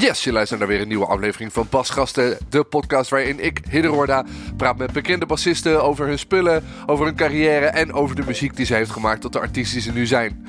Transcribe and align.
Yes, 0.00 0.24
je 0.24 0.32
luistert 0.32 0.60
naar 0.60 0.68
weer 0.68 0.80
een 0.80 0.88
nieuwe 0.88 1.06
aflevering 1.06 1.52
van 1.52 1.66
Basgasten, 1.70 2.38
de 2.48 2.64
podcast 2.64 3.10
waarin 3.10 3.44
ik, 3.44 3.60
Hidde 3.70 4.24
praat 4.56 4.76
met 4.76 4.92
bekende 4.92 5.26
bassisten 5.26 5.82
over 5.82 6.06
hun 6.06 6.18
spullen, 6.18 6.64
over 6.86 7.04
hun 7.04 7.14
carrière 7.14 7.66
en 7.66 7.92
over 7.92 8.16
de 8.16 8.22
muziek 8.26 8.56
die 8.56 8.66
ze 8.66 8.74
heeft 8.74 8.90
gemaakt 8.90 9.20
tot 9.20 9.32
de 9.32 9.40
artiesten 9.40 9.74
die 9.74 9.90
ze 9.90 9.92
nu 9.92 10.06
zijn. 10.06 10.46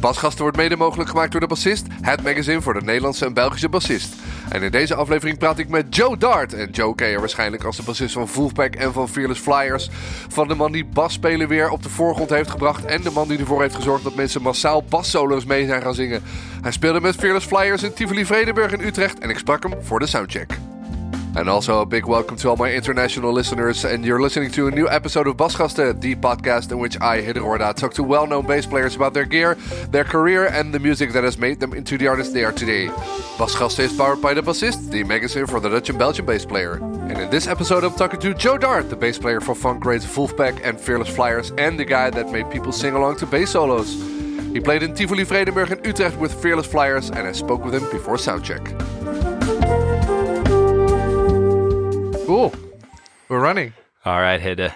Basgasten 0.00 0.42
wordt 0.42 0.56
mede 0.56 0.76
mogelijk 0.76 1.10
gemaakt 1.10 1.32
door 1.32 1.40
de 1.40 1.46
bassist, 1.46 1.86
het 2.00 2.22
magazine 2.22 2.62
voor 2.62 2.74
de 2.74 2.80
Nederlandse 2.80 3.24
en 3.24 3.34
Belgische 3.34 3.68
bassist. 3.68 4.14
En 4.48 4.62
in 4.62 4.70
deze 4.70 4.94
aflevering 4.94 5.38
praat 5.38 5.58
ik 5.58 5.68
met 5.68 5.96
Joe 5.96 6.16
Dart. 6.16 6.52
En 6.52 6.70
Joe 6.70 6.94
ken 6.94 7.08
je 7.08 7.18
waarschijnlijk 7.18 7.64
als 7.64 7.76
de 7.76 7.82
bassist 7.82 8.12
van 8.12 8.28
Wolfpack 8.34 8.74
en 8.74 8.92
van 8.92 9.08
Fearless 9.08 9.40
Flyers. 9.40 9.90
Van 10.28 10.48
de 10.48 10.54
man 10.54 10.72
die 10.72 10.84
basspelen 10.84 11.48
weer 11.48 11.70
op 11.70 11.82
de 11.82 11.88
voorgrond 11.88 12.30
heeft 12.30 12.50
gebracht 12.50 12.84
en 12.84 13.02
de 13.02 13.10
man 13.10 13.28
die 13.28 13.38
ervoor 13.38 13.62
heeft 13.62 13.74
gezorgd 13.74 14.04
dat 14.04 14.14
mensen 14.14 14.42
massaal 14.42 14.82
bassolo's 14.82 15.44
mee 15.44 15.66
zijn 15.66 15.82
gaan 15.82 15.94
zingen. 15.94 16.22
Hij 16.62 16.72
speelde 16.72 17.00
met 17.00 17.14
Fearless 17.14 17.46
Flyers 17.46 17.82
in 17.82 17.92
Tivoli 17.92 18.26
Vredenburg 18.26 18.72
in 18.72 18.86
Utrecht 18.86 19.18
en 19.18 19.30
ik 19.30 19.38
sprak 19.38 19.62
hem 19.62 19.74
voor 19.82 19.98
de 19.98 20.06
soundcheck. 20.06 20.67
And 21.36 21.48
also 21.48 21.80
a 21.80 21.86
big 21.86 22.06
welcome 22.06 22.36
to 22.38 22.48
all 22.48 22.56
my 22.56 22.72
international 22.72 23.32
listeners. 23.32 23.84
And 23.84 24.04
you're 24.04 24.20
listening 24.20 24.50
to 24.52 24.66
a 24.66 24.70
new 24.70 24.88
episode 24.88 25.28
of 25.28 25.36
Basgasten, 25.36 26.00
the 26.00 26.16
podcast 26.16 26.72
in 26.72 26.78
which 26.78 27.00
I, 27.00 27.20
Hidde 27.22 27.36
Roorda, 27.36 27.74
talk 27.74 27.94
to 27.94 28.02
well 28.02 28.26
known 28.26 28.46
bass 28.46 28.66
players 28.66 28.96
about 28.96 29.14
their 29.14 29.24
gear, 29.24 29.54
their 29.90 30.04
career, 30.04 30.46
and 30.46 30.74
the 30.74 30.80
music 30.80 31.12
that 31.12 31.22
has 31.22 31.38
made 31.38 31.60
them 31.60 31.72
into 31.74 31.96
the 31.96 32.08
artists 32.08 32.32
they 32.32 32.44
are 32.44 32.52
today. 32.52 32.88
Basgasten 33.36 33.84
is 33.84 33.96
powered 33.96 34.20
by 34.20 34.34
The 34.34 34.42
Bassist, 34.42 34.90
the 34.90 35.04
magazine 35.04 35.46
for 35.46 35.60
the 35.60 35.68
Dutch 35.68 35.90
and 35.90 35.98
Belgian 35.98 36.26
bass 36.26 36.44
player. 36.44 36.74
And 36.74 37.18
in 37.18 37.30
this 37.30 37.46
episode, 37.46 37.84
I'm 37.84 37.94
talking 37.94 38.20
to 38.20 38.34
Joe 38.34 38.58
Dart, 38.58 38.90
the 38.90 38.96
bass 38.96 39.18
player 39.18 39.40
for 39.40 39.54
funk 39.54 39.80
greats 39.80 40.04
Vulfpeck 40.04 40.60
and 40.64 40.80
Fearless 40.80 41.14
Flyers, 41.14 41.52
and 41.56 41.78
the 41.78 41.84
guy 41.84 42.10
that 42.10 42.30
made 42.30 42.50
people 42.50 42.72
sing 42.72 42.94
along 42.94 43.16
to 43.18 43.26
bass 43.26 43.50
solos. 43.50 43.94
He 44.52 44.60
played 44.60 44.82
in 44.82 44.94
Tivoli 44.94 45.24
Vredenburg 45.24 45.70
and 45.70 45.86
Utrecht 45.86 46.16
with 46.18 46.34
Fearless 46.42 46.66
Flyers, 46.66 47.10
and 47.10 47.28
I 47.28 47.32
spoke 47.32 47.64
with 47.64 47.74
him 47.74 47.88
before 47.90 48.16
soundcheck. 48.16 48.64
Cool. 52.28 52.52
We're 53.30 53.40
running. 53.40 53.72
All 54.04 54.20
right, 54.20 54.38
Hidde. 54.38 54.74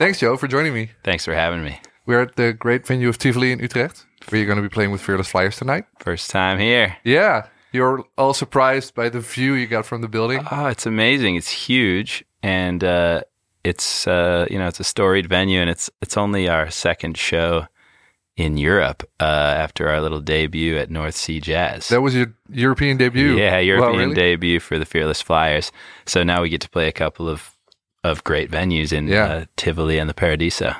Thanks, 0.00 0.18
Joe, 0.18 0.36
for 0.36 0.48
joining 0.48 0.74
me. 0.74 0.90
Thanks 1.04 1.24
for 1.24 1.32
having 1.32 1.62
me. 1.62 1.78
We're 2.04 2.22
at 2.22 2.34
the 2.34 2.52
great 2.52 2.84
venue 2.84 3.08
of 3.08 3.16
Tivoli 3.16 3.52
in 3.52 3.60
Utrecht, 3.60 4.06
where 4.28 4.40
you're 4.40 4.46
going 4.48 4.56
to 4.56 4.68
be 4.68 4.68
playing 4.68 4.90
with 4.90 5.00
Fearless 5.00 5.28
Flyers 5.28 5.56
tonight. 5.56 5.84
First 6.00 6.30
time 6.30 6.58
here. 6.58 6.96
Yeah. 7.04 7.46
You're 7.70 8.02
all 8.18 8.34
surprised 8.34 8.96
by 8.96 9.08
the 9.08 9.20
view 9.20 9.54
you 9.54 9.68
got 9.68 9.86
from 9.86 10.00
the 10.00 10.08
building. 10.08 10.44
Oh, 10.50 10.66
it's 10.66 10.84
amazing. 10.84 11.36
It's 11.36 11.50
huge, 11.50 12.24
and 12.42 12.82
uh, 12.82 13.20
it's 13.62 14.08
uh, 14.08 14.48
you 14.50 14.58
know 14.58 14.66
it's 14.66 14.80
a 14.80 14.84
storied 14.84 15.28
venue, 15.28 15.60
and 15.60 15.70
it's 15.70 15.90
it's 16.02 16.16
only 16.16 16.48
our 16.48 16.70
second 16.72 17.16
show 17.16 17.68
in 18.40 18.56
Europe 18.56 19.02
uh, 19.20 19.24
after 19.64 19.88
our 19.88 20.00
little 20.00 20.20
debut 20.20 20.76
at 20.78 20.90
North 20.90 21.14
Sea 21.14 21.40
Jazz. 21.40 21.88
That 21.88 22.00
was 22.00 22.14
your 22.14 22.32
European 22.48 22.96
debut. 22.96 23.36
Yeah, 23.36 23.58
European 23.58 23.92
Wow, 23.92 23.98
really? 23.98 24.14
debut 24.14 24.60
for 24.60 24.78
the 24.78 24.86
Fearless 24.86 25.20
Flyers. 25.22 25.70
So 26.06 26.22
now 26.22 26.40
we 26.42 26.48
get 26.48 26.60
to 26.62 26.70
play 26.70 26.88
a 26.88 26.92
couple 26.92 27.28
of 27.28 27.50
of 28.02 28.24
great 28.24 28.50
venues 28.50 28.92
in 28.92 29.08
Yeah. 29.08 29.24
uh, 29.26 29.44
Tivoli 29.56 29.98
and 29.98 30.08
the 30.08 30.14
Paradiso. 30.14 30.72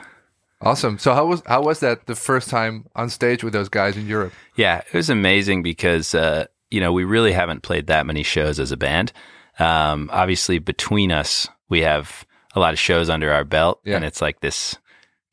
Awesome. 0.62 0.98
So 0.98 1.12
how 1.14 1.26
was 1.26 1.42
how 1.46 1.62
was 1.62 1.80
that 1.80 2.06
the 2.06 2.14
first 2.14 2.48
time 2.50 2.84
on 2.96 3.10
stage 3.10 3.44
with 3.44 3.52
those 3.52 3.68
guys 3.68 3.96
in 3.96 4.06
Europe? 4.06 4.32
Yeah, 4.56 4.78
it 4.78 4.94
was 4.94 5.10
amazing 5.10 5.62
because 5.62 6.14
uh, 6.14 6.46
you 6.70 6.80
know 6.80 6.92
we 6.92 7.04
really 7.04 7.32
haven't 7.32 7.62
played 7.62 7.86
that 7.88 8.06
many 8.06 8.22
shows 8.22 8.58
as 8.58 8.72
a 8.72 8.76
band. 8.76 9.12
Um, 9.58 10.08
obviously, 10.12 10.58
between 10.58 11.12
us, 11.12 11.46
we 11.68 11.80
have 11.82 12.24
a 12.54 12.60
lot 12.60 12.72
of 12.72 12.78
shows 12.78 13.10
under 13.10 13.30
our 13.32 13.44
belt, 13.44 13.80
Yeah. 13.84 13.96
and 13.96 14.04
it's 14.04 14.22
like 14.22 14.40
this 14.40 14.76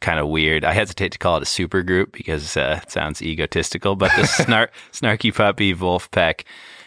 kind 0.01 0.19
of 0.19 0.27
weird. 0.27 0.63
I 0.63 0.73
hesitate 0.73 1.11
to 1.13 1.17
call 1.17 1.37
it 1.37 1.43
a 1.43 1.47
super 1.47 1.81
group 1.83 2.11
because 2.13 2.55
uh, 2.57 2.79
it 2.83 2.91
sounds 2.91 3.21
egotistical, 3.21 3.95
but 3.95 4.11
the 4.15 4.21
snar- 4.43 4.69
snarky 4.91 5.33
puppy, 5.33 5.73
wolf 5.73 6.09
Vulfpeck, 6.11 6.43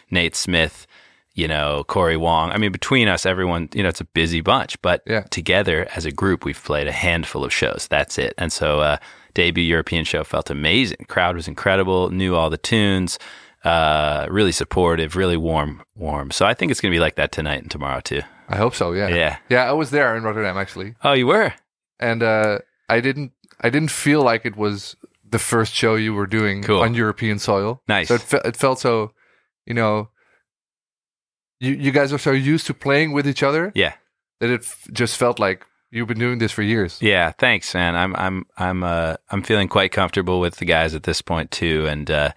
Nate 0.09 0.35
Smith, 0.35 0.87
you 1.33 1.47
know, 1.47 1.83
Corey 1.87 2.17
Wong. 2.17 2.51
I 2.51 2.57
mean, 2.57 2.71
between 2.71 3.07
us, 3.07 3.25
everyone, 3.25 3.69
you 3.73 3.83
know, 3.83 3.89
it's 3.89 4.01
a 4.01 4.05
busy 4.05 4.41
bunch, 4.41 4.81
but 4.81 5.01
Yeah. 5.05 5.21
together 5.29 5.87
as 5.95 6.05
a 6.05 6.11
group, 6.11 6.43
we've 6.45 6.61
played 6.63 6.87
a 6.87 6.91
handful 6.91 7.43
of 7.45 7.53
shows. 7.53 7.87
That's 7.89 8.17
it. 8.17 8.33
And 8.37 8.51
so, 8.51 8.79
uh, 8.81 8.97
debut 9.33 9.63
European 9.63 10.03
show 10.03 10.23
felt 10.25 10.49
amazing. 10.49 11.05
Crowd 11.07 11.35
was 11.35 11.47
incredible, 11.47 12.09
knew 12.09 12.35
all 12.35 12.49
the 12.49 12.57
tunes, 12.57 13.17
uh, 13.63 14.27
really 14.29 14.51
supportive, 14.51 15.15
really 15.15 15.37
warm, 15.37 15.83
warm. 15.95 16.31
So 16.31 16.45
I 16.45 16.53
think 16.53 16.71
it's 16.71 16.81
going 16.81 16.91
to 16.91 16.95
be 16.95 16.99
like 16.99 17.15
that 17.15 17.31
tonight 17.31 17.61
and 17.61 17.71
tomorrow 17.71 18.01
too. 18.01 18.21
I 18.49 18.57
hope 18.57 18.75
so. 18.75 18.91
Yeah. 18.91 19.07
Yeah. 19.07 19.37
Yeah. 19.49 19.69
I 19.69 19.71
was 19.71 19.91
there 19.91 20.15
in 20.17 20.23
Rotterdam 20.23 20.57
actually, 20.57 20.95
Oh, 21.03 21.13
you 21.13 21.27
were? 21.27 21.53
and 21.99 22.23
uh, 22.23 22.59
I 22.97 23.01
didn't 23.01 23.31
I 23.63 23.69
didn't 23.69 23.91
feel 23.91 24.21
like 24.23 24.45
it 24.45 24.55
was 24.55 24.95
the 25.31 25.39
first 25.39 25.73
show 25.73 25.95
you 25.95 26.13
were 26.13 26.27
doing 26.27 26.63
Cool. 26.63 26.81
on 26.81 26.93
European 26.93 27.39
soil. 27.39 27.81
Nice. 27.87 28.07
So 28.07 28.15
it, 28.15 28.21
fe- 28.21 28.41
it 28.45 28.57
felt 28.57 28.79
so, 28.79 29.11
you 29.65 29.73
know. 29.73 30.09
You 31.59 31.73
you 31.73 31.91
guys 31.91 32.11
are 32.13 32.17
so 32.19 32.31
used 32.31 32.65
to 32.67 32.73
playing 32.73 33.13
with 33.13 33.27
each 33.27 33.43
other 33.43 33.71
Yeah. 33.75 33.93
that 34.39 34.49
it 34.49 34.61
f- 34.61 34.87
just 34.91 35.17
felt 35.17 35.39
like 35.39 35.65
you've 35.91 36.07
been 36.07 36.19
doing 36.19 36.39
this 36.39 36.51
for 36.51 36.63
years. 36.63 36.97
Yeah, 37.01 37.31
thanks, 37.37 37.73
man. 37.75 37.95
I'm 37.95 38.15
I'm 38.15 38.45
I'm 38.57 38.83
uh 38.83 39.15
I'm 39.29 39.43
feeling 39.43 39.67
quite 39.69 39.91
comfortable 39.91 40.39
with 40.39 40.55
the 40.57 40.65
guys 40.65 40.95
at 40.95 41.03
this 41.03 41.21
point 41.21 41.51
too, 41.51 41.85
and 41.87 42.09
uh, 42.09 42.31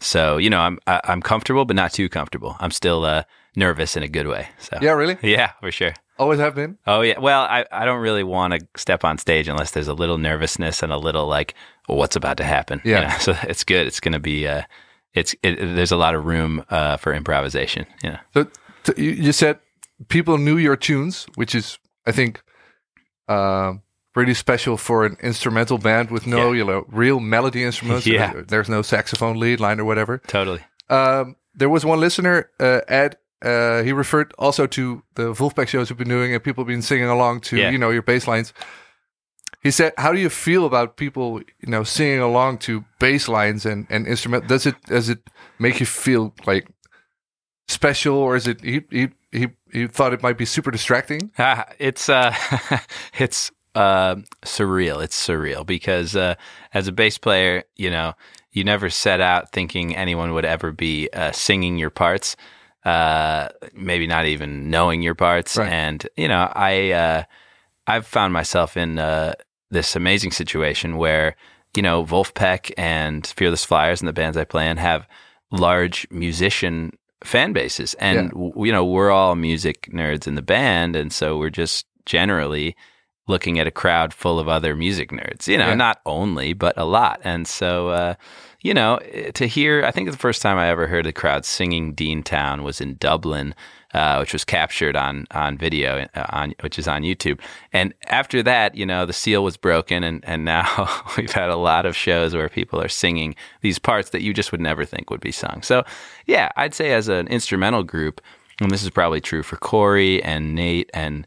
so 0.00 0.38
you 0.38 0.48
know 0.50 0.60
I'm 0.60 0.78
I, 0.86 1.00
I'm 1.04 1.20
comfortable, 1.20 1.64
but 1.66 1.76
not 1.76 1.92
too 1.92 2.08
comfortable. 2.08 2.56
I'm 2.58 2.70
still 2.70 3.04
uh, 3.04 3.24
nervous 3.54 3.96
in 3.96 4.02
a 4.02 4.08
good 4.08 4.26
way. 4.26 4.48
So 4.58 4.78
Yeah, 4.80 4.92
really. 4.92 5.18
yeah, 5.22 5.52
for 5.60 5.70
sure. 5.70 5.92
Always 6.20 6.38
have 6.38 6.54
been. 6.54 6.76
Oh 6.86 7.00
yeah. 7.00 7.18
Well, 7.18 7.42
I, 7.42 7.64
I 7.72 7.84
don't 7.86 8.00
really 8.00 8.22
want 8.24 8.52
to 8.54 8.60
step 8.76 9.04
on 9.04 9.16
stage 9.18 9.48
unless 9.48 9.70
there's 9.70 9.88
a 9.88 9.94
little 9.94 10.18
nervousness 10.18 10.82
and 10.82 10.92
a 10.92 10.98
little 10.98 11.26
like, 11.26 11.54
well, 11.88 11.96
what's 11.98 12.14
about 12.16 12.36
to 12.36 12.44
happen? 12.44 12.80
You 12.84 12.92
Yeah. 12.92 13.00
know? 13.08 13.16
So 13.20 13.34
it's 13.44 13.64
good. 13.64 13.86
It's 13.86 14.00
going 14.00 14.12
to 14.12 14.20
be. 14.20 14.46
Uh, 14.46 14.62
it's 15.14 15.34
it, 15.42 15.56
there's 15.56 15.92
a 15.92 15.96
lot 15.96 16.14
of 16.14 16.24
room 16.26 16.62
uh, 16.70 16.98
for 16.98 17.14
improvisation. 17.14 17.86
You 18.04 18.10
know. 18.10 18.18
So 18.34 18.44
t- 18.84 19.02
you, 19.02 19.10
you 19.12 19.32
said 19.32 19.58
people 20.08 20.36
knew 20.38 20.58
your 20.58 20.76
tunes, 20.76 21.26
which 21.36 21.54
is, 21.54 21.78
I 22.06 22.12
think, 22.12 22.42
uh, 23.28 23.74
pretty 24.12 24.34
special 24.34 24.76
for 24.76 25.04
an 25.06 25.16
instrumental 25.22 25.78
band 25.78 26.10
with 26.10 26.26
no, 26.26 26.52
Yeah. 26.52 26.58
you 26.58 26.64
know, 26.64 26.84
real 26.88 27.18
melody 27.20 27.64
instruments. 27.64 28.06
Yeah. 28.18 28.42
There's 28.46 28.68
no 28.68 28.82
saxophone 28.82 29.38
lead 29.40 29.58
line 29.60 29.80
or 29.80 29.84
whatever. 29.84 30.18
Totally. 30.26 30.60
Um, 30.90 31.36
there 31.54 31.68
was 31.68 31.84
one 31.84 31.98
listener, 32.00 32.50
uh, 32.60 32.80
Ed. 32.88 33.16
Uh, 33.42 33.82
he 33.82 33.92
referred 33.92 34.32
also 34.38 34.66
to 34.66 35.02
the 35.14 35.32
Vulfpeck 35.32 35.68
shows 35.68 35.90
we've 35.90 35.96
been 35.98 36.08
doing, 36.08 36.34
and 36.34 36.42
people 36.44 36.62
have 36.62 36.68
been 36.68 36.82
singing 36.82 37.08
along 37.08 37.40
to 37.42 37.56
Yeah. 37.56 37.70
you 37.70 37.78
know 37.78 37.90
your 37.90 38.02
bass 38.02 38.26
lines. 38.26 38.52
He 39.62 39.70
said, 39.70 39.92
"How 39.98 40.12
do 40.12 40.18
you 40.18 40.30
feel 40.30 40.64
about 40.66 40.96
people, 40.96 41.40
you 41.60 41.68
know, 41.70 41.84
singing 41.84 42.20
along 42.20 42.58
to 42.58 42.84
bass 42.98 43.28
lines 43.28 43.66
and 43.66 43.86
and 43.90 44.06
instrument? 44.06 44.46
Does 44.48 44.66
it 44.66 44.74
does 44.86 45.08
it 45.08 45.18
make 45.58 45.80
you 45.80 45.86
feel 45.86 46.34
like 46.46 46.66
special, 47.68 48.16
or 48.16 48.36
is 48.36 48.46
it 48.46 48.60
he 48.62 48.82
he 48.90 49.08
he, 49.32 49.48
he 49.72 49.86
thought 49.86 50.12
it 50.12 50.22
might 50.22 50.38
be 50.38 50.44
super 50.46 50.70
distracting? 50.70 51.30
It's 51.78 52.08
uh, 52.08 52.34
it's 53.18 53.50
uh, 53.74 54.16
surreal. 54.42 55.02
It's 55.02 55.16
surreal 55.28 55.64
because 55.64 56.16
uh, 56.16 56.34
as 56.74 56.88
a 56.88 56.92
bass 56.92 57.18
player, 57.18 57.64
you 57.76 57.90
know, 57.90 58.14
you 58.52 58.64
never 58.64 58.90
set 58.90 59.20
out 59.20 59.52
thinking 59.52 59.94
anyone 59.96 60.32
would 60.34 60.44
ever 60.44 60.72
be 60.72 61.08
uh, 61.12 61.32
singing 61.32 61.78
your 61.78 61.90
parts. 61.90 62.36
Uh, 62.84 63.48
maybe 63.74 64.06
not 64.06 64.24
even 64.24 64.70
knowing 64.70 65.02
your 65.02 65.14
parts, 65.14 65.56
Right. 65.56 65.70
and 65.70 66.08
you 66.16 66.28
know, 66.28 66.50
I 66.54 66.92
uh, 66.92 67.22
I've 67.86 68.06
found 68.06 68.32
myself 68.32 68.76
in 68.76 68.98
uh, 68.98 69.34
this 69.70 69.94
amazing 69.96 70.30
situation 70.32 70.96
where 70.96 71.36
you 71.76 71.82
know 71.82 72.04
Vulfpeck 72.04 72.72
and 72.78 73.26
Fearless 73.26 73.64
Flyers 73.66 74.00
and 74.00 74.08
the 74.08 74.14
bands 74.14 74.36
I 74.38 74.44
play 74.44 74.68
in 74.70 74.78
have 74.78 75.06
large 75.50 76.06
musician 76.10 76.92
fan 77.22 77.52
bases, 77.52 77.92
and 77.94 78.30
w- 78.30 78.52
you 78.66 78.72
know 78.72 78.84
we're 78.84 79.10
all 79.10 79.34
music 79.36 79.90
nerds 79.92 80.26
in 80.26 80.34
the 80.34 80.42
band, 80.42 80.96
and 80.96 81.12
so 81.12 81.36
we're 81.36 81.50
just 81.50 81.84
generally 82.06 82.74
looking 83.30 83.58
at 83.58 83.66
a 83.66 83.70
crowd 83.70 84.12
full 84.12 84.38
of 84.38 84.48
other 84.48 84.76
music 84.76 85.10
nerds. 85.10 85.46
You 85.48 85.56
know, 85.58 85.68
Yeah. 85.68 85.74
not 85.74 86.00
only 86.04 86.52
but 86.52 86.76
a 86.76 86.84
lot, 86.84 87.20
and 87.24 87.46
so. 87.48 87.88
Uh, 87.90 88.14
you 88.62 88.74
know, 88.74 88.96
eh, 89.10 89.30
to 89.30 89.46
hear, 89.46 89.82
I 89.86 89.90
think 89.90 90.10
the 90.10 90.18
first 90.18 90.42
time 90.42 90.58
I 90.58 90.68
ever 90.68 90.86
heard 90.86 91.06
a 91.06 91.14
crowd 91.14 91.46
singing 91.46 91.94
Dean 91.94 92.22
Town 92.22 92.62
was 92.62 92.78
in 92.78 92.96
Dublin, 92.96 93.54
uh, 93.94 94.18
which 94.18 94.34
was 94.34 94.44
captured 94.44 94.96
on 94.96 95.26
on 95.30 95.56
video, 95.56 96.06
uh, 96.14 96.26
on 96.28 96.52
which 96.60 96.78
is 96.78 96.86
on 96.86 97.00
YouTube. 97.00 97.40
And 97.72 97.94
after 98.08 98.42
that, 98.42 98.74
you 98.74 98.84
know, 98.84 99.06
the 99.06 99.14
seal 99.14 99.42
was 99.42 99.56
broken, 99.56 100.04
and 100.04 100.22
and 100.26 100.44
now 100.44 100.66
we've 101.16 101.32
had 101.32 101.48
a 101.48 101.56
lot 101.56 101.86
of 101.86 101.96
shows 101.96 102.34
where 102.36 102.50
people 102.50 102.82
are 102.82 102.88
singing 102.88 103.34
these 103.62 103.78
parts 103.78 104.10
that 104.10 104.20
you 104.20 104.34
just 104.34 104.52
would 104.52 104.60
never 104.60 104.84
think 104.84 105.08
would 105.08 105.22
be 105.22 105.32
sung. 105.32 105.62
So, 105.62 105.82
yeah, 106.26 106.50
I'd 106.56 106.74
say 106.74 106.92
as 106.92 107.08
an 107.08 107.28
instrumental 107.28 107.82
group, 107.82 108.20
and 108.60 108.70
this 108.70 108.82
is 108.82 108.90
probably 108.90 109.22
true 109.22 109.42
for 109.42 109.56
Corey 109.56 110.22
and 110.22 110.54
Nate 110.54 110.90
and 110.92 111.26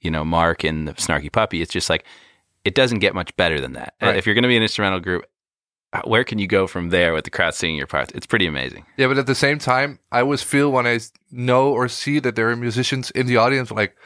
you 0.00 0.10
know 0.10 0.24
Mark 0.24 0.64
and 0.64 0.88
the 0.88 0.92
Snarky 0.94 1.30
Puppy. 1.30 1.62
It's 1.62 1.72
just 1.72 1.90
like 1.90 2.04
it 2.64 2.74
doesn't 2.74 2.98
get 2.98 3.14
much 3.14 3.34
better 3.36 3.60
than 3.60 3.72
that. 3.74 3.94
Right. 4.00 4.16
If 4.16 4.26
you're 4.26 4.34
going 4.34 4.42
to 4.42 4.48
be 4.48 4.56
an 4.56 4.62
instrumental 4.62 5.00
group, 5.00 5.24
uh, 5.92 6.02
where 6.04 6.24
can 6.24 6.38
you 6.38 6.46
go 6.46 6.66
from 6.66 6.90
there 6.90 7.14
with 7.14 7.24
the 7.24 7.30
crowd 7.30 7.54
singing 7.54 7.76
your 7.76 7.86
parts? 7.86 8.12
It's 8.14 8.26
pretty 8.26 8.46
amazing. 8.46 8.84
Yeah, 8.96 9.06
but 9.06 9.16
at 9.18 9.26
the 9.26 9.34
same 9.34 9.58
time, 9.58 10.00
I 10.12 10.20
always 10.20 10.42
feel 10.42 10.70
when 10.70 10.86
I 10.86 11.00
know 11.30 11.70
or 11.70 11.88
see 11.88 12.18
that 12.18 12.36
there 12.36 12.50
are 12.50 12.56
musicians 12.56 13.10
in 13.12 13.26
the 13.26 13.38
audience, 13.38 13.70
like, 13.70 13.96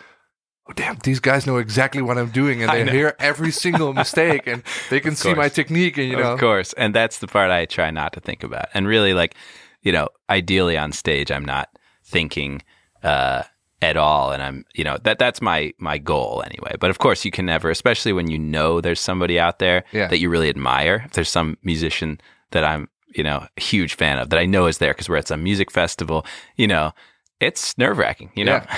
oh 0.69 0.73
damn, 0.75 0.97
these 1.03 1.19
guys 1.19 1.44
know 1.44 1.56
exactly 1.56 2.00
what 2.00 2.19
I'm 2.19 2.31
doing, 2.31 2.62
and 2.62 2.71
they 2.71 2.93
hear 2.93 3.17
every 3.19 3.50
single 3.50 3.93
mistake, 4.03 4.47
and 4.47 4.62
they 4.91 5.00
can 5.00 5.17
see 5.17 5.35
my 5.35 5.49
technique, 5.49 5.99
and 5.99 6.09
you 6.09 6.17
know, 6.17 6.35
Of 6.35 6.41
course. 6.41 6.73
And 6.75 6.94
that's 6.94 7.19
the 7.19 7.27
part 7.27 7.50
I 7.50 7.67
try 7.67 7.91
not 7.91 8.12
to 8.12 8.21
think 8.21 8.44
about. 8.44 8.67
And 8.75 8.87
really, 8.87 9.12
like, 9.12 9.35
you 9.83 9.91
know, 9.91 10.09
ideally 10.31 10.79
on 10.79 10.93
stage, 10.93 11.33
I'm 11.33 11.44
not 11.44 11.69
thinking 12.05 12.62
uh, 13.03 13.43
at 13.82 13.96
all. 13.99 14.31
And 14.32 14.43
I'm, 14.43 14.64
you 14.75 14.84
know, 14.84 14.96
that 15.05 15.19
that's 15.19 15.43
my 15.43 15.75
my 15.79 15.99
goal 15.99 16.43
anyway. 16.46 16.75
But 16.81 16.88
of 16.90 16.99
course, 16.99 17.25
you 17.25 17.31
can 17.31 17.44
never, 17.46 17.69
especially 17.70 18.12
when 18.14 18.31
you 18.31 18.38
know 18.38 18.81
there's 18.81 19.00
somebody 19.00 19.38
out 19.38 19.58
there 19.58 19.84
Yeah. 19.93 20.06
that 20.08 20.19
you 20.19 20.31
really 20.31 20.49
admire. 20.49 21.02
If 21.06 21.12
there's 21.12 21.29
some 21.29 21.58
musician 21.62 22.20
that 22.52 22.64
I'm, 22.64 22.88
you 23.14 23.23
know, 23.25 23.46
a 23.56 23.61
huge 23.61 23.94
fan 23.94 24.19
of 24.19 24.31
that 24.31 24.38
I 24.38 24.46
know 24.46 24.67
is 24.67 24.79
there 24.79 24.93
because 24.94 25.08
we're 25.08 25.19
at 25.19 25.29
some 25.29 25.43
music 25.43 25.70
festival, 25.70 26.25
you 26.56 26.67
know, 26.67 26.93
it's 27.40 27.76
nerve 27.76 27.99
wracking, 27.99 28.31
you 28.34 28.44
know. 28.46 28.62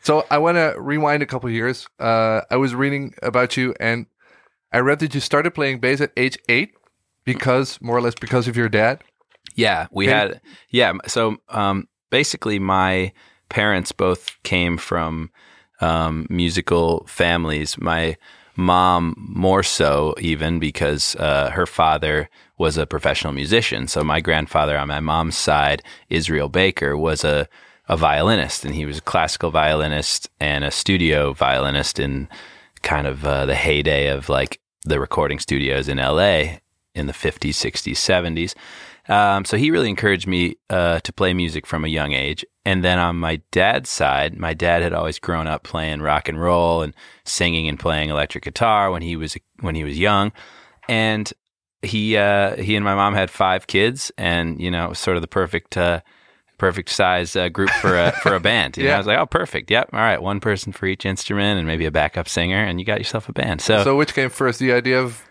So 0.00 0.24
I 0.30 0.38
want 0.38 0.56
to 0.56 0.74
rewind 0.78 1.22
a 1.22 1.26
couple 1.26 1.50
years. 1.50 1.86
Uh, 2.00 2.40
I 2.50 2.56
was 2.56 2.74
reading 2.74 3.14
about 3.22 3.56
you, 3.58 3.74
and 3.78 4.06
I 4.72 4.78
read 4.78 4.98
that 5.00 5.14
you 5.14 5.20
started 5.20 5.52
playing 5.54 5.80
bass 5.80 6.00
at 6.00 6.12
age 6.16 6.38
eight 6.48 6.72
because, 7.24 7.78
more 7.82 7.98
or 7.98 8.00
less, 8.00 8.14
because 8.14 8.48
of 8.48 8.56
your 8.56 8.68
dad. 8.70 9.04
Yeah, 9.54 9.86
we 9.92 10.06
Okay. 10.08 10.16
had 10.16 10.40
yeah. 10.70 10.94
So 11.06 11.36
um, 11.50 11.88
basically, 12.10 12.58
my 12.58 13.12
parents 13.52 13.92
both 13.92 14.42
came 14.44 14.78
from 14.78 15.30
um, 15.82 16.26
musical 16.30 17.04
families. 17.06 17.76
My 17.78 18.16
mom 18.56 19.14
more 19.18 19.62
so 19.62 20.14
even 20.18 20.58
because 20.58 21.14
uh, 21.16 21.50
her 21.50 21.66
father 21.66 22.30
was 22.56 22.78
a 22.78 22.86
professional 22.86 23.34
musician. 23.34 23.88
So 23.88 24.02
my 24.02 24.20
grandfather 24.20 24.78
on 24.78 24.88
my 24.88 25.00
mom's 25.00 25.36
side, 25.36 25.82
Israel 26.08 26.48
Baker, 26.48 26.96
was 26.96 27.24
a 27.24 27.46
a 27.88 27.96
violinist, 27.96 28.64
and 28.64 28.74
he 28.74 28.86
was 28.86 28.98
a 28.98 29.02
classical 29.02 29.50
violinist 29.50 30.30
and 30.40 30.64
a 30.64 30.70
studio 30.70 31.32
violinist 31.32 31.98
in 31.98 32.28
kind 32.82 33.06
of 33.06 33.26
uh, 33.26 33.44
the 33.44 33.56
heyday 33.56 34.06
of 34.06 34.28
like 34.28 34.60
the 34.84 35.00
recording 35.00 35.38
studios 35.38 35.88
in 35.88 35.98
LA 35.98 36.58
in 36.94 37.06
the 37.06 37.12
50s, 37.12 37.50
60s, 37.50 37.96
70s. 37.96 38.54
Um, 39.08 39.44
so 39.44 39.56
he 39.56 39.70
really 39.70 39.88
encouraged 39.88 40.26
me 40.26 40.56
uh, 40.70 41.00
to 41.00 41.12
play 41.12 41.34
music 41.34 41.66
from 41.66 41.84
a 41.84 41.88
young 41.88 42.12
age. 42.12 42.44
And 42.64 42.84
then 42.84 42.98
on 42.98 43.16
my 43.16 43.40
dad's 43.50 43.90
side, 43.90 44.38
my 44.38 44.54
dad 44.54 44.82
had 44.82 44.92
always 44.92 45.18
grown 45.18 45.48
up 45.48 45.64
playing 45.64 46.00
rock 46.00 46.28
and 46.28 46.40
roll 46.40 46.82
and 46.82 46.94
singing 47.24 47.68
and 47.68 47.78
playing 47.78 48.10
electric 48.10 48.44
guitar 48.44 48.90
when 48.90 49.02
he 49.02 49.16
was 49.16 49.36
when 49.60 49.74
he 49.74 49.82
was 49.82 49.98
young. 49.98 50.30
And 50.88 51.32
he 51.82 52.16
uh, 52.16 52.56
he 52.56 52.76
and 52.76 52.84
my 52.84 52.94
mom 52.94 53.14
had 53.14 53.30
five 53.30 53.66
kids, 53.66 54.12
and 54.16 54.60
you 54.60 54.70
know, 54.70 54.86
it 54.86 54.88
was 54.90 54.98
sort 55.00 55.16
of 55.16 55.20
the 55.20 55.28
perfect 55.28 55.76
uh, 55.76 56.00
perfect 56.58 56.90
size 56.90 57.34
uh, 57.34 57.48
group 57.48 57.70
for 57.70 57.98
a 57.98 58.12
for 58.12 58.34
a 58.34 58.40
band. 58.48 58.76
You 58.76 58.84
know, 58.84 58.94
I 58.94 58.98
was 58.98 59.06
like, 59.08 59.18
oh, 59.18 59.26
perfect. 59.26 59.68
Yep. 59.68 59.90
All 59.92 59.98
right, 59.98 60.22
one 60.22 60.38
person 60.38 60.72
for 60.72 60.86
each 60.86 61.04
instrument, 61.04 61.58
and 61.58 61.66
maybe 61.66 61.86
a 61.86 61.90
backup 61.90 62.28
singer, 62.28 62.62
and 62.64 62.78
you 62.78 62.86
got 62.86 62.98
yourself 62.98 63.28
a 63.28 63.32
band. 63.32 63.60
So, 63.60 63.82
So 63.82 63.96
which 63.96 64.14
came 64.14 64.30
first, 64.30 64.60
the 64.60 64.72
idea 64.72 65.00
of 65.02 65.24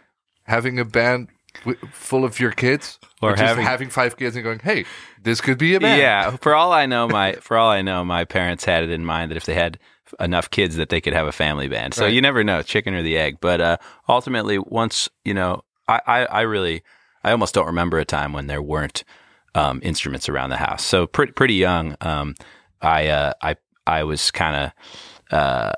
having 0.44 0.77
a 0.77 0.83
band 0.85 1.29
full 1.92 2.25
of 2.25 2.39
your 2.39 2.51
kids, 2.51 3.00
Or 3.21 3.31
just 3.31 3.44
having- 3.44 3.65
having 3.65 3.89
five 3.89 4.18
kids 4.18 4.36
and 4.36 4.44
going, 4.44 4.59
"Hey, 4.59 4.86
this 5.21 5.42
could 5.42 5.57
be 5.57 5.75
a 5.75 5.80
band." 5.80 6.01
Yeah, 6.01 6.31
for 6.38 6.56
all 6.56 6.71
I 6.74 6.86
know, 6.86 7.07
my 7.07 7.33
for 7.33 7.57
all 7.57 7.69
I 7.69 7.81
know, 7.81 8.03
my 8.03 8.25
parents 8.25 8.65
had 8.65 8.83
it 8.83 8.89
in 8.89 9.06
mind 9.06 9.31
that 9.31 9.38
if 9.38 9.45
they 9.45 9.53
had 9.53 9.77
enough 10.19 10.50
kids, 10.50 10.75
that 10.77 10.89
they 10.89 11.00
could 11.01 11.13
have 11.13 11.27
a 11.27 11.31
family 11.31 11.68
band. 11.68 11.94
So 11.94 12.03
Right. 12.06 12.13
you 12.13 12.21
never 12.21 12.44
know, 12.44 12.62
chicken 12.62 12.94
or 12.94 13.01
the 13.01 13.18
egg. 13.18 13.38
But 13.42 13.62
uh, 13.62 13.77
ultimately, 14.09 14.57
once 14.59 15.07
you 15.24 15.33
know, 15.33 15.63
I, 15.88 16.01
I, 16.07 16.25
I 16.25 16.42
really, 16.42 16.83
I 17.24 17.31
almost 17.31 17.54
don't 17.54 17.68
remember 17.68 17.97
a 18.00 18.06
time 18.06 18.33
when 18.33 18.47
there 18.47 18.62
weren't 18.62 19.04
um, 19.56 19.80
instruments 19.83 20.27
around 20.30 20.50
the 20.50 20.57
house. 20.57 20.83
So 20.83 21.06
pretty 21.07 21.33
pretty 21.33 21.54
young, 21.56 21.95
um, 22.01 22.36
I 22.81 23.07
uh, 23.07 23.33
I 23.42 23.56
I 23.86 24.04
was 24.04 24.31
kind 24.31 24.56
of. 24.56 24.71
Uh, 25.31 25.72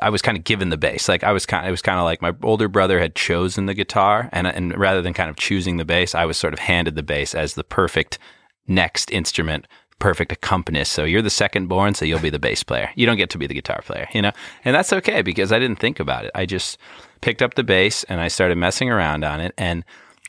I 0.00 0.08
was 0.10 0.22
kind 0.22 0.38
of 0.38 0.44
given 0.44 0.68
the 0.70 0.76
bass. 0.76 1.08
Like 1.08 1.24
I 1.24 1.32
was 1.32 1.46
kind, 1.46 1.66
it 1.66 1.70
was 1.70 1.82
kind 1.82 1.98
of 1.98 2.04
like 2.04 2.22
my 2.22 2.32
older 2.42 2.68
brother 2.68 3.00
had 3.00 3.14
chosen 3.14 3.66
the 3.66 3.74
guitar, 3.74 4.28
and 4.32 4.46
and 4.46 4.76
rather 4.78 5.02
than 5.02 5.14
kind 5.14 5.30
of 5.30 5.36
choosing 5.36 5.76
the 5.76 5.84
bass, 5.84 6.14
I 6.14 6.24
was 6.24 6.36
sort 6.36 6.52
of 6.52 6.60
handed 6.60 6.94
the 6.94 7.02
bass 7.02 7.34
as 7.34 7.54
the 7.54 7.64
perfect 7.64 8.18
next 8.66 9.10
instrument, 9.10 9.66
perfect 9.98 10.32
accompanist. 10.32 10.92
So 10.92 11.04
you're 11.04 11.22
the 11.22 11.30
second 11.30 11.66
born, 11.68 11.94
so 11.94 12.04
you'll 12.04 12.18
be 12.20 12.30
the 12.30 12.38
bass 12.38 12.62
player. 12.62 12.90
You 12.94 13.04
don't 13.06 13.16
get 13.16 13.30
to 13.30 13.38
be 13.38 13.46
the 13.46 13.54
guitar 13.54 13.82
player, 13.84 14.08
you 14.12 14.22
know? 14.22 14.32
And 14.64 14.74
that's 14.74 14.92
okay 14.92 15.22
because 15.22 15.52
I 15.52 15.58
didn't 15.58 15.78
think 15.80 16.00
about 16.00 16.24
it. 16.24 16.30
I 16.34 16.46
just 16.46 16.78
picked 17.20 17.42
up 17.42 17.54
the 17.54 17.64
bass 17.64 18.04
and 18.04 18.20
I 18.20 18.28
started 18.28 18.56
messing 18.56 18.90
around 18.90 19.24
on 19.24 19.40
it. 19.40 19.52
And 19.58 19.84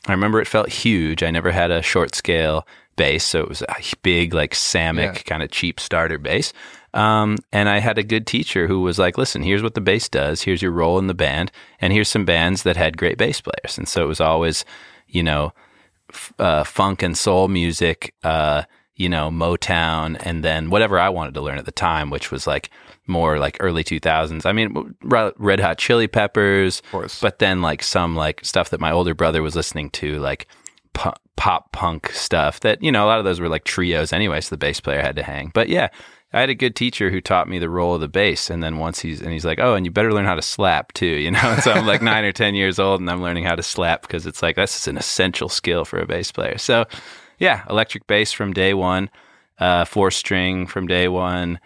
I 0.06 0.12
remember 0.12 0.40
it 0.40 0.46
felt 0.48 0.68
huge. 0.68 1.22
I 1.22 1.30
never 1.30 1.50
had 1.50 1.70
a 1.70 1.82
short 1.82 2.14
scale 2.14 2.66
bass, 2.96 3.24
so 3.24 3.40
it 3.40 3.48
was 3.48 3.62
a 3.62 3.74
big, 4.02 4.32
like 4.34 4.52
Samick 4.52 5.14
Yeah. 5.16 5.22
kind 5.22 5.42
of 5.42 5.50
cheap 5.50 5.80
starter 5.80 6.18
bass. 6.18 6.52
Um, 6.96 7.36
and 7.52 7.68
I 7.68 7.78
had 7.80 7.98
a 7.98 8.02
good 8.02 8.26
teacher 8.26 8.66
who 8.66 8.80
was 8.80 8.98
like, 8.98 9.18
listen, 9.18 9.42
here's 9.42 9.62
what 9.62 9.74
the 9.74 9.80
bass 9.82 10.08
does. 10.08 10.42
Here's 10.42 10.62
your 10.62 10.72
role 10.72 10.98
in 10.98 11.08
the 11.08 11.14
band. 11.14 11.52
And 11.78 11.92
here's 11.92 12.08
some 12.08 12.24
bands 12.24 12.62
that 12.62 12.76
had 12.76 12.96
great 12.96 13.18
bass 13.18 13.40
players. 13.40 13.76
And 13.76 13.86
so 13.86 14.02
it 14.02 14.08
was 14.08 14.20
always, 14.20 14.64
you 15.06 15.22
know, 15.22 15.52
f- 16.10 16.32
uh, 16.38 16.64
funk 16.64 17.02
and 17.02 17.16
soul 17.16 17.48
music, 17.48 18.14
uh, 18.24 18.62
you 18.94 19.10
know, 19.10 19.30
Motown, 19.30 20.16
and 20.20 20.42
then 20.42 20.70
whatever 20.70 20.98
I 20.98 21.10
wanted 21.10 21.34
to 21.34 21.42
learn 21.42 21.58
at 21.58 21.66
the 21.66 21.70
time, 21.70 22.08
which 22.08 22.30
was 22.30 22.46
like 22.46 22.70
more 23.06 23.38
like 23.38 23.58
early 23.60 23.84
2000s. 23.84 24.46
I 24.46 24.52
mean, 24.52 24.94
Re- 25.02 25.32
Red 25.36 25.60
Hot 25.60 25.76
Chili 25.76 26.06
Peppers, 26.08 26.80
course. 26.90 27.20
but 27.20 27.38
then 27.40 27.60
like 27.60 27.82
some 27.82 28.16
like 28.16 28.42
stuff 28.42 28.70
that 28.70 28.80
my 28.80 28.90
older 28.90 29.14
brother 29.14 29.42
was 29.42 29.54
listening 29.54 29.90
to, 29.90 30.18
like 30.18 30.46
pop 31.36 31.70
punk 31.72 32.10
stuff 32.12 32.60
that, 32.60 32.82
you 32.82 32.90
know, 32.90 33.04
a 33.04 33.08
lot 33.08 33.18
of 33.18 33.26
those 33.26 33.38
were 33.38 33.50
like 33.50 33.64
trios 33.64 34.14
anyway, 34.14 34.40
so 34.40 34.48
the 34.48 34.56
bass 34.56 34.80
player 34.80 35.02
had 35.02 35.16
to 35.16 35.22
hang. 35.22 35.50
But 35.52 35.68
yeah, 35.68 35.88
I 36.36 36.40
had 36.40 36.50
a 36.50 36.54
good 36.54 36.76
teacher 36.76 37.08
who 37.08 37.22
taught 37.22 37.48
me 37.48 37.58
the 37.58 37.70
role 37.70 37.94
of 37.94 38.02
the 38.02 38.08
bass. 38.08 38.50
And 38.50 38.62
then 38.62 38.76
once 38.76 39.00
he's, 39.00 39.22
and 39.22 39.32
he's 39.32 39.46
like, 39.46 39.58
oh, 39.58 39.74
and 39.74 39.86
you 39.86 39.90
better 39.90 40.12
learn 40.12 40.26
how 40.26 40.34
to 40.34 40.42
slap 40.42 40.92
too, 40.92 41.06
you 41.06 41.30
know? 41.30 41.40
And 41.42 41.62
so 41.62 41.72
I'm 41.72 41.86
like 41.86 42.02
nine 42.02 42.24
or 42.24 42.32
10 42.32 42.54
years 42.54 42.78
old 42.78 43.00
and 43.00 43.08
I'm 43.08 43.22
learning 43.22 43.44
how 43.44 43.54
to 43.54 43.62
slap 43.62 44.02
because 44.02 44.26
it's 44.26 44.42
like, 44.42 44.54
that's 44.54 44.86
an 44.86 44.98
essential 44.98 45.48
skill 45.48 45.86
for 45.86 45.98
a 45.98 46.04
bass 46.04 46.30
player. 46.30 46.58
So 46.58 46.84
yeah, 47.38 47.64
electric 47.70 48.06
bass 48.06 48.32
from 48.32 48.52
day 48.52 48.74
one, 48.74 49.08
uh, 49.60 49.86
four 49.86 50.10
string 50.10 50.66
from 50.66 50.86
day 50.86 51.08
one, 51.08 51.58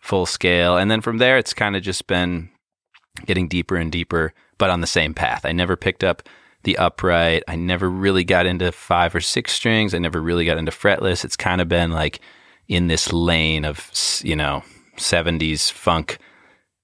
full 0.00 0.26
scale. 0.26 0.76
And 0.76 0.90
then 0.90 1.02
from 1.02 1.18
there, 1.18 1.38
it's 1.38 1.54
kind 1.54 1.76
of 1.76 1.84
just 1.84 2.08
been 2.08 2.50
getting 3.26 3.46
deeper 3.46 3.76
and 3.76 3.92
deeper, 3.92 4.34
but 4.58 4.70
on 4.70 4.80
the 4.80 4.88
same 4.88 5.14
path. 5.14 5.46
I 5.46 5.52
never 5.52 5.76
picked 5.76 6.02
up 6.02 6.28
the 6.64 6.78
upright. 6.78 7.44
I 7.46 7.54
never 7.54 7.88
really 7.88 8.24
got 8.24 8.44
into 8.44 8.72
five 8.72 9.14
or 9.14 9.20
six 9.20 9.52
strings. 9.52 9.94
I 9.94 9.98
never 9.98 10.20
really 10.20 10.44
got 10.44 10.58
into 10.58 10.72
fretless. 10.72 11.24
It's 11.24 11.36
kind 11.36 11.60
of 11.60 11.68
been 11.68 11.92
like 11.92 12.20
in 12.68 12.88
this 12.88 13.12
lane 13.12 13.64
of, 13.64 13.90
you 14.22 14.36
know, 14.36 14.62
70s 14.96 15.70
funk 15.70 16.18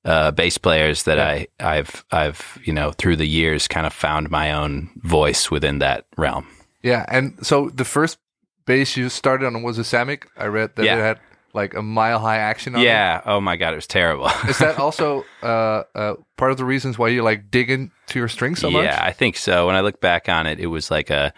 uh, 0.05 0.31
bass 0.33 0.59
players 0.59 1.05
that 1.05 1.19
I, 1.21 1.47
I've, 1.61 2.05
I've, 2.11 2.59
you 2.65 2.73
know, 2.73 2.93
through 2.93 3.17
the 3.17 3.27
years 3.27 3.69
kind 3.69 3.87
of 3.87 3.93
found 3.93 4.31
my 4.31 4.53
own 4.53 4.91
voice 4.97 5.51
within 5.51 5.79
that 5.79 6.07
realm. 6.17 6.47
Yeah, 6.83 7.05
and 7.09 7.35
so 7.47 7.69
the 7.71 7.85
first 7.85 8.19
bass 8.67 8.97
you 8.97 9.09
started 9.09 9.47
on 9.47 9.63
was 9.63 9.79
a 9.79 9.83
Samick. 9.83 10.25
I 10.37 10.47
read 10.47 10.75
that 10.77 10.85
Yeah. 10.85 10.97
it 10.97 11.01
had 11.01 11.21
like 11.55 11.75
a 11.75 11.83
mile 11.83 12.19
high 12.19 12.39
action 12.39 12.75
on 12.75 12.81
it. 12.81 12.85
Yeah. 12.85 13.21
Oh 13.27 13.41
my 13.41 13.57
God. 13.57 13.73
It 13.75 13.77
was 13.77 13.87
terrible. 13.87 14.27
Is 14.49 14.59
that 14.59 14.79
also 14.79 15.25
uh, 15.43 15.83
uh, 15.95 16.15
part 16.37 16.51
of 16.51 16.57
the 16.57 16.65
reasons 16.65 16.99
why 16.99 17.09
you 17.09 17.23
like 17.23 17.51
dig 17.51 17.71
into 17.71 17.91
your 18.15 18.29
strings 18.29 18.59
so 18.61 18.71
much? 18.71 18.85
Yeah, 18.85 18.99
I 19.05 19.13
think 19.13 19.37
so. 19.37 19.67
When 19.67 19.77
I 19.77 19.81
look 19.83 20.01
back 20.01 20.29
on 20.29 20.47
it, 20.47 20.59
it 20.61 20.67
was 20.69 20.91
like 20.91 21.11
a 21.11 21.33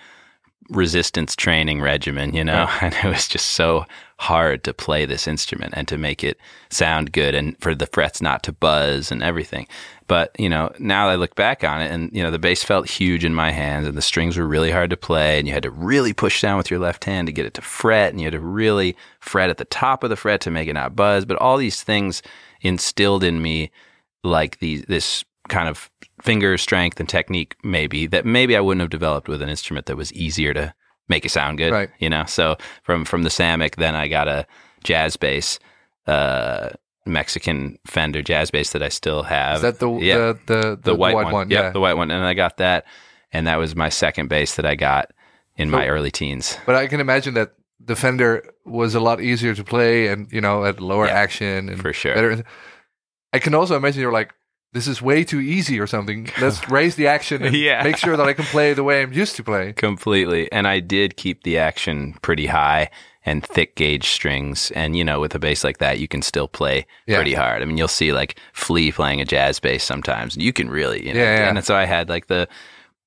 resistance 0.71 1.37
training 1.37 1.81
regimen, 1.81 2.35
you 2.35 2.45
know, 2.45 2.69
and 2.81 2.95
it 2.95 3.05
was 3.05 3.29
just 3.29 3.51
so 3.51 3.85
hard 4.19 4.63
to 4.65 4.73
play 4.73 5.05
this 5.05 5.27
instrument 5.27 5.75
and 5.77 5.89
to 5.89 5.99
make 5.99 6.23
it 6.23 6.39
sound 6.71 7.13
good 7.13 7.35
and 7.35 7.61
for 7.61 7.75
the 7.75 7.87
frets 7.87 8.23
not 8.23 8.43
to 8.45 8.53
buzz 8.53 9.11
and 9.11 9.23
everything. 9.23 9.67
But, 10.07 10.35
you 10.39 10.49
know, 10.49 10.73
now 10.79 11.09
I 11.09 11.17
look 11.17 11.35
back 11.35 11.65
on 11.65 11.81
it 11.81 11.91
and, 11.91 12.11
you 12.13 12.23
know, 12.23 12.31
the 12.31 12.39
bass 12.39 12.63
felt 12.63 12.89
huge 12.89 13.25
in 13.25 13.35
my 13.35 13.51
hands 13.51 13.87
and 13.87 13.97
the 13.97 14.03
strings 14.03 14.37
were 14.37 14.47
really 14.47 14.71
hard 14.71 14.91
to 14.91 14.97
play 14.97 15.39
and 15.39 15.49
you 15.49 15.55
had 15.55 15.63
to 15.65 15.71
really 15.71 16.13
push 16.13 16.41
down 16.41 16.59
with 16.59 16.71
your 16.71 16.81
left 16.81 17.05
hand 17.05 17.27
to 17.27 17.33
get 17.33 17.47
it 17.47 17.55
to 17.55 17.63
fret 17.63 18.11
and 18.11 18.21
you 18.21 18.27
had 18.27 18.33
to 18.33 18.41
really 18.41 18.97
fret 19.21 19.51
at 19.51 19.57
the 19.57 19.65
top 19.65 20.05
of 20.05 20.11
the 20.11 20.17
fret 20.17 20.41
to 20.43 20.51
make 20.51 20.69
it 20.69 20.75
not 20.75 20.95
buzz. 20.97 21.25
But 21.25 21.39
all 21.39 21.57
these 21.57 21.83
things 21.83 22.23
instilled 22.61 23.25
in 23.25 23.43
me 23.43 23.71
like 24.23 24.59
these 24.59 24.85
this 24.87 25.25
kind 25.49 25.69
of 25.69 25.91
finger 26.23 26.57
strength 26.57 27.01
and 27.01 27.09
technique 27.09 27.57
maybe 27.63 28.07
that 28.07 28.25
maybe 28.25 28.57
I 28.57 28.61
wouldn't 28.61 28.81
have 28.81 28.91
developed 28.91 29.29
with 29.29 29.43
an 29.43 29.49
instrument 29.49 29.87
that 29.87 29.97
was 29.97 30.13
easier 30.13 30.55
to 30.55 30.75
make 31.09 31.25
it 31.25 31.31
sound 31.31 31.59
good. 31.59 31.73
Right. 31.73 31.91
You 31.99 32.11
know, 32.11 32.25
so 32.27 32.57
from 32.83 33.05
from 33.05 33.23
the 33.23 33.29
Samick, 33.29 33.77
then 33.77 33.95
I 33.95 34.09
got 34.09 34.29
a 34.29 34.47
jazz 34.85 35.17
bass, 35.17 35.59
uh, 36.07 36.71
Mexican 37.07 37.79
Fender 37.87 38.23
jazz 38.23 38.51
bass 38.51 38.73
that 38.73 38.83
I 38.83 38.89
still 38.89 39.23
have. 39.23 39.57
Is 39.57 39.63
that 39.63 39.79
the 39.79 39.91
yeah 39.97 40.17
the, 40.17 40.39
the, 40.47 40.79
the, 40.83 40.95
white, 40.95 41.15
one? 41.15 41.51
Yeah. 41.51 41.65
Yep, 41.65 41.73
the 41.75 41.81
white 41.81 41.95
one, 41.95 42.11
and 42.11 42.25
I 42.25 42.35
got 42.35 42.57
that, 42.59 42.87
and 43.33 43.47
that 43.47 43.57
was 43.57 43.77
my 43.77 43.89
second 43.89 44.29
bass 44.29 44.57
that 44.57 44.67
I 44.67 44.75
got 44.75 45.11
in 45.57 45.71
my 45.71 45.89
early 45.89 46.11
teens. 46.11 46.59
But 46.67 46.75
I 46.75 46.87
can 46.87 47.01
imagine 47.01 47.35
that 47.35 47.53
the 47.79 47.95
Fender 47.95 48.45
was 48.65 48.95
a 48.95 49.01
lot 49.01 49.21
easier 49.21 49.55
to 49.55 49.65
play, 49.65 50.09
and 50.09 50.31
you 50.33 50.41
know, 50.41 50.65
at 50.65 50.81
lower 50.81 51.07
Yeah, 51.07 51.13
action 51.13 51.69
and 51.69 51.81
for 51.81 51.93
sure. 51.93 52.15
better. 52.15 52.45
I 53.33 53.41
can 53.41 53.55
also 53.55 53.77
imagine 53.77 54.01
you're 54.01 54.13
like, 54.13 54.33
this 54.75 54.87
is 54.87 55.01
way 55.01 55.25
too 55.25 55.41
easy 55.41 55.81
or 55.81 55.87
something. 55.87 56.29
Let's 56.41 56.69
raise 56.69 56.97
the 56.97 57.07
action 57.07 57.43
and 57.43 57.55
Yeah. 57.57 57.83
make 57.83 57.97
sure 57.97 58.17
that 58.17 58.27
I 58.27 58.35
can 58.35 58.45
play 58.45 58.75
the 58.75 58.85
way 58.85 59.01
I'm 59.03 59.13
used 59.13 59.37
to 59.37 59.43
play. 59.45 59.73
Completely. 59.73 60.51
And 60.53 60.69
I 60.69 60.81
did 60.81 61.17
keep 61.17 61.45
the 61.45 61.57
action 61.57 62.15
pretty 62.21 62.47
high 62.47 62.91
and 63.25 63.43
thick 63.47 63.75
gauge 63.77 64.09
strings. 64.09 64.71
And, 64.73 64.95
you 64.97 65.03
know, 65.05 65.19
with 65.21 65.35
a 65.35 65.39
bass 65.39 65.65
like 65.65 65.79
that, 65.79 65.99
you 65.99 66.07
can 66.09 66.21
still 66.21 66.47
play 66.49 66.87
Yeah. 67.07 67.17
pretty 67.17 67.33
hard. 67.33 67.63
I 67.63 67.65
mean, 67.65 67.79
you'll 67.79 67.89
see 67.89 68.13
like 68.13 68.39
Flea 68.53 68.93
playing 68.93 69.21
a 69.23 69.25
jazz 69.25 69.59
bass 69.61 69.83
sometimes. 69.83 70.37
You 70.37 70.53
can 70.53 70.69
really, 70.69 71.07
you 71.07 71.15
know. 71.15 71.21
Yeah, 71.21 71.39
yeah. 71.39 71.49
And 71.49 71.65
so 71.65 71.75
I 71.75 71.85
had 71.87 72.11
like 72.11 72.27
the 72.27 72.47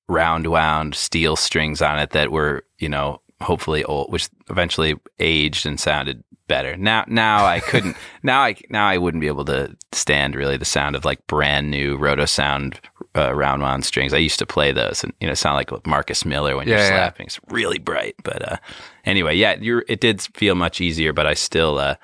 round 0.08 0.46
wound 0.46 0.94
steel 0.94 1.36
strings 1.36 1.80
on 1.82 1.98
it 1.98 2.10
that 2.10 2.32
were, 2.32 2.64
you 2.78 2.88
know, 2.88 3.20
hopefully 3.40 3.84
old, 3.84 4.10
which 4.10 4.28
eventually 4.50 4.96
aged 5.20 5.66
and 5.66 5.78
sounded 5.78 6.24
better. 6.48 6.76
Now 6.76 7.04
now 7.06 7.44
I 7.46 7.60
couldn't 7.60 7.96
now 8.22 8.40
I 8.42 8.56
now 8.70 8.88
I 8.88 8.98
wouldn't 8.98 9.20
be 9.20 9.28
able 9.28 9.44
to 9.46 9.76
stand 9.92 10.34
really 10.34 10.56
the 10.56 10.64
sound 10.64 10.96
of 10.96 11.04
like 11.04 11.24
brand 11.28 11.70
new 11.70 11.96
Rotosound 11.96 12.76
uh, 13.16 13.32
round 13.34 13.62
wound 13.62 13.84
strings. 13.84 14.12
I 14.12 14.18
used 14.18 14.38
to 14.40 14.46
play 14.46 14.72
those 14.72 15.04
and 15.04 15.12
you 15.20 15.28
know 15.28 15.34
sound 15.34 15.54
like 15.56 15.86
Marcus 15.86 16.24
Miller 16.24 16.56
when 16.56 16.66
you're 16.66 16.76
Yeah, 16.78 16.82
yeah. 16.84 16.96
slapping. 16.96 17.26
It's 17.26 17.38
really 17.48 17.78
bright. 17.78 18.16
But 18.24 18.52
uh, 18.52 18.56
anyway, 19.04 19.36
yeah, 19.36 19.54
it 19.60 20.00
did 20.00 20.20
feel 20.22 20.54
much 20.56 20.80
easier, 20.80 21.12
but 21.12 21.26
I 21.26 21.34
still 21.34 21.78
uh, 21.78 21.94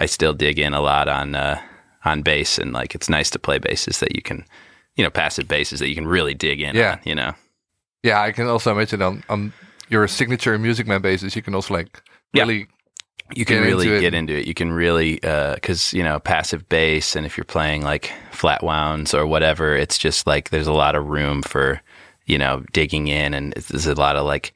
I 0.00 0.06
still 0.06 0.34
dig 0.34 0.58
in 0.58 0.74
a 0.74 0.80
lot 0.80 1.08
on 1.08 1.34
uh, 1.34 1.60
on 2.04 2.22
bass 2.22 2.58
and 2.58 2.72
like 2.72 2.94
it's 2.94 3.08
nice 3.08 3.30
to 3.30 3.38
play 3.38 3.58
basses 3.58 4.00
that 4.00 4.14
you 4.14 4.22
can 4.22 4.44
you 4.96 5.04
know 5.04 5.10
passive 5.10 5.48
basses 5.48 5.80
that 5.80 5.88
you 5.88 5.94
can 5.94 6.06
really 6.06 6.34
dig 6.34 6.60
in 6.60 6.74
Yeah. 6.76 6.92
on, 6.92 6.98
you 7.04 7.14
know. 7.14 7.32
Yeah, 8.02 8.20
I 8.20 8.30
can 8.32 8.46
also 8.46 8.70
imagine 8.70 9.02
on, 9.02 9.24
on 9.28 9.52
your 9.88 10.06
signature 10.06 10.56
Music 10.58 10.86
Man 10.86 11.00
basses, 11.02 11.34
you 11.34 11.42
can 11.42 11.54
also 11.54 11.74
like 11.74 12.02
Yeah. 12.32 12.44
You 13.34 13.44
can 13.44 13.56
get 13.58 13.64
really 13.64 13.88
into 13.88 14.00
get 14.00 14.14
into 14.14 14.34
it. 14.38 14.46
You 14.46 14.54
can 14.54 14.72
really 14.72 15.22
uh, 15.22 15.54
because 15.54 15.92
you 15.92 16.02
know 16.02 16.18
passive 16.20 16.68
bass, 16.68 17.16
and 17.16 17.26
if 17.26 17.36
you're 17.36 17.44
playing 17.44 17.82
like 17.82 18.12
flat 18.32 18.62
wounds 18.62 19.14
or 19.14 19.26
whatever, 19.26 19.74
it's 19.74 19.98
just 19.98 20.26
like 20.26 20.50
there's 20.50 20.66
a 20.68 20.72
lot 20.72 20.94
of 20.94 21.06
room 21.06 21.42
for 21.42 21.80
you 22.26 22.38
know 22.38 22.62
digging 22.72 23.08
in, 23.08 23.34
and 23.34 23.52
there's 23.54 23.86
a 23.86 23.94
lot 23.94 24.16
of 24.16 24.24
like 24.26 24.52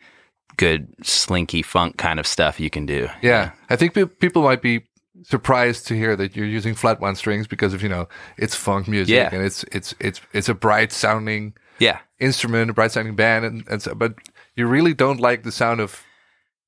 good 0.57 0.87
slinky 1.05 1.62
funk 1.62 1.97
kind 1.97 2.21
of 2.21 2.27
stuff 2.27 2.61
you 2.61 2.71
can 2.71 2.87
do. 2.87 3.09
Yeah, 3.23 3.53
I 3.71 3.77
think 3.77 3.95
pe- 3.95 4.05
people 4.07 4.43
might 4.43 4.62
be 4.62 4.83
surprised 5.23 5.87
to 5.89 5.95
hear 5.95 6.17
that 6.17 6.35
you're 6.35 6.47
using 6.47 6.75
flat 6.75 7.00
wound 7.00 7.19
strings 7.19 7.47
because 7.47 7.75
of 7.75 7.83
you 7.83 7.89
know 7.89 8.09
it's 8.39 8.55
funk 8.55 8.89
music 8.89 9.15
Yeah. 9.15 9.29
and 9.33 9.45
it's 9.45 9.65
it's 9.73 9.95
it's 10.00 10.21
it's 10.33 10.49
a 10.49 10.55
bright 10.55 10.93
sounding 10.93 11.55
Yeah, 11.79 11.99
instrument, 12.19 12.71
a 12.71 12.73
bright 12.73 12.93
sounding 12.93 13.17
band, 13.17 13.45
and, 13.45 13.69
and 13.69 13.83
so, 13.83 13.95
but 13.95 14.15
you 14.57 14.67
really 14.67 14.95
don't 14.95 15.21
like 15.21 15.43
the 15.43 15.53
sound 15.53 15.81
of 15.81 16.03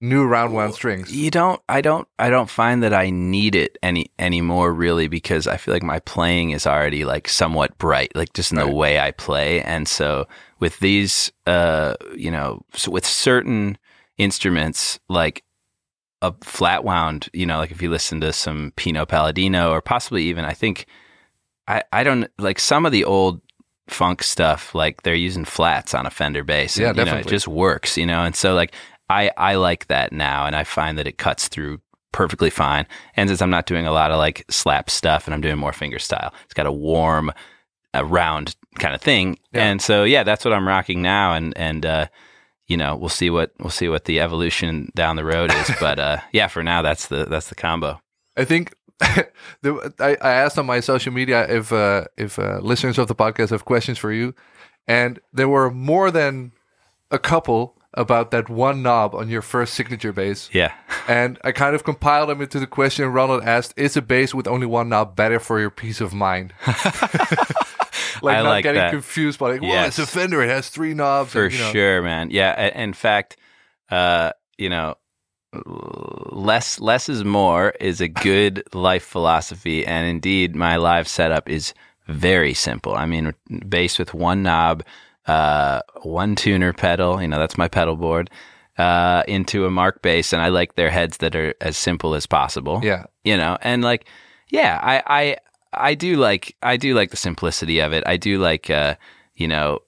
new 0.02 0.24
round 0.24 0.52
wound 0.52 0.74
strings. 0.74 1.14
you 1.14 1.30
don't. 1.30 1.62
I 1.68 1.80
don't. 1.80 2.06
I 2.18 2.28
don't 2.28 2.50
find 2.50 2.82
that 2.82 2.92
I 2.92 3.08
need 3.08 3.54
it 3.54 3.78
any 3.82 4.10
anymore 4.18 4.74
really 4.74 5.08
because 5.08 5.46
I 5.46 5.56
feel 5.56 5.72
like 5.72 5.82
my 5.82 6.00
playing 6.00 6.50
is 6.50 6.66
already 6.66 7.06
like 7.06 7.28
somewhat 7.28 7.78
bright, 7.78 8.14
like 8.14 8.34
just 8.34 8.52
in 8.52 8.58
the 8.58 8.68
way 8.68 9.00
I 9.00 9.12
play, 9.12 9.62
and 9.62 9.88
so 9.88 10.28
with 10.58 10.78
these, 10.80 11.32
uh, 11.46 11.94
you 12.14 12.30
know, 12.30 12.64
so 12.74 12.90
with 12.90 13.06
certain 13.06 13.78
instruments 14.18 15.00
like 15.08 15.42
a 16.20 16.32
flat 16.40 16.84
wound, 16.84 17.28
you 17.32 17.44
know, 17.44 17.58
like 17.58 17.72
if 17.72 17.82
you 17.82 17.90
listen 17.90 18.20
to 18.20 18.32
some 18.32 18.72
Pino 18.76 19.04
Palladino 19.04 19.72
or 19.72 19.82
possibly 19.82 20.22
even, 20.24 20.44
I 20.44 20.52
think, 20.52 20.86
I, 21.66 21.82
I 21.92 22.04
don't 22.04 22.28
like 22.38 22.60
some 22.60 22.86
of 22.86 22.92
the 22.92 23.04
old 23.04 23.40
funk 23.88 24.22
stuff, 24.22 24.72
like 24.72 25.02
they're 25.02 25.16
using 25.16 25.44
flats 25.44 25.94
on 25.94 26.06
a 26.06 26.10
Fender 26.10 26.44
bass. 26.44 26.78
Yeah, 26.78 26.90
and, 26.90 26.96
you 26.96 27.04
know, 27.04 27.10
it 27.10 27.14
definitely. 27.14 27.30
just 27.30 27.48
works, 27.48 27.98
you 27.98 28.06
know? 28.06 28.22
And 28.22 28.36
so 28.36 28.54
like, 28.54 28.72
I, 29.12 29.30
I 29.36 29.54
like 29.54 29.86
that 29.88 30.12
now 30.12 30.46
and 30.46 30.56
I 30.56 30.64
find 30.64 30.98
that 30.98 31.06
it 31.06 31.18
cuts 31.18 31.48
through 31.48 31.80
perfectly 32.12 32.50
fine. 32.50 32.86
And 33.16 33.28
since 33.28 33.42
I'm 33.42 33.50
not 33.50 33.66
doing 33.66 33.86
a 33.86 33.92
lot 33.92 34.10
of 34.10 34.18
like 34.18 34.44
slap 34.50 34.90
stuff 34.90 35.26
and 35.26 35.34
I'm 35.34 35.40
doing 35.40 35.58
more 35.58 35.72
finger 35.72 35.98
style, 35.98 36.32
it's 36.44 36.54
got 36.54 36.66
a 36.66 36.72
warm, 36.72 37.32
a 37.94 38.04
round 38.04 38.56
kind 38.78 38.94
of 38.94 39.00
thing. 39.00 39.38
Yeah. 39.52 39.64
And 39.64 39.82
so, 39.82 40.04
yeah, 40.04 40.22
that's 40.22 40.44
what 40.44 40.54
I'm 40.54 40.66
rocking 40.66 41.02
now. 41.02 41.34
And, 41.34 41.56
and, 41.56 41.86
uh, 41.86 42.06
you 42.72 42.76
know, 42.78 42.96
we'll 42.96 43.10
see 43.10 43.28
what 43.28 43.52
we'll 43.58 43.70
see 43.70 43.88
what 43.88 44.06
the 44.06 44.20
evolution 44.20 44.90
down 44.94 45.16
the 45.16 45.24
road 45.24 45.52
is. 45.52 45.70
But 45.78 45.98
uh, 45.98 46.18
yeah, 46.32 46.46
for 46.46 46.62
now, 46.62 46.80
that's 46.80 47.08
the 47.08 47.26
that's 47.26 47.48
the 47.48 47.54
combo. 47.54 48.00
I 48.36 48.44
think 48.44 48.74
the, 49.60 49.92
I, 49.98 50.16
I 50.22 50.32
asked 50.32 50.58
on 50.58 50.64
my 50.64 50.80
social 50.80 51.12
media 51.12 51.46
if 51.48 51.70
uh, 51.70 52.04
if 52.16 52.38
uh, 52.38 52.60
listeners 52.62 52.98
of 52.98 53.08
the 53.08 53.14
podcast 53.14 53.50
have 53.50 53.66
questions 53.66 53.98
for 53.98 54.10
you, 54.10 54.34
and 54.86 55.20
there 55.34 55.48
were 55.48 55.70
more 55.70 56.10
than 56.10 56.52
a 57.10 57.18
couple 57.18 57.76
about 57.94 58.30
that 58.30 58.48
one 58.48 58.82
knob 58.82 59.14
on 59.14 59.28
your 59.28 59.42
first 59.42 59.74
signature 59.74 60.12
bass. 60.12 60.48
Yeah, 60.52 60.72
And 61.08 61.38
I 61.44 61.52
kind 61.52 61.74
of 61.74 61.84
compiled 61.84 62.28
them 62.30 62.40
into 62.40 62.58
the 62.60 62.66
question 62.66 63.06
Ronald 63.08 63.42
asked: 63.44 63.74
Is 63.76 63.96
a 63.96 64.02
bass 64.02 64.34
with 64.34 64.46
only 64.46 64.66
one 64.66 64.88
knob 64.88 65.14
better 65.16 65.38
for 65.38 65.60
your 65.60 65.70
peace 65.70 66.00
of 66.00 66.12
mind? 66.14 66.54
like 66.66 68.36
I 68.38 68.42
not 68.42 68.48
like 68.50 68.62
getting 68.62 68.80
that. 68.80 68.90
confused 68.92 69.38
by 69.38 69.52
like, 69.52 69.60
well, 69.62 69.70
Yes. 69.70 69.98
it's 69.98 70.08
a 70.10 70.12
Fender, 70.12 70.42
it 70.42 70.48
has 70.48 70.68
three 70.68 70.94
knobs. 70.94 71.32
for 71.32 71.44
and, 71.44 71.52
you 71.52 71.58
know. 71.60 71.72
sure, 71.72 72.02
man. 72.02 72.30
Yeah, 72.30 72.68
in 72.68 72.92
fact, 72.92 73.36
uh, 73.90 74.32
you 74.58 74.68
know, 74.68 74.94
less 76.30 76.80
less 76.80 77.08
is 77.08 77.24
more 77.24 77.70
is 77.80 78.00
a 78.00 78.08
good 78.08 78.62
life 78.74 79.04
philosophy, 79.04 79.86
and 79.86 80.06
indeed, 80.06 80.54
my 80.56 80.76
live 80.76 81.08
setup 81.08 81.48
is 81.48 81.74
very 82.08 82.54
simple. 82.54 82.94
I 82.94 83.06
mean, 83.06 83.34
bass 83.68 83.98
with 83.98 84.14
one 84.14 84.42
knob, 84.42 84.82
uh, 85.26 85.80
one 86.02 86.34
tuner 86.34 86.72
pedal. 86.72 87.20
You 87.20 87.28
know, 87.28 87.38
that's 87.38 87.58
my 87.58 87.68
pedal 87.68 87.96
board. 87.96 88.30
Uh, 88.78 89.22
into 89.28 89.66
a 89.66 89.70
Markbass, 89.70 90.32
and 90.32 90.40
I 90.40 90.48
like 90.48 90.76
their 90.76 90.88
heads 90.88 91.18
that 91.18 91.36
are 91.36 91.54
as 91.60 91.76
simple 91.76 92.14
as 92.14 92.26
possible. 92.26 92.80
Yeah, 92.82 93.04
you 93.24 93.36
know 93.36 93.58
and 93.60 93.82
like 93.82 94.06
yeah 94.50 94.78
i 94.82 95.02
i 95.06 95.36
i 95.72 95.94
do 95.94 96.16
like 96.16 96.56
i 96.62 96.76
do 96.76 96.94
like 96.94 97.10
the 97.10 97.16
simplicity 97.16 97.80
of 97.80 97.92
it 97.92 98.02
i 98.06 98.16
do 98.16 98.38
like 98.38 98.70
uh 98.70 98.94
you 99.34 99.48
know 99.48 99.78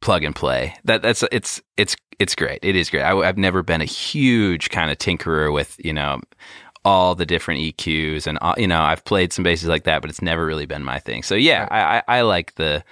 plug 0.00 0.22
and 0.22 0.36
play 0.36 0.74
that 0.84 1.02
that's 1.02 1.24
it's 1.32 1.62
it's 1.76 1.96
it's 2.18 2.34
great 2.34 2.58
it 2.62 2.76
is 2.76 2.90
great 2.90 3.02
I, 3.02 3.14
have 3.24 3.38
never 3.38 3.62
been 3.62 3.80
a 3.80 3.86
huge 3.86 4.70
kind 4.70 4.90
of 4.90 4.98
tinkerer 4.98 5.52
with 5.52 5.76
you 5.82 5.92
know 5.92 6.20
all 6.84 7.14
the 7.14 7.24
different 7.24 7.60
eqs 7.60 8.26
and 8.26 8.38
all, 8.38 8.54
you 8.58 8.66
know 8.66 8.82
i've 8.82 9.04
played 9.04 9.32
some 9.32 9.42
basses 9.42 9.68
like 9.68 9.84
that 9.84 10.02
but 10.02 10.10
it's 10.10 10.20
never 10.20 10.44
really 10.44 10.66
been 10.66 10.84
my 10.84 10.98
thing 10.98 11.22
so 11.22 11.34
yeah 11.34 11.66
I, 11.70 11.98
I 11.98 12.18
i 12.18 12.20
like 12.20 12.54
the 12.56 12.84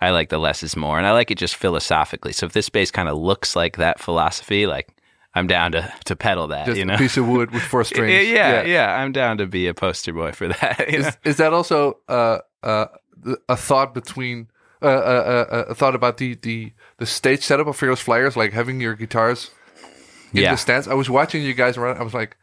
i 0.00 0.10
like 0.10 0.28
the 0.28 0.38
less 0.38 0.62
is 0.62 0.76
more 0.76 0.98
and 0.98 1.06
i 1.06 1.12
like 1.12 1.30
it 1.30 1.38
just 1.38 1.56
philosophically 1.56 2.32
so 2.32 2.46
if 2.46 2.52
this 2.52 2.66
space 2.66 2.90
kind 2.90 3.08
of 3.08 3.16
looks 3.18 3.54
like 3.56 3.76
that 3.76 3.98
philosophy 4.00 4.66
like 4.66 4.88
i'm 5.34 5.46
down 5.46 5.72
to 5.72 5.92
to 6.04 6.16
pedal 6.16 6.48
that 6.48 6.66
just 6.66 6.78
you 6.78 6.84
know 6.84 6.94
a 6.94 6.98
piece 6.98 7.16
of 7.16 7.26
wood 7.28 7.50
with 7.50 7.62
four 7.62 7.84
strings. 7.90 8.28
yeah, 8.28 8.62
yeah, 8.62 8.96
I'm 8.96 9.12
down 9.12 9.38
to 9.38 9.46
be 9.46 9.66
a 9.68 9.74
poster 9.74 10.12
boy 10.12 10.32
for 10.32 10.48
that. 10.48 10.84
Is. 10.88 11.16
Is, 11.24 11.36
that 11.36 11.52
also 11.52 11.98
uh, 12.08 12.38
uh, 12.62 12.86
a 13.48 13.56
thought 13.56 13.94
between 13.94 14.48
uh, 14.82 14.86
uh, 14.86 15.46
uh, 15.50 15.64
a 15.68 15.74
thought 15.74 15.94
about 15.94 16.16
the, 16.16 16.34
the 16.34 16.72
the 16.98 17.06
stage 17.06 17.42
setup 17.44 17.66
of 17.68 17.76
Fearless 17.76 18.00
Flyers, 18.00 18.36
like 18.36 18.52
having 18.52 18.80
your 18.80 18.94
guitars 18.94 19.50
in 20.32 20.42
Yeah. 20.42 20.52
the 20.52 20.56
stands? 20.56 20.88
I 20.88 20.94
was 20.94 21.08
watching 21.10 21.42
you 21.44 21.54
guys 21.54 21.76
run. 21.78 21.96
I 21.96 22.02
was 22.02 22.14
like, 22.14 22.36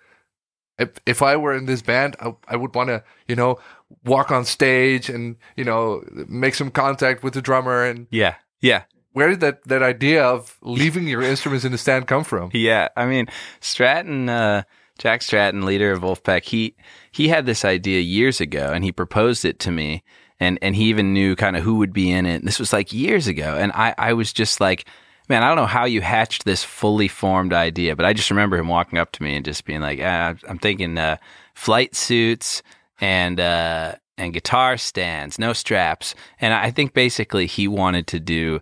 if, 0.80 0.92
if 1.06 1.22
I 1.22 1.36
were 1.36 1.54
in 1.54 1.66
this 1.66 1.82
band, 1.82 2.16
I, 2.22 2.36
I 2.48 2.56
would 2.56 2.74
want 2.76 2.90
to, 2.90 3.04
you 3.28 3.36
know, 3.36 3.60
walk 4.04 4.32
on 4.32 4.46
stage 4.46 5.10
and 5.10 5.38
you 5.56 5.64
know 5.64 6.04
make 6.28 6.56
some 6.56 6.72
contact 6.72 7.24
with 7.24 7.34
the 7.34 7.42
drummer. 7.42 7.84
And 7.84 8.08
Yeah, 8.12 8.36
yeah, 8.62 8.84
where 9.14 9.30
did 9.30 9.40
that 9.42 9.64
that 9.66 9.84
idea 9.84 10.24
of 10.24 10.58
leaving 10.62 11.08
your 11.08 11.22
instruments 11.22 11.66
in 11.66 11.72
the 11.72 11.78
stand 11.78 12.08
come 12.08 12.24
from? 12.24 12.50
yeah. 12.54 12.90
I 12.96 13.06
mean, 13.06 13.28
Stratton, 13.60 14.30
uh, 14.30 14.64
Jack 15.00 15.22
Stratton, 15.22 15.66
leader 15.66 15.92
of 15.92 16.02
Vulfpeck, 16.02 16.46
he 16.46 16.76
he 17.12 17.28
had 17.30 17.46
this 17.46 17.66
idea 17.66 18.00
years 18.00 18.42
ago, 18.42 18.72
and 18.74 18.84
he 18.84 18.92
proposed 18.92 19.46
it 19.46 19.60
to 19.60 19.72
me, 19.72 20.04
and 20.40 20.60
and 20.62 20.76
he 20.76 20.86
even 20.86 21.14
knew 21.14 21.36
kind 21.36 21.56
of 21.56 21.64
who 21.64 21.76
would 21.76 21.94
be 21.94 22.12
in 22.12 22.26
it. 22.26 22.44
This 22.46 22.60
was 22.60 22.74
like 22.74 22.94
years 22.94 23.28
ago, 23.28 23.58
and 23.58 23.72
I 23.74 23.94
I 23.98 24.14
was 24.14 24.34
just 24.34 24.60
like. 24.60 24.86
Man, 25.30 25.44
I 25.44 25.50
don't 25.50 25.58
know 25.58 25.66
how 25.66 25.84
you 25.84 26.00
hatched 26.00 26.46
this 26.46 26.64
fully 26.64 27.10
formed 27.10 27.52
idea, 27.52 27.98
but 27.98 28.06
I 28.06 28.14
just 28.14 28.30
remember 28.30 28.56
him 28.56 28.70
walking 28.70 28.98
up 28.98 29.12
to 29.12 29.22
me 29.22 29.36
and 29.36 29.44
just 29.44 29.66
being 29.66 29.82
like, 29.82 30.00
ah, 30.02 30.36
"I'm 30.48 30.58
thinking 30.58 30.98
uh, 30.98 31.18
flight 31.54 31.96
suits 31.98 32.64
and 33.00 33.40
uh, 33.40 33.96
and 34.18 34.34
guitar 34.34 34.78
stands, 34.78 35.40
no 35.40 35.54
straps." 35.54 36.16
And 36.40 36.54
I 36.54 36.72
think 36.72 36.94
basically 36.94 37.46
he 37.48 37.68
wanted 37.68 38.08
to 38.08 38.20
do 38.20 38.62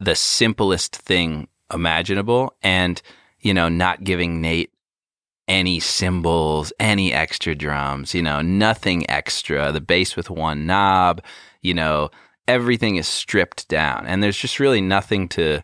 the 0.00 0.14
simplest 0.14 0.96
thing 0.96 1.48
imaginable 1.72 2.54
and 2.62 3.00
you 3.40 3.54
know 3.54 3.68
not 3.68 4.04
giving 4.04 4.40
nate 4.42 4.72
any 5.48 5.80
cymbals 5.80 6.72
any 6.78 7.12
extra 7.12 7.54
drums 7.54 8.14
you 8.14 8.22
know 8.22 8.40
nothing 8.40 9.08
extra. 9.10 9.72
The 9.72 9.80
bass 9.80 10.16
with 10.16 10.28
one 10.30 10.66
knob 10.66 11.22
you 11.62 11.74
know 11.74 12.10
everything 12.48 12.96
is 12.96 13.08
stripped 13.08 13.68
down. 13.68 14.06
And 14.06 14.22
there's 14.22 14.36
just 14.36 14.60
really 14.60 14.80
nothing 14.80 15.28
to 15.30 15.62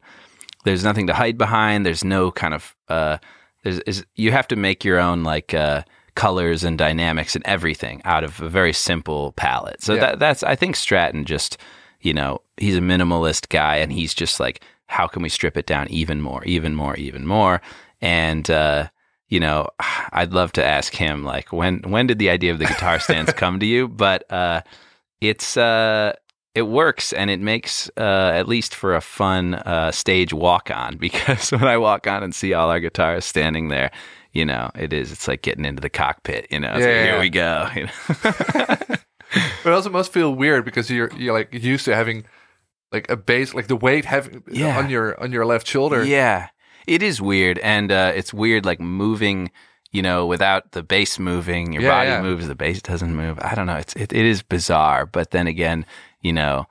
there's 0.65 0.85
nothing 0.85 1.07
to 1.07 1.15
hide 1.15 1.39
behind. 1.39 1.85
There's 1.85 2.05
no 2.05 2.31
kind 2.31 2.55
of 2.55 2.75
uh 2.89 3.19
there's 3.65 3.81
is, 3.81 4.07
you 4.15 4.33
have 4.33 4.49
to 4.49 4.57
make 4.57 4.85
your 4.85 4.99
own 4.99 5.23
like 5.23 5.55
uh 5.55 5.83
colors 6.19 6.65
and 6.65 6.77
dynamics 6.79 7.35
and 7.37 7.45
everything 7.47 8.03
out 8.05 8.25
of 8.25 8.41
a 8.41 8.49
very 8.49 8.73
simple 8.73 9.33
palette 9.33 9.81
so 9.83 9.95
Yeah. 9.95 10.01
that 10.01 10.19
that's 10.19 10.43
i 10.43 10.55
think 10.57 10.77
stratton 10.77 11.25
just 11.25 11.59
you 12.01 12.15
know, 12.15 12.41
he's 12.57 12.77
a 12.77 12.81
minimalist 12.81 13.49
guy 13.49 13.77
and 13.77 13.93
he's 13.93 14.15
just 14.15 14.39
like, 14.39 14.63
how 14.87 15.07
can 15.07 15.23
we 15.23 15.29
strip 15.29 15.57
it 15.57 15.67
down 15.67 15.89
even 15.89 16.21
more, 16.21 16.45
even 16.45 16.75
more, 16.75 16.97
even 16.97 17.27
more? 17.27 17.61
And, 18.01 18.49
uh, 18.51 18.89
you 19.29 19.41
know, 19.41 19.69
I'd 20.13 20.33
love 20.33 20.53
to 20.53 20.65
ask 20.65 20.95
him, 20.95 21.25
like, 21.25 21.53
when, 21.53 21.81
when 21.83 22.07
did 22.07 22.19
the 22.19 22.31
idea 22.31 22.53
of 22.53 22.59
the 22.59 22.67
guitar 22.67 23.01
stands 23.07 23.33
come 23.33 23.59
to 23.61 23.67
you? 23.67 23.89
But, 23.89 24.31
uh, 24.33 24.63
it's, 25.21 25.57
uh, 25.57 26.13
it 26.55 26.63
works 26.63 27.13
and 27.13 27.31
it 27.31 27.41
makes, 27.41 27.91
uh, 27.97 28.31
at 28.35 28.49
least 28.49 28.75
for 28.75 28.95
a 28.95 29.01
fun, 29.01 29.55
uh, 29.55 29.91
stage 29.91 30.33
walk 30.33 30.71
on 30.71 30.97
because 30.99 31.51
when 31.51 31.65
I 31.65 31.79
walk 31.79 32.07
on 32.07 32.23
and 32.23 32.35
see 32.35 32.55
all 32.55 32.71
our 32.71 32.81
guitars 32.81 33.25
standing 33.25 33.69
there, 33.69 33.91
you 34.33 34.45
know, 34.45 34.71
it 34.75 34.93
is, 34.93 35.13
it's 35.13 35.29
like 35.29 35.43
getting 35.43 35.65
into 35.65 35.81
the 35.81 35.91
cockpit, 35.91 36.47
you 36.51 36.61
know, 36.61 36.69
Yeah, 36.69 36.75
like, 36.75 36.85
yeah, 36.85 37.03
here 37.03 37.15
yeah. 37.15 37.21
we 37.21 37.31
go. 37.31 37.69
You 37.77 37.85
know? 37.87 38.97
But 39.63 39.71
it 39.71 39.75
also 39.75 39.91
must 39.91 40.11
feel 40.11 40.35
weird 40.35 40.65
because 40.65 40.91
you're 40.91 41.13
you're 41.15 41.35
like 41.35 41.53
used 41.53 41.85
to 41.85 41.95
having 41.95 42.25
like 42.91 43.11
a 43.11 43.17
bass, 43.17 43.53
like 43.53 43.67
the 43.67 43.77
weight 43.77 44.07
having 44.07 44.43
on 44.63 44.89
your 44.89 45.21
on 45.21 45.33
your 45.33 45.45
left 45.45 45.67
shoulder. 45.67 46.03
Yeah, 46.03 46.49
it 46.87 47.03
is 47.03 47.21
weird, 47.21 47.59
and 47.59 47.93
uh, 47.93 48.13
it's 48.15 48.33
weird 48.33 48.65
like 48.65 48.81
moving 48.81 49.51
you 49.91 50.03
know, 50.03 50.27
without 50.27 50.73
the 50.73 50.83
bass 50.83 51.19
moving, 51.19 51.73
your 51.73 51.83
body 51.83 52.11
moves, 52.23 52.47
the 52.47 52.55
bass 52.55 52.83
doesn't 52.83 53.15
move. 53.15 53.39
I 53.41 53.55
don't 53.55 53.67
know. 53.67 53.77
It's 53.77 53.97
it, 53.97 54.13
it 54.13 54.27
is 54.27 54.43
bizarre, 54.43 55.07
but 55.07 55.31
then 55.31 55.47
again, 55.47 55.87
you 56.21 56.33
know, 56.33 56.67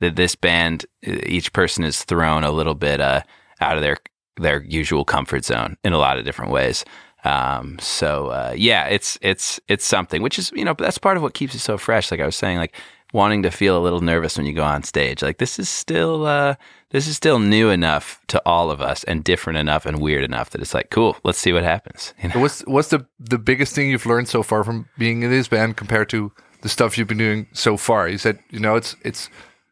that 0.00 0.16
this 0.16 0.36
band, 0.36 0.86
each 1.02 1.52
person 1.52 1.84
is 1.84 2.04
thrown 2.04 2.44
a 2.44 2.52
little 2.52 2.76
bit 2.76 3.00
uh, 3.00 3.22
out 3.60 3.76
of 3.76 3.82
their 3.82 3.96
their 4.36 4.62
usual 4.62 5.04
comfort 5.04 5.44
zone 5.44 5.76
in 5.84 5.92
a 5.92 5.98
lot 5.98 6.18
of 6.18 6.24
different 6.24 6.52
ways. 6.52 6.84
Um, 7.24 7.78
so 7.78 8.28
uh, 8.28 8.54
yeah, 8.56 8.86
it's 8.86 9.18
it's 9.20 9.60
it's 9.68 9.84
something 9.84 10.22
which 10.22 10.38
is 10.38 10.50
you 10.54 10.64
know 10.64 10.74
that's 10.74 10.98
part 10.98 11.16
of 11.16 11.22
what 11.22 11.34
keeps 11.34 11.54
it 11.54 11.58
so 11.58 11.76
fresh. 11.76 12.10
Like 12.10 12.20
I 12.20 12.26
was 12.26 12.36
saying, 12.36 12.58
like 12.58 12.74
wanting 13.12 13.42
to 13.42 13.50
feel 13.50 13.76
a 13.76 13.82
little 13.82 14.00
nervous 14.00 14.36
when 14.36 14.46
you 14.46 14.52
go 14.52 14.64
on 14.64 14.82
stage. 14.82 15.22
Like 15.22 15.38
this 15.38 15.58
is 15.58 15.68
still 15.68 16.26
uh, 16.26 16.54
this 16.90 17.06
is 17.06 17.16
still 17.16 17.38
new 17.38 17.70
enough 17.70 18.20
to 18.28 18.42
all 18.46 18.70
of 18.70 18.80
us 18.80 19.04
and 19.04 19.22
different 19.22 19.58
enough 19.58 19.86
and 19.86 20.00
weird 20.00 20.24
enough 20.24 20.50
that 20.50 20.60
it's 20.60 20.74
like 20.74 20.90
cool. 20.90 21.16
Let's 21.24 21.38
see 21.38 21.52
what 21.52 21.62
happens. 21.62 22.14
You 22.22 22.30
know? 22.30 22.40
What's 22.40 22.60
what's 22.62 22.88
the 22.88 23.06
the 23.18 23.38
biggest 23.38 23.74
thing 23.74 23.90
you've 23.90 24.06
learned 24.06 24.28
so 24.28 24.42
far 24.42 24.64
from 24.64 24.88
being 24.98 25.22
in 25.22 25.30
this 25.30 25.48
band 25.48 25.76
compared 25.76 26.08
to 26.10 26.32
the 26.62 26.68
stuff 26.68 26.96
you've 26.96 27.08
been 27.08 27.18
doing 27.18 27.48
so 27.52 27.76
far? 27.76 28.08
You 28.08 28.18
said 28.18 28.38
you 28.50 28.60
know 28.60 28.76
it's 28.76 28.96
it's 29.02 29.28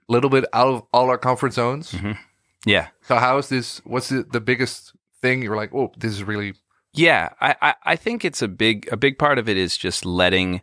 a 0.08 0.12
little 0.12 0.30
bit 0.30 0.44
out 0.52 0.68
of 0.68 0.82
all 0.92 1.08
our 1.08 1.18
comfort 1.18 1.52
zones. 1.52 1.94
Yeah. 2.66 2.88
So 3.02 3.16
how 3.16 3.38
is 3.38 3.48
this? 3.48 3.80
What's 3.84 4.08
the, 4.08 4.24
the 4.24 4.40
biggest 4.40 4.92
thing 5.22 5.42
you're 5.42 5.56
like? 5.56 5.74
Oh, 5.74 5.92
this 5.96 6.12
is 6.12 6.24
really 6.24 6.54
Yeah, 6.94 7.30
I, 7.40 7.54
I, 7.62 7.74
I 7.84 7.96
think 7.96 8.24
it's 8.24 8.42
a 8.42 8.48
big 8.48 8.88
a 8.90 8.96
big 8.96 9.18
part 9.18 9.38
of 9.38 9.48
it 9.48 9.56
is 9.56 9.76
just 9.76 10.04
letting 10.04 10.62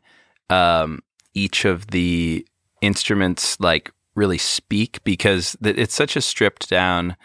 um, 0.49 1.01
each 1.33 1.65
of 1.65 1.87
the 1.87 2.45
instruments 2.81 3.59
like 3.59 3.91
really 4.15 4.37
speak 4.37 5.03
because 5.03 5.55
it's 5.61 5.93
such 5.93 6.15
a 6.15 6.21
stripped 6.21 6.69
down 6.69 7.15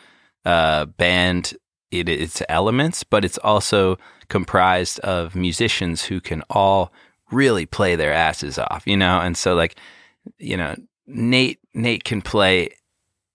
uh, 0.45 0.87
band. 0.87 1.55
It, 1.91 2.09
it's 2.09 2.41
elements, 2.49 3.03
but 3.03 3.25
it's 3.25 3.39
also 3.39 3.99
comprised 4.29 5.01
of 5.01 5.35
musicians 5.35 6.05
who 6.05 6.21
can 6.21 6.43
all 6.49 6.93
really 7.33 7.67
play 7.67 7.97
their 7.97 8.13
asses 8.13 8.59
off, 8.59 8.85
you 8.87 8.97
know. 8.97 9.21
And 9.21 9.37
so, 9.37 9.55
like, 9.55 9.77
you 10.39 10.57
know, 10.57 10.77
Nate 11.07 11.59
Nate 11.75 12.05
can 12.05 12.23
play 12.23 12.71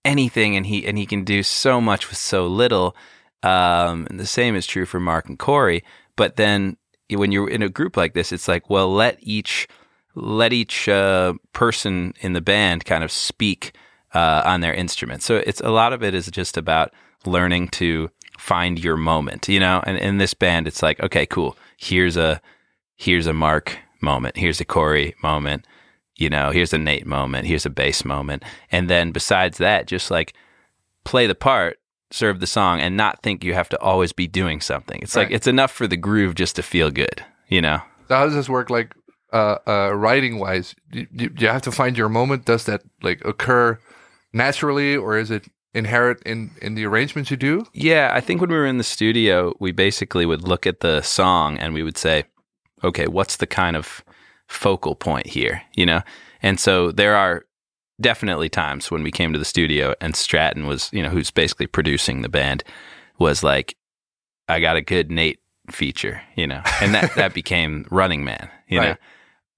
anything, 0.06 0.56
and 0.56 0.64
he 0.66 0.86
and 0.86 0.96
he 0.96 1.04
can 1.04 1.24
do 1.24 1.42
so 1.42 1.80
much 1.80 2.08
with 2.08 2.18
so 2.18 2.46
little. 2.46 2.96
Um, 3.42 4.06
and 4.08 4.18
the 4.18 4.26
same 4.26 4.56
is 4.56 4.66
true 4.66 4.86
for 4.86 4.98
Mark 5.00 5.28
and 5.28 5.38
Corey. 5.38 5.84
But 6.16 6.36
then 6.36 6.76
when 7.10 7.32
you're 7.32 7.50
in 7.50 7.62
a 7.62 7.68
group 7.68 7.96
like 7.96 8.14
this, 8.14 8.32
it's 8.32 8.48
like, 8.48 8.70
well, 8.70 8.92
let 8.92 9.18
each 9.20 9.68
let 10.14 10.52
each 10.52 10.88
uh, 10.88 11.34
person 11.52 12.14
in 12.20 12.32
the 12.32 12.40
band 12.40 12.84
kind 12.84 13.04
of 13.04 13.12
speak 13.12 13.76
uh, 14.14 14.42
on 14.46 14.60
their 14.62 14.72
instrument. 14.72 15.22
So 15.22 15.36
it's 15.36 15.60
a 15.60 15.70
lot 15.70 15.92
of 15.92 16.02
it 16.02 16.14
is 16.14 16.26
just 16.30 16.56
about 16.56 16.92
learning 17.26 17.68
to 17.68 18.10
find 18.38 18.82
your 18.82 18.96
moment, 18.96 19.48
you 19.48 19.60
know. 19.60 19.82
And 19.86 19.98
in 19.98 20.18
this 20.18 20.34
band, 20.34 20.66
it's 20.66 20.82
like, 20.82 21.00
okay, 21.00 21.26
cool. 21.26 21.56
Here's 21.76 22.16
a 22.16 22.40
here's 22.96 23.26
a 23.26 23.34
Mark 23.34 23.78
moment. 24.00 24.36
Here's 24.36 24.60
a 24.60 24.64
Corey 24.64 25.14
moment. 25.22 25.66
You 26.16 26.30
know, 26.30 26.50
here's 26.50 26.72
a 26.72 26.78
Nate 26.78 27.06
moment. 27.06 27.46
Here's 27.46 27.66
a 27.66 27.70
bass 27.70 28.04
moment. 28.04 28.42
And 28.72 28.88
then 28.88 29.12
besides 29.12 29.58
that, 29.58 29.86
just 29.86 30.10
like 30.10 30.34
play 31.04 31.26
the 31.26 31.34
part, 31.34 31.78
serve 32.10 32.40
the 32.40 32.46
song, 32.46 32.80
and 32.80 32.96
not 32.96 33.22
think 33.22 33.44
you 33.44 33.54
have 33.54 33.68
to 33.70 33.80
always 33.80 34.12
be 34.12 34.26
doing 34.26 34.60
something. 34.60 35.00
It's 35.02 35.16
like 35.16 35.30
it's 35.30 35.46
enough 35.46 35.70
for 35.70 35.86
the 35.86 35.96
groove 35.96 36.34
just 36.34 36.56
to 36.56 36.62
feel 36.62 36.90
good. 36.90 37.24
You 37.48 37.60
know. 37.60 37.80
So 38.08 38.16
how 38.16 38.24
does 38.24 38.34
this 38.34 38.48
work? 38.48 38.70
Like 38.70 38.94
uh, 39.32 39.58
uh, 39.66 39.92
writing 39.94 40.38
wise, 40.38 40.74
do 40.90 41.06
you, 41.10 41.28
do 41.28 41.44
you 41.44 41.48
have 41.48 41.62
to 41.62 41.72
find 41.72 41.98
your 41.98 42.08
moment? 42.08 42.44
Does 42.44 42.64
that 42.64 42.82
like 43.02 43.24
occur 43.24 43.78
naturally, 44.32 44.96
or 44.96 45.18
is 45.18 45.30
it 45.30 45.46
inherent 45.74 46.22
in 46.24 46.50
in 46.62 46.74
the 46.74 46.86
arrangements 46.86 47.30
you 47.30 47.36
do? 47.36 47.66
Yeah, 47.74 48.10
I 48.14 48.20
think 48.20 48.40
when 48.40 48.50
we 48.50 48.56
were 48.56 48.66
in 48.66 48.78
the 48.78 48.84
studio, 48.84 49.54
we 49.60 49.72
basically 49.72 50.24
would 50.24 50.48
look 50.48 50.66
at 50.66 50.80
the 50.80 51.02
song 51.02 51.58
and 51.58 51.74
we 51.74 51.82
would 51.82 51.98
say, 51.98 52.24
okay, 52.82 53.06
what's 53.06 53.36
the 53.36 53.46
kind 53.46 53.76
of 53.76 54.02
focal 54.48 54.94
point 54.94 55.26
here, 55.26 55.62
you 55.74 55.86
know? 55.86 56.02
And 56.42 56.60
so 56.60 56.92
there 56.92 57.16
are 57.16 57.44
definitely 58.00 58.48
times 58.48 58.90
when 58.90 59.02
we 59.02 59.10
came 59.10 59.32
to 59.32 59.38
the 59.38 59.44
studio 59.44 59.94
and 60.00 60.14
Stratton 60.14 60.66
was, 60.66 60.90
you 60.92 61.02
know, 61.02 61.08
who's 61.08 61.30
basically 61.30 61.66
producing 61.66 62.22
the 62.22 62.28
band, 62.28 62.62
was 63.18 63.42
like, 63.42 63.76
I 64.48 64.60
got 64.60 64.76
a 64.76 64.82
good 64.82 65.10
Nate 65.10 65.40
feature, 65.70 66.22
you 66.36 66.46
know, 66.46 66.62
and 66.80 66.94
that, 66.94 67.14
that 67.16 67.34
became 67.40 67.86
Running 67.90 68.24
Man, 68.24 68.48
you 68.68 68.78
Right. 68.78 68.88
know? 68.90 68.96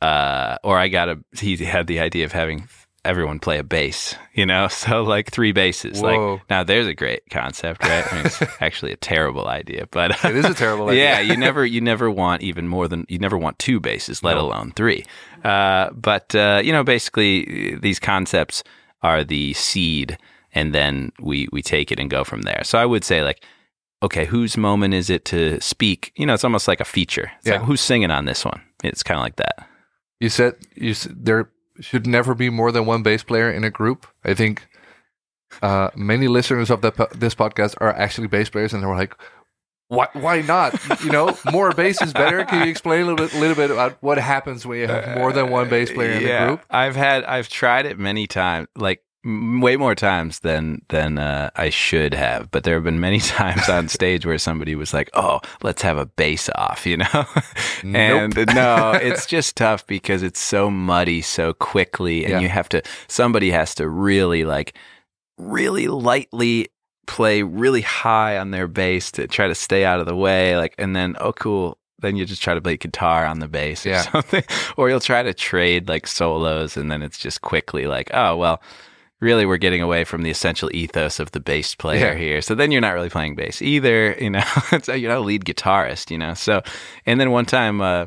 Uh, 0.06 0.56
or 0.62 0.78
I 0.78 0.86
got 0.88 1.08
a, 1.08 1.18
he 1.38 1.56
had 1.56 1.88
the 1.88 1.98
idea 1.98 2.24
of 2.24 2.30
having 2.32 2.68
everyone 3.08 3.38
play 3.40 3.58
a 3.58 3.64
bass, 3.64 4.14
you 4.34 4.44
know? 4.46 4.68
So 4.84 5.02
like 5.02 5.30
three 5.30 5.52
basses. 5.52 6.00
Whoa. 6.00 6.34
Like 6.34 6.50
now 6.50 6.62
there's 6.62 6.86
a 6.86 6.94
great 6.94 7.22
concept, 7.30 7.82
right? 7.82 8.04
I 8.12 8.16
mean, 8.16 8.26
it's 8.26 8.40
actually 8.60 8.92
a 8.92 8.96
terrible 8.96 9.48
idea, 9.48 9.88
but 9.90 10.22
It 10.24 10.36
is 10.36 10.44
a 10.44 10.54
terrible 10.54 10.88
idea. 10.90 11.04
yeah, 11.04 11.20
you 11.20 11.36
never 11.36 11.64
you 11.66 11.80
never 11.80 12.10
want 12.10 12.42
even 12.42 12.68
more 12.68 12.86
than 12.88 13.04
you 13.08 13.18
never 13.18 13.36
want 13.38 13.58
two 13.58 13.80
basses, 13.80 14.22
let 14.22 14.36
alone 14.36 14.72
three. 14.76 15.04
Uh, 15.42 15.90
but 15.92 16.34
uh, 16.34 16.60
you 16.62 16.72
know, 16.72 16.84
basically, 16.84 17.76
these 17.76 17.98
concepts 17.98 18.62
are 19.02 19.24
the 19.24 19.52
seed, 19.54 20.18
and 20.54 20.74
then 20.74 21.10
we 21.20 21.48
we 21.52 21.62
take 21.62 21.90
it 21.92 21.98
and 22.00 22.10
go 22.10 22.24
from 22.24 22.42
there. 22.42 22.62
So 22.64 22.78
I 22.78 22.86
would 22.86 23.04
say 23.04 23.22
like. 23.22 23.40
Okay, 24.00 24.26
whose 24.26 24.56
moment 24.56 24.94
is 24.94 25.10
it 25.10 25.24
to 25.24 25.60
speak? 25.60 26.12
You 26.16 26.24
know, 26.24 26.32
it's 26.34 26.44
almost 26.44 26.68
like 26.68 26.80
a 26.80 26.84
feature. 26.84 27.32
It's 27.38 27.48
Yeah. 27.48 27.54
like 27.54 27.62
who's 27.62 27.80
singing 27.80 28.12
on 28.12 28.26
this 28.26 28.44
one? 28.44 28.60
It's 28.84 29.02
kind 29.02 29.18
of 29.18 29.24
like 29.24 29.34
that. 29.42 29.66
You 30.20 30.28
said 30.28 30.54
you 30.76 30.92
s- 30.92 31.08
there 31.10 31.50
should 31.80 32.06
never 32.06 32.34
be 32.34 32.50
more 32.50 32.72
than 32.72 32.86
one 32.86 33.02
bass 33.02 33.22
player 33.22 33.50
in 33.50 33.64
a 33.64 33.70
group. 33.70 34.06
I 34.24 34.34
think 34.34 34.68
uh, 35.62 35.90
many 35.94 36.28
listeners 36.28 36.70
of 36.70 36.80
po- 36.80 37.08
this 37.14 37.34
podcast 37.34 37.74
are 37.80 37.92
actually 37.92 38.26
bass 38.26 38.48
players, 38.48 38.72
and 38.72 38.82
they're 38.82 38.94
like, 38.94 39.14
"Why? 39.88 40.08
Why 40.12 40.40
not? 40.42 40.78
you 41.02 41.10
know, 41.10 41.36
more 41.52 41.72
bass 41.72 42.00
is 42.02 42.12
better." 42.12 42.44
Can 42.44 42.64
you 42.64 42.70
explain 42.70 43.02
a 43.02 43.06
little 43.06 43.26
bit, 43.26 43.34
little 43.34 43.56
bit 43.56 43.70
about 43.70 43.98
what 44.02 44.18
happens 44.18 44.66
when 44.66 44.78
you 44.78 44.86
have 44.86 45.16
more 45.16 45.32
than 45.32 45.50
one 45.50 45.68
bass 45.68 45.90
player 45.90 46.12
in 46.12 46.22
yeah, 46.22 46.44
a 46.44 46.46
group? 46.48 46.64
I've 46.70 46.96
had 46.96 47.24
I've 47.24 47.48
tried 47.48 47.86
it 47.86 47.98
many 47.98 48.26
times, 48.26 48.68
like 48.76 49.02
way 49.24 49.76
more 49.76 49.94
times 49.94 50.40
than 50.40 50.82
than 50.88 51.18
uh, 51.18 51.50
I 51.56 51.70
should 51.70 52.14
have. 52.14 52.50
But 52.50 52.64
there 52.64 52.74
have 52.74 52.84
been 52.84 53.00
many 53.00 53.18
times 53.20 53.68
on 53.68 53.88
stage 53.98 54.24
where 54.24 54.38
somebody 54.38 54.74
was 54.74 54.94
like, 54.94 55.10
"Oh, 55.14 55.40
let's 55.62 55.82
have 55.82 55.98
a 55.98 56.06
bass 56.06 56.48
off," 56.54 56.86
you 56.86 56.98
know. 56.98 57.24
and 57.82 58.34
no, 58.54 58.92
it's 58.92 59.26
just 59.26 59.56
tough 59.56 59.86
because 59.86 60.22
it's 60.22 60.40
so 60.40 60.70
muddy 60.70 61.20
so 61.20 61.52
quickly, 61.52 62.24
and 62.24 62.32
Yeah. 62.34 62.40
you 62.40 62.48
have 62.48 62.68
to 62.70 62.82
somebody 63.08 63.50
has 63.50 63.74
to 63.76 63.88
really 63.88 64.44
like 64.44 64.74
really 65.36 65.88
lightly 65.88 66.68
play 67.06 67.42
really 67.42 67.80
high 67.80 68.36
on 68.36 68.50
their 68.50 68.68
bass 68.68 69.10
to 69.12 69.26
try 69.26 69.48
to 69.48 69.54
stay 69.54 69.84
out 69.84 69.98
of 69.98 70.04
the 70.06 70.14
way 70.16 70.56
like 70.58 70.74
and 70.76 70.94
then 70.94 71.16
oh 71.20 71.32
cool 71.32 71.78
then 72.00 72.16
you 72.16 72.24
just 72.26 72.42
try 72.42 72.52
to 72.52 72.60
play 72.60 72.76
guitar 72.76 73.24
on 73.24 73.38
the 73.38 73.48
bass 73.48 73.86
or 73.86 73.90
Yeah. 73.90 74.02
something 74.02 74.44
or 74.76 74.90
you'll 74.90 75.00
try 75.00 75.22
to 75.22 75.32
trade 75.32 75.88
like 75.88 76.06
solos 76.06 76.76
and 76.76 76.90
then 76.90 77.00
it's 77.02 77.16
just 77.16 77.40
quickly 77.40 77.86
like 77.86 78.10
oh 78.12 78.36
well 78.36 78.60
really 79.20 79.44
we're 79.46 79.56
getting 79.56 79.82
away 79.82 80.04
from 80.04 80.22
the 80.22 80.30
essential 80.30 80.70
ethos 80.74 81.18
of 81.20 81.32
the 81.32 81.40
bass 81.40 81.74
player 81.74 82.12
Yeah. 82.12 82.14
here 82.14 82.40
so 82.42 82.54
then 82.54 82.70
you're 82.70 82.80
not 82.80 82.94
really 82.94 83.10
playing 83.10 83.34
bass 83.34 83.60
either 83.60 84.12
you 84.20 84.30
know 84.30 84.44
it's 84.72 84.88
you're 84.88 85.10
not 85.10 85.18
a 85.18 85.20
lead 85.20 85.44
guitarist 85.44 86.10
you 86.10 86.18
know 86.18 86.34
so 86.34 86.62
and 87.06 87.20
then 87.20 87.30
one 87.30 87.46
time 87.46 87.80
uh 87.80 88.06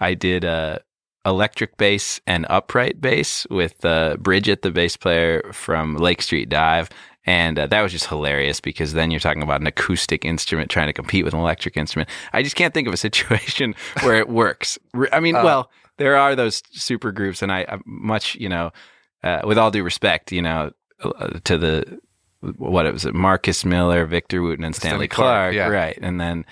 i 0.00 0.14
did 0.14 0.44
uh 0.44 0.78
electric 1.26 1.76
bass 1.76 2.20
and 2.26 2.46
upright 2.48 3.00
bass 3.02 3.46
with 3.50 3.84
uh, 3.84 4.16
Bridget, 4.18 4.62
the 4.62 4.70
bass 4.70 4.96
player 4.96 5.42
from 5.52 5.96
Lake 5.96 6.22
Street 6.22 6.48
Dive. 6.48 6.88
And 7.26 7.58
uh, 7.58 7.66
that 7.66 7.82
was 7.82 7.92
just 7.92 8.06
hilarious 8.06 8.60
because 8.60 8.94
then 8.94 9.10
you're 9.10 9.20
talking 9.20 9.42
about 9.42 9.60
an 9.60 9.66
acoustic 9.66 10.24
instrument 10.24 10.70
trying 10.70 10.86
to 10.86 10.94
compete 10.94 11.26
with 11.26 11.34
an 11.34 11.40
electric 11.40 11.76
instrument. 11.76 12.08
I 12.32 12.42
just 12.42 12.56
can't 12.56 12.72
think 12.72 12.88
of 12.88 12.94
a 12.94 12.96
situation 13.08 13.74
where 14.00 14.14
it 14.14 14.30
works. 14.30 14.78
I 15.12 15.20
mean, 15.20 15.34
well, 15.34 15.70
there 15.98 16.16
are 16.16 16.34
those 16.34 16.62
super 16.70 17.12
groups, 17.12 17.42
and 17.42 17.52
I, 17.52 17.66
I 17.68 17.78
much, 17.84 18.36
you 18.36 18.48
know, 18.48 18.70
uh, 19.22 19.40
with 19.44 19.58
all 19.58 19.70
due 19.70 19.82
respect, 19.82 20.32
you 20.32 20.42
know, 20.42 20.70
uh, 21.02 21.38
to 21.44 21.58
the 21.58 22.00
what 22.40 22.86
it 22.86 22.92
was, 22.92 23.04
it 23.04 23.14
Marcus 23.14 23.64
Miller, 23.64 24.06
Victor 24.06 24.42
Wooten, 24.42 24.64
and 24.64 24.74
Stanley, 24.74 25.06
Stanley 25.06 25.08
Clarke, 25.08 25.54
Clarke, 25.54 25.54
yeah. 25.54 25.68
right? 25.68 25.98
And 26.00 26.20
then 26.20 26.44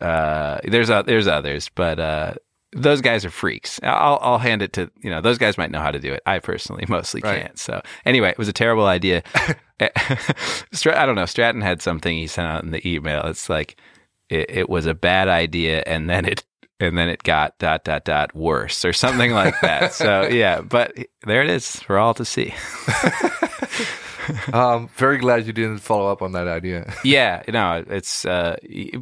uh, 0.00 0.58
there's 0.64 0.90
o- 0.90 1.02
there's 1.02 1.26
others, 1.26 1.68
but 1.74 1.98
uh, 1.98 2.34
those 2.72 3.00
guys 3.00 3.24
are 3.24 3.30
freaks. 3.30 3.80
I'll 3.82 4.18
I'll 4.22 4.38
hand 4.38 4.62
it 4.62 4.72
to 4.74 4.90
you 5.02 5.10
know 5.10 5.20
those 5.20 5.38
guys 5.38 5.58
might 5.58 5.70
know 5.70 5.80
how 5.80 5.90
to 5.90 5.98
do 5.98 6.12
it. 6.12 6.22
I 6.26 6.38
personally 6.38 6.84
mostly 6.88 7.22
Right. 7.24 7.42
can't. 7.42 7.58
So 7.58 7.80
anyway, 8.04 8.30
it 8.30 8.38
was 8.38 8.48
a 8.48 8.52
terrible 8.52 8.86
idea. 8.86 9.22
Strat- 9.80 10.96
I 10.96 11.06
don't 11.06 11.16
know. 11.16 11.26
Stratton 11.26 11.60
had 11.60 11.82
something 11.82 12.16
he 12.16 12.26
sent 12.26 12.46
out 12.48 12.64
in 12.64 12.70
the 12.70 12.86
email. 12.88 13.22
It's 13.26 13.48
like 13.50 13.76
it, 14.30 14.46
it 14.50 14.68
was 14.70 14.86
a 14.86 14.94
bad 14.94 15.28
idea, 15.28 15.82
and 15.86 16.08
then 16.08 16.24
it 16.24 16.44
and 16.80 16.96
then 16.98 17.08
it 17.08 17.22
got 17.22 17.58
dot 17.58 17.84
dot 17.84 18.04
dot 18.04 18.34
worse 18.34 18.84
or 18.84 18.92
something 18.92 19.32
like 19.32 19.60
that. 19.62 19.92
so 19.92 20.26
yeah, 20.30 20.60
but 20.60 20.96
there 21.26 21.42
it 21.42 21.48
is 21.50 21.76
for 21.80 21.98
all 21.98 22.14
to 22.14 22.24
see. 22.24 22.54
um, 24.52 24.88
very 24.96 25.18
glad 25.18 25.46
you 25.46 25.52
didn't 25.52 25.78
follow 25.78 26.10
up 26.10 26.22
on 26.22 26.32
that 26.32 26.48
idea. 26.48 26.92
yeah, 27.04 27.42
you 27.46 27.52
know, 27.52 27.84
it's 27.88 28.24
uh 28.24 28.56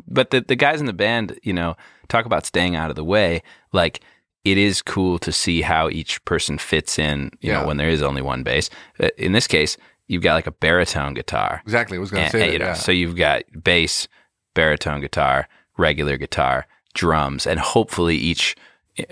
but 0.06 0.30
the 0.30 0.40
the 0.42 0.56
guys 0.56 0.80
in 0.80 0.86
the 0.86 0.92
band, 0.92 1.38
you 1.42 1.52
know, 1.52 1.76
talk 2.08 2.26
about 2.26 2.46
staying 2.46 2.76
out 2.76 2.90
of 2.90 2.96
the 2.96 3.04
way. 3.04 3.42
Like 3.72 4.00
it 4.44 4.58
is 4.58 4.82
cool 4.82 5.18
to 5.20 5.32
see 5.32 5.62
how 5.62 5.88
each 5.88 6.22
person 6.26 6.58
fits 6.58 6.98
in, 6.98 7.30
you 7.40 7.50
Yeah. 7.50 7.60
know, 7.62 7.66
when 7.66 7.78
there 7.78 7.88
is 7.88 8.02
only 8.02 8.20
one 8.22 8.42
bass. 8.42 8.68
Uh, 9.00 9.08
In 9.16 9.32
this 9.32 9.46
case, 9.46 9.78
you've 10.06 10.22
got 10.22 10.34
like 10.34 10.46
a 10.46 10.50
baritone 10.52 11.14
guitar. 11.14 11.62
exactly, 11.64 11.96
I 11.96 12.00
was 12.00 12.10
going 12.10 12.24
to 12.26 12.30
say 12.30 12.40
and, 12.42 12.48
that. 12.48 12.52
you 12.52 12.58
know, 12.58 12.64
yeah. 12.66 12.72
so 12.74 12.92
you've 12.92 13.16
got 13.16 13.42
bass, 13.62 14.06
baritone 14.54 15.00
guitar, 15.00 15.48
regular 15.78 16.18
guitar, 16.18 16.66
drums, 16.94 17.46
and 17.46 17.60
hopefully 17.60 18.16
each 18.16 18.56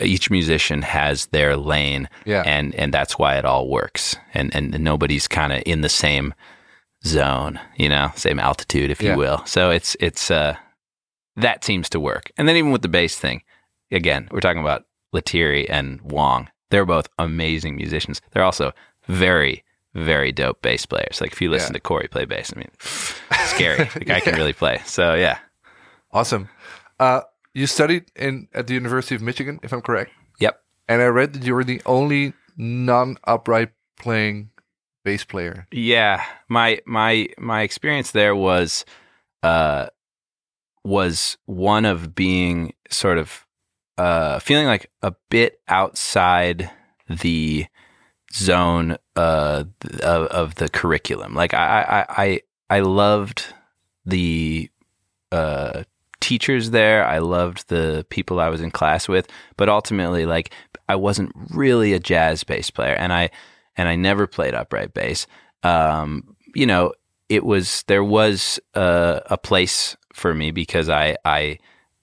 each 0.01 0.31
musician 0.31 0.81
has 0.83 1.27
their 1.27 1.57
lane, 1.57 2.09
Yeah. 2.25 2.43
and 2.47 2.75
and 2.77 2.95
that's 2.95 3.19
why 3.19 3.37
it 3.37 3.45
all 3.45 3.69
works, 3.69 4.17
and 4.35 4.55
and 4.55 4.79
nobody's 4.81 5.27
kind 5.29 5.53
of 5.53 5.63
in 5.67 5.81
the 5.81 5.89
same 5.89 6.35
zone, 7.05 7.59
you 7.77 7.89
know, 7.89 8.13
same 8.15 8.39
altitude, 8.39 8.91
if 8.91 9.03
Yeah. 9.03 9.13
you 9.13 9.19
will. 9.19 9.43
So 9.45 9.71
it's 9.71 9.97
it's 10.01 10.31
uh 10.31 10.57
that 11.37 11.65
seems 11.65 11.89
to 11.91 12.01
work, 12.01 12.31
and 12.37 12.49
then 12.49 12.57
even 12.57 12.71
with 12.73 12.83
the 12.83 12.89
bass 12.89 13.17
thing, 13.19 13.43
again, 13.91 14.29
we're 14.31 14.41
talking 14.41 14.63
about 14.63 14.85
Lettieri 15.13 15.69
and 15.69 16.01
Wong. 16.03 16.49
They're 16.71 16.87
both 16.87 17.09
amazing 17.19 17.77
musicians. 17.77 18.21
They're 18.31 18.45
also 18.45 18.73
very 19.09 19.65
very 19.95 20.33
dope 20.33 20.63
bass 20.63 20.87
players. 20.87 21.21
Like 21.21 21.33
if 21.33 21.43
you 21.43 21.51
listen 21.51 21.71
Yeah. 21.73 21.79
to 21.79 21.81
Corey 21.81 22.09
play 22.09 22.25
bass, 22.25 22.51
I 22.57 22.59
mean, 22.61 22.71
scary. 23.47 23.85
The 23.93 24.05
guy 24.07 24.21
can 24.21 24.37
really 24.37 24.55
play. 24.55 24.81
So 24.87 25.15
yeah, 25.15 25.39
Awesome. 26.13 26.49
Uh, 27.01 27.23
you 27.55 27.67
studied 27.67 28.11
in 28.17 28.49
at 28.55 28.67
the 28.67 28.75
University 28.75 29.15
of 29.15 29.23
Michigan, 29.23 29.61
if 29.63 29.73
I'm 29.73 29.83
correct. 29.83 30.13
yep. 30.39 30.63
And 30.89 31.01
I 31.01 31.07
read 31.07 31.33
that 31.35 31.45
you 31.45 31.55
were 31.55 31.65
the 31.65 31.81
only 31.87 32.35
non-upright 32.57 33.71
playing 33.99 34.51
bass 35.05 35.25
player. 35.25 35.67
Yeah, 35.71 36.25
my 36.49 36.81
my 36.87 37.29
my 37.39 37.63
experience 37.63 38.11
there 38.11 38.35
was 38.35 38.85
uh 39.43 39.89
was 40.85 41.39
one 41.47 41.85
of 41.85 42.15
being 42.15 42.75
sort 42.91 43.19
of 43.19 43.47
uh 43.99 44.39
feeling 44.41 44.67
like 44.67 44.91
a 45.03 45.15
bit 45.31 45.61
outside 45.69 46.71
the 47.09 47.67
zone 48.33 48.97
uh 49.17 49.65
of, 50.03 50.27
of 50.27 50.55
the 50.57 50.69
curriculum. 50.69 51.35
Like 51.35 51.55
I 51.55 52.05
I 52.09 52.23
I 52.23 52.41
I 52.71 52.81
loved 52.81 53.47
the 54.05 54.71
uh 55.31 55.85
teachers 56.23 56.71
there. 56.71 57.05
I 57.05 57.19
loved 57.19 57.69
the 57.69 58.07
people 58.09 58.41
I 58.41 58.49
was 58.49 58.63
in 58.63 58.71
class 58.71 59.09
with, 59.09 59.29
but 59.57 59.69
ultimately 59.69 60.25
like 60.25 60.55
I 60.89 60.97
wasn't 60.97 61.33
really 61.51 61.93
a 61.93 61.99
jazz 61.99 62.45
bass 62.45 62.71
player 62.71 62.95
and 62.95 63.13
I 63.13 63.31
and 63.77 63.89
I 63.89 63.97
never 63.97 64.27
played 64.27 64.55
upright 64.55 64.95
bass. 64.95 65.27
Um, 65.63 66.37
you 66.55 66.67
know, 66.67 66.93
it 67.29 67.45
was 67.45 67.85
there 67.87 68.05
was 68.05 68.61
a, 68.75 69.23
a 69.27 69.39
place 69.39 69.97
for 70.13 70.35
me 70.35 70.51
because 70.51 70.89
I 70.89 71.17
I 71.25 71.59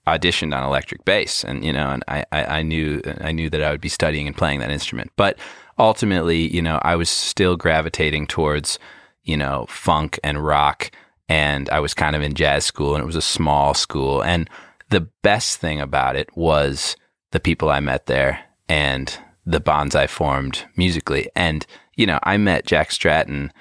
auditioned 0.07 0.55
on 0.55 0.63
electric 0.63 1.05
bass, 1.05 1.43
and 1.43 1.63
you 1.63 1.71
know, 1.71 1.89
and 1.89 2.03
I, 2.07 2.25
I 2.31 2.45
I 2.45 2.61
knew 2.63 3.01
I 3.21 3.31
knew 3.31 3.49
that 3.49 3.63
I 3.63 3.71
would 3.71 3.81
be 3.81 3.89
studying 3.89 4.27
and 4.27 4.35
playing 4.35 4.59
that 4.59 4.71
instrument. 4.71 5.11
But 5.15 5.37
ultimately, 5.77 6.53
you 6.53 6.61
know, 6.61 6.79
I 6.81 6.95
was 6.95 7.09
still 7.09 7.55
gravitating 7.55 8.27
towards 8.27 8.79
you 9.23 9.37
know 9.37 9.65
funk 9.69 10.19
and 10.23 10.43
rock, 10.43 10.91
and 11.29 11.69
I 11.69 11.79
was 11.79 11.93
kind 11.93 12.15
of 12.15 12.21
in 12.21 12.33
jazz 12.33 12.65
school, 12.65 12.95
and 12.95 13.01
it 13.01 13.07
was 13.07 13.15
a 13.15 13.21
small 13.21 13.73
school, 13.73 14.21
and 14.21 14.49
the 14.89 15.07
best 15.21 15.59
thing 15.59 15.79
about 15.79 16.15
it 16.15 16.35
was 16.35 16.95
the 17.31 17.39
people 17.39 17.69
I 17.69 17.79
met 17.79 18.07
there 18.07 18.39
and 18.67 19.15
the 19.45 19.59
bonds 19.59 19.95
I 19.95 20.07
formed 20.07 20.65
musically. 20.75 21.29
And, 21.35 21.65
you 21.95 22.05
know, 22.05 22.19
I 22.23 22.37
met 22.37 22.65
Jack 22.65 22.91
Stratton 22.91 23.51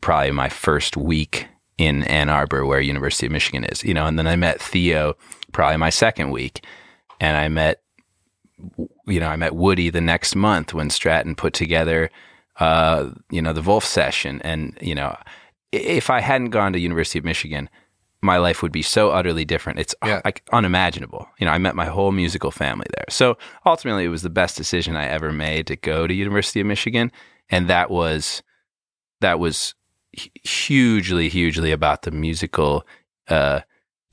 probably 0.00 0.32
my 0.32 0.48
first 0.48 0.96
week 0.96 1.46
in 1.78 2.02
Ann 2.04 2.28
Arbor, 2.28 2.66
where 2.66 2.80
University 2.80 3.26
of 3.26 3.32
Michigan 3.32 3.64
is, 3.64 3.82
you 3.82 3.94
know, 3.94 4.06
and 4.06 4.18
then 4.18 4.26
I 4.26 4.36
met 4.36 4.60
Theo 4.60 5.14
probably 5.52 5.76
my 5.76 5.90
second 5.90 6.30
week. 6.30 6.64
And 7.20 7.36
I 7.36 7.48
met, 7.48 7.82
you 9.06 9.20
know, 9.20 9.28
I 9.28 9.36
met 9.36 9.54
Woody 9.54 9.90
the 9.90 10.00
next 10.00 10.34
month 10.34 10.74
when 10.74 10.90
Stratton 10.90 11.34
put 11.34 11.54
together, 11.54 12.10
uh, 12.58 13.10
you 13.30 13.40
know, 13.40 13.52
the 13.52 13.62
Vulf 13.62 13.84
session. 13.84 14.40
And, 14.42 14.76
you 14.80 14.94
know, 14.94 15.16
if 15.72 16.10
I 16.10 16.20
hadn't 16.20 16.50
gone 16.50 16.72
to 16.74 16.78
University 16.78 17.18
of 17.18 17.24
Michigan, 17.24 17.68
my 18.20 18.36
life 18.36 18.62
would 18.62 18.70
be 18.72 18.82
so 18.82 19.10
utterly 19.10 19.44
different. 19.44 19.80
It's 19.80 19.94
Yeah. 20.04 20.20
like 20.24 20.42
unimaginable. 20.52 21.28
You 21.38 21.46
know, 21.46 21.52
I 21.52 21.58
met 21.58 21.74
my 21.74 21.86
whole 21.86 22.12
musical 22.12 22.50
family 22.52 22.86
there. 22.96 23.06
So 23.08 23.36
ultimately, 23.66 24.04
it 24.04 24.08
was 24.10 24.22
the 24.22 24.30
best 24.30 24.56
decision 24.56 24.96
I 24.96 25.06
ever 25.08 25.32
made 25.32 25.66
to 25.68 25.76
go 25.76 26.06
to 26.06 26.14
University 26.14 26.60
of 26.60 26.66
Michigan, 26.66 27.10
and 27.50 27.68
that 27.68 27.90
was 27.90 28.42
that 29.20 29.38
was 29.40 29.74
hugely, 30.44 31.28
hugely 31.28 31.72
about 31.72 32.02
the 32.02 32.10
musical 32.10 32.84
uh, 33.28 33.60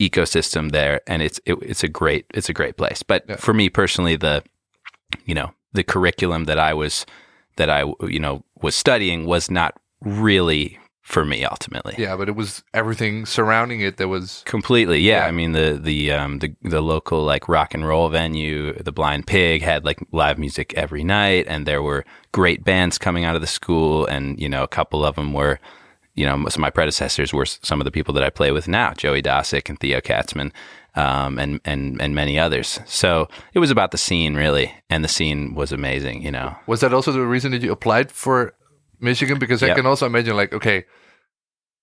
ecosystem 0.00 0.72
there, 0.72 1.00
and 1.06 1.22
it's 1.22 1.38
it, 1.46 1.54
it's 1.62 1.84
a 1.84 1.88
great 1.88 2.26
it's 2.34 2.48
a 2.48 2.52
great 2.54 2.76
place. 2.76 3.02
But 3.04 3.24
Yeah. 3.28 3.36
for 3.36 3.54
me 3.54 3.68
personally, 3.68 4.16
the 4.16 4.42
you 5.24 5.34
know 5.34 5.52
the 5.72 5.84
curriculum 5.84 6.44
that 6.46 6.58
I 6.58 6.74
was 6.74 7.06
that 7.58 7.70
I 7.70 7.84
you 8.08 8.18
know 8.18 8.44
was 8.60 8.74
studying 8.74 9.24
was 9.26 9.50
not 9.50 9.78
really 10.00 10.78
for 11.02 11.24
me 11.24 11.44
ultimately. 11.44 11.94
Yeah, 11.98 12.16
but 12.16 12.28
it 12.28 12.36
was 12.36 12.62
everything 12.72 13.26
surrounding 13.26 13.80
it 13.80 13.96
that 13.96 14.08
was. 14.08 14.42
Completely, 14.46 15.00
yeah. 15.00 15.20
Yeah. 15.20 15.26
I 15.26 15.30
mean 15.32 15.52
the 15.52 15.78
the 15.82 16.12
um 16.12 16.38
the 16.38 16.54
the 16.62 16.80
local 16.80 17.24
like 17.24 17.48
rock 17.48 17.74
and 17.74 17.86
roll 17.86 18.08
venue, 18.08 18.74
the 18.74 18.92
Blind 18.92 19.26
Pig 19.26 19.62
had 19.62 19.84
like 19.84 19.98
live 20.12 20.38
music 20.38 20.72
every 20.74 21.02
night, 21.04 21.46
and 21.48 21.66
there 21.66 21.82
were 21.82 22.04
great 22.32 22.64
bands 22.64 22.98
coming 22.98 23.24
out 23.24 23.34
of 23.34 23.40
the 23.40 23.46
school, 23.46 24.06
and 24.06 24.40
you 24.40 24.48
know 24.48 24.62
a 24.62 24.68
couple 24.68 25.04
of 25.04 25.16
them 25.16 25.32
were, 25.32 25.58
you 26.14 26.26
know, 26.26 26.36
most 26.36 26.56
of 26.56 26.60
my 26.60 26.70
predecessors 26.70 27.32
were 27.32 27.46
some 27.46 27.80
of 27.80 27.84
the 27.84 27.90
people 27.90 28.14
that 28.14 28.22
I 28.22 28.30
play 28.30 28.52
with 28.52 28.68
now, 28.68 28.92
Joey 28.92 29.22
Dosik 29.22 29.68
and 29.68 29.80
Theo 29.80 30.00
Katzman, 30.00 30.52
um, 30.94 31.38
and 31.38 31.60
and 31.64 32.00
and 32.00 32.14
many 32.14 32.38
others. 32.38 32.78
So 32.86 33.28
it 33.54 33.58
was 33.58 33.70
about 33.70 33.90
the 33.90 33.98
scene 33.98 34.34
really, 34.34 34.72
and 34.88 35.02
the 35.02 35.08
scene 35.08 35.54
was 35.54 35.72
amazing. 35.72 36.22
You 36.22 36.30
know, 36.30 36.54
Was 36.66 36.80
that 36.80 36.92
also 36.92 37.10
the 37.10 37.26
reason 37.26 37.52
that 37.52 37.62
you 37.62 37.72
applied 37.72 38.12
for 38.12 38.54
Michigan? 39.00 39.38
Because 39.38 39.62
I 39.62 39.74
can 39.74 39.86
also 39.86 40.06
imagine, 40.06 40.36
like, 40.36 40.52
okay, 40.52 40.84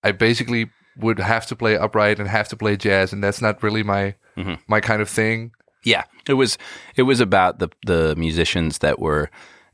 I 0.02 0.12
basically 0.12 0.70
would 0.96 1.18
have 1.18 1.46
to 1.46 1.56
play 1.56 1.76
upright 1.76 2.18
and 2.18 2.28
have 2.28 2.48
to 2.48 2.56
play 2.56 2.76
jazz, 2.76 3.12
and 3.12 3.22
that's 3.22 3.40
not 3.42 3.62
really 3.62 3.82
my 3.82 4.14
Mhm. 4.36 4.58
my 4.68 4.80
kind 4.80 5.00
of 5.02 5.08
thing. 5.08 5.52
Yeah, 5.84 6.04
it 6.28 6.34
was 6.34 6.58
it 6.96 7.02
was 7.02 7.20
about 7.20 7.58
the 7.58 7.68
the 7.86 8.14
musicians 8.16 8.78
that 8.78 8.98
were 8.98 9.30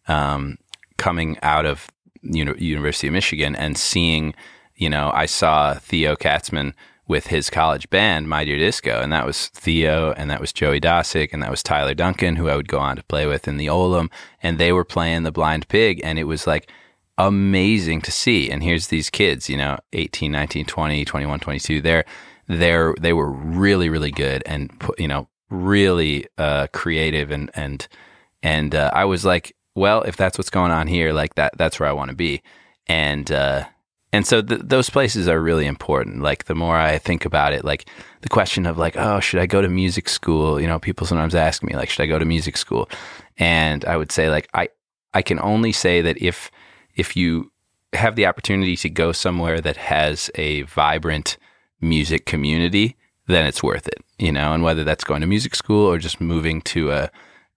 um, 0.06 0.58
coming 0.98 1.38
out 1.42 1.64
of 1.64 1.86
Uni- 2.22 2.58
University 2.62 3.06
of 3.06 3.12
Michigan 3.14 3.56
and 3.56 3.76
seeing, 3.78 4.34
you 4.76 4.90
know, 4.90 5.10
I 5.14 5.24
saw 5.26 5.74
Theo 5.74 6.14
Katzman 6.14 6.74
with 7.08 7.26
his 7.28 7.48
college 7.50 7.88
band, 7.90 8.28
My 8.28 8.44
Dear 8.44 8.58
Disco, 8.58 9.00
and 9.00 9.12
that 9.12 9.26
was 9.26 9.48
Theo, 9.48 10.12
and 10.16 10.30
that 10.30 10.40
was 10.40 10.52
Joey 10.52 10.80
Dosik, 10.80 11.30
and 11.32 11.42
that 11.42 11.50
was 11.50 11.62
Tyler 11.62 11.94
Duncan, 11.94 12.36
who 12.36 12.48
I 12.48 12.56
would 12.56 12.68
go 12.68 12.78
on 12.78 12.96
to 12.96 13.02
play 13.04 13.26
with 13.26 13.46
in 13.48 13.56
the 13.58 13.66
Olam, 13.66 14.10
and 14.42 14.58
they 14.58 14.72
were 14.72 14.84
playing 14.84 15.22
the 15.22 15.32
Blind 15.32 15.68
Pig, 15.68 16.00
and 16.04 16.18
it 16.18 16.24
was 16.24 16.46
like 16.46 16.70
amazing 17.18 18.00
to 18.02 18.10
see. 18.10 18.50
And 18.50 18.62
here's 18.62 18.88
these 18.88 19.10
kids, 19.10 19.48
you 19.48 19.56
know, 19.56 19.78
18, 19.92 20.32
19, 20.32 20.64
20, 20.64 21.04
21, 21.04 21.40
22. 21.40 21.80
They're 21.80 22.04
they're 22.46 22.94
they 23.00 23.14
were 23.14 23.30
really 23.30 23.88
really 23.88 24.10
good 24.10 24.42
and 24.44 24.70
you 24.98 25.08
know 25.08 25.28
really 25.48 26.26
uh, 26.36 26.66
creative 26.72 27.30
and 27.30 27.50
and 27.54 27.88
and 28.42 28.74
uh, 28.74 28.90
I 28.92 29.06
was 29.06 29.24
like, 29.24 29.56
well, 29.74 30.02
if 30.02 30.16
that's 30.16 30.36
what's 30.36 30.50
going 30.50 30.70
on 30.70 30.86
here, 30.86 31.12
like 31.12 31.34
that 31.36 31.56
that's 31.56 31.80
where 31.80 31.88
I 31.88 31.92
want 31.92 32.10
to 32.10 32.16
be. 32.16 32.42
And 32.86 33.30
uh, 33.32 33.64
and 34.12 34.26
so 34.26 34.42
th- 34.42 34.60
those 34.62 34.90
places 34.90 35.28
are 35.28 35.40
really 35.40 35.66
important. 35.66 36.22
Like 36.22 36.44
the 36.44 36.54
more 36.54 36.76
I 36.76 36.98
think 36.98 37.24
about 37.24 37.52
it, 37.52 37.64
like 37.64 37.88
the 38.20 38.28
question 38.28 38.66
of 38.66 38.78
like, 38.78 38.96
oh, 38.96 39.20
should 39.20 39.40
I 39.40 39.46
go 39.46 39.62
to 39.62 39.68
music 39.68 40.08
school? 40.08 40.60
You 40.60 40.66
know, 40.66 40.78
people 40.78 41.06
sometimes 41.06 41.34
ask 41.34 41.62
me 41.62 41.74
like, 41.74 41.88
should 41.88 42.02
I 42.02 42.06
go 42.06 42.18
to 42.18 42.24
music 42.24 42.56
school? 42.56 42.88
And 43.38 43.84
I 43.86 43.96
would 43.96 44.12
say 44.12 44.28
like, 44.28 44.48
I 44.52 44.68
I 45.14 45.22
can 45.22 45.40
only 45.40 45.72
say 45.72 46.02
that 46.02 46.20
if 46.20 46.50
if 46.96 47.16
you 47.16 47.50
have 47.92 48.16
the 48.16 48.26
opportunity 48.26 48.76
to 48.76 48.88
go 48.90 49.12
somewhere 49.12 49.60
that 49.60 49.76
has 49.76 50.30
a 50.34 50.62
vibrant 50.62 51.36
music 51.80 52.26
community, 52.26 52.96
then 53.26 53.46
it's 53.46 53.62
worth 53.62 53.86
it, 53.86 54.02
you 54.18 54.32
know. 54.32 54.52
And 54.52 54.62
whether 54.62 54.84
that's 54.84 55.04
going 55.04 55.20
to 55.20 55.26
music 55.26 55.54
school 55.54 55.86
or 55.90 55.98
just 55.98 56.20
moving 56.20 56.60
to 56.62 56.90
a 56.92 57.10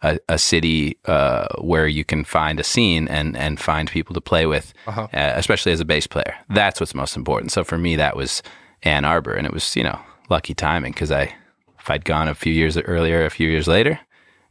a, 0.04 0.20
a 0.30 0.38
city 0.38 0.96
uh, 1.06 1.48
where 1.60 1.88
you 1.88 2.06
can 2.06 2.24
find 2.24 2.60
a 2.60 2.64
scene 2.64 3.08
and 3.08 3.36
and 3.36 3.60
find 3.60 3.90
people 3.90 4.14
to 4.14 4.22
play 4.22 4.46
with, 4.46 4.74
Uh-huh. 4.86 5.08
uh, 5.14 5.34
especially 5.36 5.72
as 5.72 5.80
a 5.80 5.86
bass 5.86 6.06
player, 6.06 6.36
that's 6.50 6.80
what's 6.80 6.94
most 6.94 7.18
important. 7.18 7.52
So 7.52 7.64
for 7.64 7.78
me, 7.80 7.96
that 7.96 8.16
was 8.16 8.44
Ann 8.84 9.06
Arbor, 9.06 9.34
and 9.34 9.48
it 9.48 9.54
was 9.54 9.76
you 9.76 9.84
know 9.84 10.00
lucky 10.30 10.54
timing 10.54 10.92
because 10.94 11.12
I 11.12 11.34
if 11.80 11.90
I'd 11.90 12.06
gone 12.06 12.28
a 12.28 12.36
few 12.36 12.54
years 12.54 12.78
earlier, 12.78 13.26
a 13.26 13.30
few 13.32 13.50
years 13.50 13.68
later, 13.68 14.00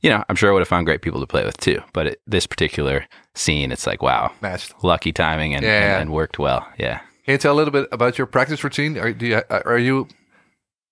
you 0.00 0.10
know, 0.10 0.22
I'm 0.28 0.36
sure 0.36 0.50
I 0.50 0.52
would 0.52 0.60
have 0.60 0.68
found 0.68 0.86
great 0.86 1.02
people 1.02 1.20
to 1.20 1.26
play 1.26 1.44
with 1.44 1.56
too. 1.58 1.80
But 1.92 2.06
it, 2.06 2.20
this 2.26 2.46
particular 2.46 3.06
scene, 3.34 3.72
it's 3.72 3.86
like 3.86 4.02
wow, 4.02 4.32
Matched. 4.40 4.74
lucky 4.82 5.12
timing 5.12 5.54
and, 5.54 5.64
Yeah, 5.64 5.92
and, 5.94 6.02
and 6.02 6.12
worked 6.12 6.38
well. 6.38 6.66
Yeah. 6.78 6.98
Can 7.24 7.32
you 7.32 7.38
tell 7.38 7.54
a 7.54 7.56
little 7.58 7.72
bit 7.72 7.88
about 7.90 8.18
your 8.18 8.26
practice 8.28 8.62
routine? 8.62 8.96
Are, 8.98 9.12
do 9.12 9.26
you, 9.26 9.42
are 9.50 9.78
you 9.78 10.06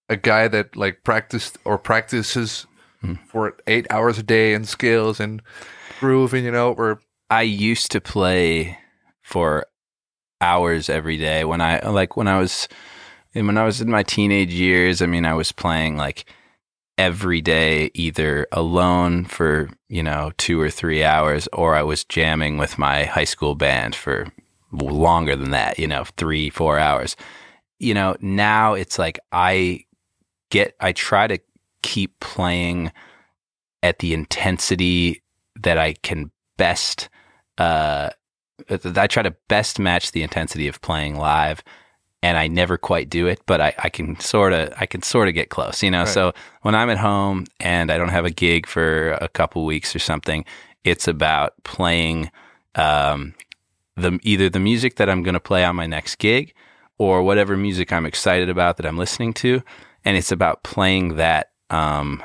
a 0.08 0.16
guy 0.16 0.48
that 0.48 0.74
like 0.76 1.04
practiced 1.04 1.58
or 1.64 1.78
practices 1.78 2.66
Hmm. 3.00 3.14
for 3.26 3.54
eight 3.66 3.86
hours 3.90 4.18
a 4.18 4.22
day 4.22 4.54
and 4.54 4.66
scales 4.66 5.20
and 5.20 5.42
groove 6.00 6.32
and 6.32 6.42
you 6.42 6.50
know, 6.50 6.72
or 6.72 7.00
I 7.28 7.42
used 7.42 7.90
to 7.92 8.00
play 8.00 8.78
for 9.20 9.66
hours 10.40 10.88
every 10.88 11.18
day 11.18 11.44
when 11.44 11.60
I 11.60 11.80
like 11.86 12.16
when 12.16 12.28
I 12.28 12.38
was 12.38 12.66
when 13.34 13.58
I 13.58 13.64
was 13.64 13.80
in 13.82 13.90
my 13.90 14.02
teenage 14.04 14.54
years. 14.54 15.02
I 15.02 15.06
mean, 15.06 15.26
I 15.26 15.34
was 15.34 15.52
playing 15.52 15.98
like 15.98 16.24
every 16.98 17.40
day, 17.40 17.90
either 17.94 18.46
alone 18.52 19.24
for 19.24 19.70
you 19.88 20.02
know 20.02 20.32
two 20.38 20.60
or 20.60 20.70
three 20.70 21.04
hours, 21.04 21.48
or 21.52 21.74
I 21.74 21.82
was 21.82 22.04
jamming 22.04 22.58
with 22.58 22.78
my 22.78 23.04
high 23.04 23.24
school 23.24 23.54
band 23.54 23.94
for 23.94 24.26
longer 24.72 25.36
than 25.36 25.50
that. 25.50 25.78
You 25.78 25.86
know, 25.86 26.04
three 26.16 26.50
four 26.50 26.78
hours. 26.78 27.16
You 27.78 27.94
know, 27.94 28.16
now 28.20 28.74
it's 28.74 28.98
like 28.98 29.18
I 29.32 29.84
get 30.50 30.74
I 30.80 30.92
try 30.92 31.26
to 31.26 31.38
keep 31.82 32.18
playing 32.20 32.92
at 33.82 33.98
the 33.98 34.14
intensity 34.14 35.22
that 35.60 35.78
I 35.78 35.94
can 36.02 36.30
best. 36.56 37.08
Uh, 37.58 38.10
I 38.68 39.06
try 39.06 39.22
to 39.22 39.36
best 39.48 39.78
match 39.78 40.12
the 40.12 40.22
intensity 40.22 40.68
of 40.68 40.80
playing 40.80 41.16
live, 41.16 41.62
and 42.24 42.38
I 42.38 42.46
never 42.46 42.78
quite 42.78 43.10
do 43.10 43.26
it, 43.26 43.42
but 43.44 43.60
I, 43.60 43.74
I 43.76 43.90
can 43.90 44.18
sort 44.18 44.54
of 44.54 44.72
I 44.78 44.86
can 44.86 45.02
sort 45.02 45.28
of 45.28 45.34
get 45.34 45.50
close, 45.50 45.82
you 45.82 45.90
know. 45.90 46.04
Right. 46.04 46.08
So 46.08 46.32
when 46.62 46.74
I'm 46.74 46.88
at 46.88 46.96
home 46.96 47.44
and 47.60 47.92
I 47.92 47.98
don't 47.98 48.08
have 48.08 48.24
a 48.24 48.30
gig 48.30 48.66
for 48.66 49.10
a 49.20 49.28
couple 49.28 49.66
weeks 49.66 49.94
or 49.94 49.98
something, 49.98 50.46
it's 50.84 51.06
about 51.06 51.52
playing 51.64 52.30
um, 52.76 53.34
the 53.96 54.18
either 54.22 54.48
the 54.48 54.58
music 54.58 54.96
that 54.96 55.10
I'm 55.10 55.22
going 55.22 55.34
to 55.34 55.40
play 55.40 55.66
on 55.66 55.76
my 55.76 55.86
next 55.86 56.16
gig 56.16 56.54
or 56.96 57.22
whatever 57.22 57.58
music 57.58 57.92
I'm 57.92 58.06
excited 58.06 58.48
about 58.48 58.78
that 58.78 58.86
I'm 58.86 58.96
listening 58.96 59.34
to, 59.34 59.62
and 60.02 60.16
it's 60.16 60.32
about 60.32 60.62
playing 60.62 61.16
that 61.16 61.50
um, 61.68 62.22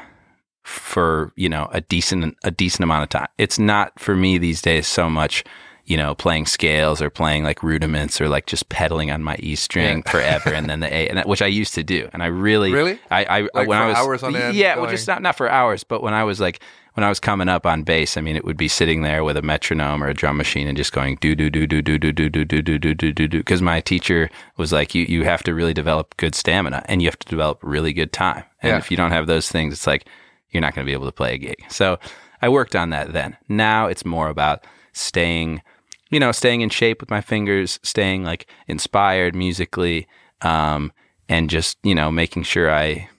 for 0.64 1.34
you 1.36 1.50
know 1.50 1.68
a 1.74 1.82
decent 1.82 2.38
a 2.46 2.52
decent 2.52 2.86
amount 2.86 3.04
of 3.04 3.10
time. 3.10 3.28
It's 3.38 3.60
not 3.60 4.00
for 4.00 4.16
me 4.16 4.38
these 4.38 4.62
days 4.62 4.88
so 4.88 5.10
much 5.10 5.44
you 5.89 5.97
know 5.97 6.15
playing 6.15 6.45
scales 6.45 7.02
or 7.02 7.10
playing 7.10 7.43
like 7.43 7.62
rudiments 7.63 8.21
or 8.21 8.30
like 8.30 8.45
just 8.45 8.69
pedaling 8.69 9.10
on 9.12 9.23
my 9.23 9.36
E 9.39 9.56
string 9.56 10.04
Yeah. 10.06 10.12
forever 10.12 10.54
and 10.54 10.69
then 10.69 10.80
the 10.80 10.88
A, 10.93 11.10
and 11.10 11.19
which 11.25 11.41
I 11.41 11.47
used 11.47 11.73
to 11.73 11.84
do, 11.84 12.08
and 12.13 12.23
I 12.23 12.28
really 12.28 12.71
Really? 12.71 12.99
I, 13.12 13.25
I 13.25 13.39
Like 13.41 13.67
when 13.67 13.80
for 13.80 13.84
I 13.84 13.88
was 13.88 13.97
hours 13.97 14.23
on 14.23 14.36
end 14.36 14.56
yeah, 14.56 14.78
well, 14.78 14.89
just 14.89 15.08
not 15.08 15.21
not 15.21 15.36
for 15.36 15.49
hours, 15.49 15.84
but 15.84 16.02
when 16.02 16.13
I 16.13 16.23
was 16.23 16.39
like 16.39 16.62
when 16.95 17.04
I 17.04 17.10
was 17.10 17.19
coming 17.19 17.47
up 17.47 17.65
on 17.65 17.84
bass, 17.84 18.17
I 18.17 18.21
mean, 18.21 18.36
it 18.36 18.43
would 18.43 18.58
be 18.58 18.67
sitting 18.67 19.04
there 19.04 19.23
with 19.23 19.38
a 19.38 19.41
metronome 19.41 20.04
or 20.04 20.10
a 20.10 20.13
drum 20.13 20.36
machine 20.38 20.67
and 20.67 20.75
just 20.75 20.91
going 20.91 21.17
do 21.21 21.34
do 21.34 21.49
do 21.49 21.65
do 21.65 21.82
do 21.82 21.97
do 21.97 22.12
do 22.12 22.30
do 22.30 22.45
do 22.45 22.62
do 22.62 22.78
do 22.78 22.93
do 22.93 23.12
do 23.13 23.28
do 23.28 23.38
because 23.38 23.62
my 23.62 23.80
teacher 23.82 24.30
was 24.58 24.71
like, 24.73 24.93
you 24.93 25.06
you 25.10 25.23
have 25.23 25.41
to 25.43 25.54
really 25.54 25.73
develop 25.73 26.15
good 26.17 26.36
stamina 26.36 26.84
and 26.89 27.02
you 27.02 27.08
have 27.08 27.17
to 27.19 27.28
develop 27.28 27.58
really 27.63 27.93
good 27.93 28.12
time, 28.13 28.43
and 28.62 28.78
if 28.78 28.91
you 28.91 28.97
don't 28.97 29.12
have 29.12 29.28
those 29.28 29.49
things, 29.49 29.73
it's 29.73 29.88
like 29.88 30.06
you're 30.52 30.62
not 30.62 30.75
going 30.75 30.86
to 30.86 30.89
be 30.89 30.93
able 30.93 31.06
to 31.06 31.12
play 31.21 31.34
a 31.36 31.38
gig. 31.38 31.63
So 31.69 31.97
I 32.41 32.49
worked 32.49 32.75
on 32.75 32.89
that 32.89 33.13
then. 33.13 33.38
Now 33.47 33.88
it's 33.88 34.04
more 34.06 34.30
about 34.30 34.65
staying, 34.93 35.62
you 36.10 36.19
know, 36.19 36.32
staying 36.32 36.62
in 36.62 36.69
shape 36.69 37.02
with 37.02 37.10
my 37.10 37.22
fingers, 37.22 37.80
staying 37.84 38.24
like 38.24 38.50
inspired 38.67 39.36
musically, 39.36 40.08
um, 40.41 40.91
and 41.28 41.50
just 41.50 41.78
you 41.84 41.93
know 41.95 42.12
making 42.12 42.43
sure 42.43 42.72
I 42.72 43.10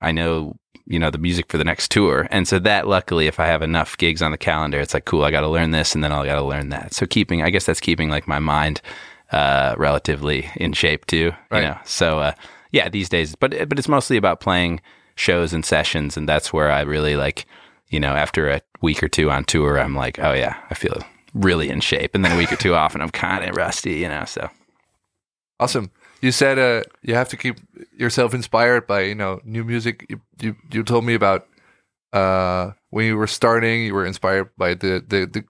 I 0.00 0.12
know 0.12 0.56
you 0.86 0.98
know 0.98 1.10
the 1.10 1.18
music 1.18 1.46
for 1.48 1.58
the 1.58 1.64
next 1.64 1.90
tour. 1.90 2.26
And 2.30 2.46
so 2.46 2.58
that 2.60 2.86
luckily 2.88 3.26
if 3.26 3.38
I 3.40 3.46
have 3.46 3.62
enough 3.62 3.96
gigs 3.96 4.22
on 4.22 4.32
the 4.32 4.38
calendar, 4.38 4.80
it's 4.80 4.94
like 4.94 5.04
cool, 5.04 5.24
I 5.24 5.30
got 5.30 5.42
to 5.42 5.48
learn 5.48 5.70
this 5.70 5.94
and 5.94 6.02
then 6.02 6.12
I 6.12 6.24
got 6.26 6.34
to 6.36 6.42
learn 6.44 6.68
that. 6.70 6.92
So 6.94 7.06
keeping 7.06 7.42
I 7.42 7.50
guess 7.50 7.66
that's 7.66 7.80
keeping 7.80 8.10
like 8.10 8.26
my 8.28 8.38
mind 8.38 8.80
uh 9.30 9.74
relatively 9.78 10.50
in 10.56 10.72
shape 10.72 11.06
too, 11.06 11.32
Right. 11.50 11.62
you 11.62 11.68
know. 11.68 11.78
So 11.84 12.18
uh 12.20 12.32
yeah, 12.72 12.88
these 12.88 13.08
days 13.08 13.34
but 13.34 13.68
but 13.68 13.78
it's 13.78 13.88
mostly 13.88 14.16
about 14.16 14.40
playing 14.40 14.80
shows 15.14 15.52
and 15.52 15.64
sessions 15.64 16.16
and 16.16 16.28
that's 16.28 16.52
where 16.52 16.70
I 16.70 16.80
really 16.82 17.16
like 17.16 17.46
you 17.88 18.00
know, 18.00 18.14
after 18.14 18.48
a 18.48 18.62
week 18.80 19.02
or 19.02 19.08
two 19.08 19.30
on 19.30 19.44
tour, 19.44 19.78
I'm 19.78 19.94
like, 19.94 20.18
oh 20.18 20.32
yeah, 20.32 20.56
I 20.70 20.74
feel 20.74 21.02
really 21.34 21.68
in 21.70 21.80
shape. 21.80 22.14
And 22.14 22.24
then 22.24 22.32
a 22.32 22.36
week 22.36 22.52
or 22.52 22.56
two 22.56 22.74
off 22.74 22.94
and 22.94 23.02
I'm 23.02 23.10
kind 23.10 23.44
of 23.48 23.56
rusty, 23.56 23.94
you 23.94 24.08
know, 24.08 24.24
so 24.24 24.48
Awesome. 25.60 25.90
You 26.20 26.32
said 26.32 26.58
uh, 26.58 26.82
you 27.02 27.14
have 27.14 27.28
to 27.30 27.36
keep 27.36 27.56
yourself 27.96 28.34
inspired 28.34 28.86
by 28.86 29.02
you 29.02 29.14
know 29.14 29.40
new 29.44 29.64
music. 29.64 30.06
You 30.08 30.20
you, 30.40 30.56
you 30.70 30.82
told 30.82 31.04
me 31.04 31.14
about 31.14 31.46
uh, 32.12 32.72
when 32.90 33.06
you 33.06 33.16
were 33.16 33.26
starting, 33.26 33.84
you 33.84 33.94
were 33.94 34.06
inspired 34.06 34.50
by 34.56 34.74
the 34.74 35.04
the, 35.06 35.26
the 35.26 35.44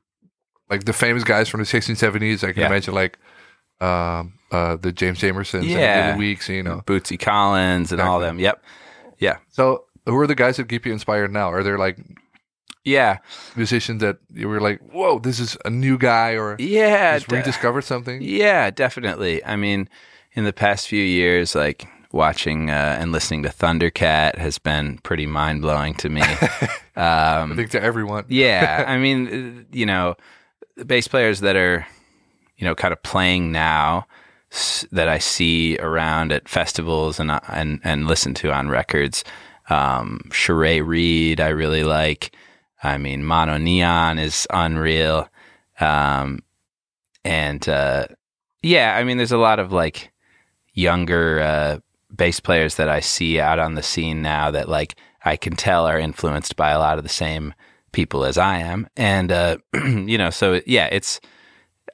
like 0.70 0.84
the 0.84 0.92
famous 0.92 1.24
guys 1.24 1.48
from 1.48 1.60
the 1.60 1.66
1670s. 1.66 2.42
I 2.46 2.52
can 2.52 2.60
Yeah. 2.62 2.66
imagine 2.68 2.94
like 2.94 3.18
um, 3.80 4.34
uh, 4.50 4.76
the 4.76 4.92
James 4.92 5.18
Jamersons, 5.20 5.64
Yeah. 5.68 5.78
and 5.98 6.06
Little 6.06 6.18
Weeks, 6.18 6.48
you 6.48 6.62
know. 6.62 6.82
Bootsy 6.86 7.18
Collins 7.18 7.90
and 7.92 8.00
all 8.00 8.20
them. 8.20 8.38
Yep. 8.38 8.62
Yeah. 9.18 9.38
So 9.50 9.84
who 10.06 10.16
are 10.18 10.26
the 10.26 10.34
guys 10.34 10.56
that 10.56 10.68
keep 10.68 10.86
you 10.86 10.92
inspired 10.92 11.32
now? 11.32 11.50
Are 11.50 11.62
there 11.62 11.78
like 11.78 11.98
Yeah. 12.84 13.18
musicians 13.56 14.00
that 14.00 14.18
you 14.32 14.48
were 14.48 14.60
like, 14.60 14.80
whoa, 14.80 15.18
this 15.18 15.38
is 15.38 15.56
a 15.64 15.70
new 15.70 15.96
guy, 15.98 16.32
or 16.36 16.56
Yeah. 16.58 17.16
just 17.18 17.28
de- 17.28 17.36
rediscovered 17.36 17.84
something? 17.84 18.20
Yeah, 18.22 18.70
definitely. 18.70 19.44
I 19.44 19.56
mean, 19.56 19.88
in 20.32 20.44
the 20.44 20.52
past 20.52 20.88
few 20.88 21.02
years, 21.02 21.54
like 21.54 21.86
watching 22.10 22.70
uh, 22.70 22.96
and 23.00 23.12
listening 23.12 23.42
to 23.44 23.48
Thundercat 23.48 24.36
has 24.36 24.58
been 24.58 24.98
pretty 24.98 25.26
mind 25.26 25.62
blowing 25.62 25.94
to 25.94 26.08
me. 26.08 26.22
I 26.96 27.36
um, 27.40 27.56
think 27.56 27.70
to 27.70 27.82
everyone. 27.82 28.24
yeah, 28.28 28.84
I 28.88 28.98
mean, 28.98 29.28
uh, 29.28 29.64
you 29.76 29.86
know, 29.86 30.16
the 30.76 30.84
bass 30.84 31.06
players 31.08 31.40
that 31.40 31.56
are, 31.56 31.86
you 32.56 32.64
know, 32.66 32.74
kind 32.74 32.92
of 32.92 33.02
playing 33.02 33.52
now 33.52 34.06
s- 34.50 34.84
that 34.92 35.08
I 35.08 35.18
see 35.18 35.78
around 35.78 36.32
at 36.32 36.48
festivals 36.48 37.20
and 37.20 37.30
uh, 37.30 37.40
and 37.48 37.80
and 37.84 38.06
listen 38.06 38.34
to 38.34 38.52
on 38.52 38.68
records. 38.68 39.24
Um, 39.70 40.20
Sharay 40.30 40.84
Reed, 40.86 41.40
I 41.40 41.48
really 41.48 41.84
like. 41.84 42.34
I 42.82 42.98
mean, 42.98 43.22
MonoNeon 43.22 44.20
is 44.20 44.46
unreal. 44.50 45.28
Um, 45.80 46.40
and 47.24 47.66
uh, 47.68 48.06
yeah, 48.62 48.96
I 48.96 49.04
mean, 49.04 49.16
there's 49.16 49.32
a 49.32 49.38
lot 49.38 49.58
of 49.58 49.72
like 49.72 50.12
younger 50.74 51.40
uh, 51.40 51.78
bass 52.14 52.40
players 52.40 52.76
that 52.76 52.88
I 52.88 53.00
see 53.00 53.38
out 53.40 53.58
on 53.58 53.74
the 53.74 53.82
scene 53.82 54.22
now 54.22 54.50
that 54.50 54.68
like 54.68 54.96
I 55.24 55.36
can 55.36 55.54
tell 55.54 55.86
are 55.86 55.98
influenced 55.98 56.56
by 56.56 56.70
a 56.70 56.78
lot 56.78 56.98
of 56.98 57.04
the 57.04 57.10
same 57.10 57.54
people 57.92 58.24
as 58.24 58.38
I 58.38 58.58
am, 58.58 58.88
and 58.96 59.30
uh, 59.30 59.58
you 59.74 60.18
know, 60.18 60.30
so 60.30 60.60
yeah, 60.66 60.88
it's 60.90 61.20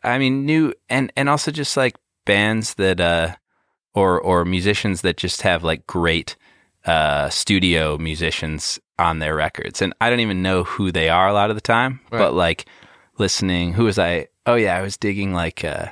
I 0.03 0.19
mean 0.19 0.47
new 0.47 0.73
and 0.89 1.13
and 1.17 1.29
also 1.29 1.51
just 1.51 1.77
like 1.77 1.97
bands 2.25 2.75
that 2.75 3.01
uh, 3.01 3.35
or 3.95 4.21
or 4.21 4.45
musicians 4.45 5.03
that 5.03 5.17
just 5.17 5.43
have 5.43 5.65
like 5.65 5.87
great 5.87 6.37
uh, 6.85 7.29
studio 7.29 7.99
musicians 7.99 8.81
on 8.99 9.19
their 9.21 9.35
records, 9.35 9.81
and 9.83 9.95
I 10.01 10.11
don't 10.11 10.21
even 10.21 10.43
know 10.43 10.65
who 10.65 10.91
they 10.93 11.09
are 11.09 11.29
a 11.29 11.33
lot 11.33 11.51
of 11.51 11.57
the 11.57 11.61
time, 11.63 12.01
Right. 12.11 12.19
but 12.19 12.35
like 12.35 12.67
listening, 13.19 13.75
who 13.75 13.85
was 13.85 13.99
I? 13.99 14.29
Oh 14.47 14.55
yeah, 14.57 14.77
I 14.77 14.83
was 14.83 14.97
digging 14.97 15.33
like. 15.33 15.65
Uh, 15.65 15.89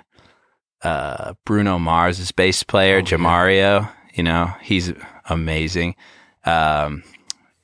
uh, 0.83 1.33
Bruno 1.45 1.79
Mars' 1.79 2.31
bass 2.33 2.63
player, 2.63 2.97
Oh, 2.97 2.99
yeah. 2.99 3.05
Jamareo. 3.05 3.91
You 4.15 4.23
know, 4.23 4.53
he's 4.63 4.93
amazing. 5.29 5.97
Um, 6.45 7.03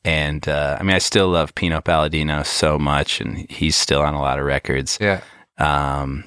and 0.04 0.48
uh, 0.48 0.76
I 0.80 0.82
mean, 0.82 0.96
I 0.96 0.98
still 0.98 1.28
love 1.28 1.54
Pino 1.54 1.80
Palladino 1.80 2.42
so 2.42 2.78
much, 2.78 3.20
and 3.20 3.48
he's 3.50 3.76
still 3.76 4.00
on 4.02 4.14
a 4.14 4.20
lot 4.20 4.38
of 4.40 4.44
records. 4.46 4.98
Yeah. 5.00 5.20
Um, 5.58 6.24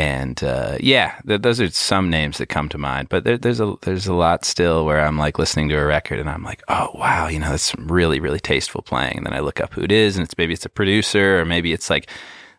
and 0.00 0.42
uh, 0.42 0.76
yeah, 0.80 1.20
th- 1.26 1.42
those 1.42 1.60
are 1.60 1.68
some 1.70 2.08
names 2.10 2.38
that 2.38 2.46
come 2.46 2.68
to 2.70 2.78
mind. 2.78 3.08
But 3.08 3.24
there, 3.24 3.36
there's 3.38 3.60
a 3.60 3.74
there's 3.82 4.06
a 4.06 4.14
lot 4.14 4.44
still 4.44 4.86
where 4.86 5.00
I'm 5.04 5.18
like 5.18 5.38
listening 5.38 5.68
to 5.70 5.76
a 5.76 5.84
record 5.84 6.18
and 6.18 6.30
I'm 6.30 6.42
like, 6.42 6.62
oh 6.68 6.90
wow, 6.94 7.28
you 7.28 7.38
know, 7.38 7.50
that's 7.50 7.74
really 7.76 8.20
really 8.20 8.40
tasteful 8.40 8.82
playing. 8.82 9.18
And 9.18 9.26
then 9.26 9.34
I 9.34 9.40
look 9.40 9.60
up 9.60 9.74
who 9.74 9.82
it 9.82 9.92
is, 9.92 10.16
and 10.16 10.24
it's 10.24 10.36
maybe 10.38 10.54
it's 10.54 10.64
a 10.66 10.70
producer, 10.70 11.40
or 11.40 11.44
maybe 11.44 11.72
it's 11.72 11.90
like 11.90 12.08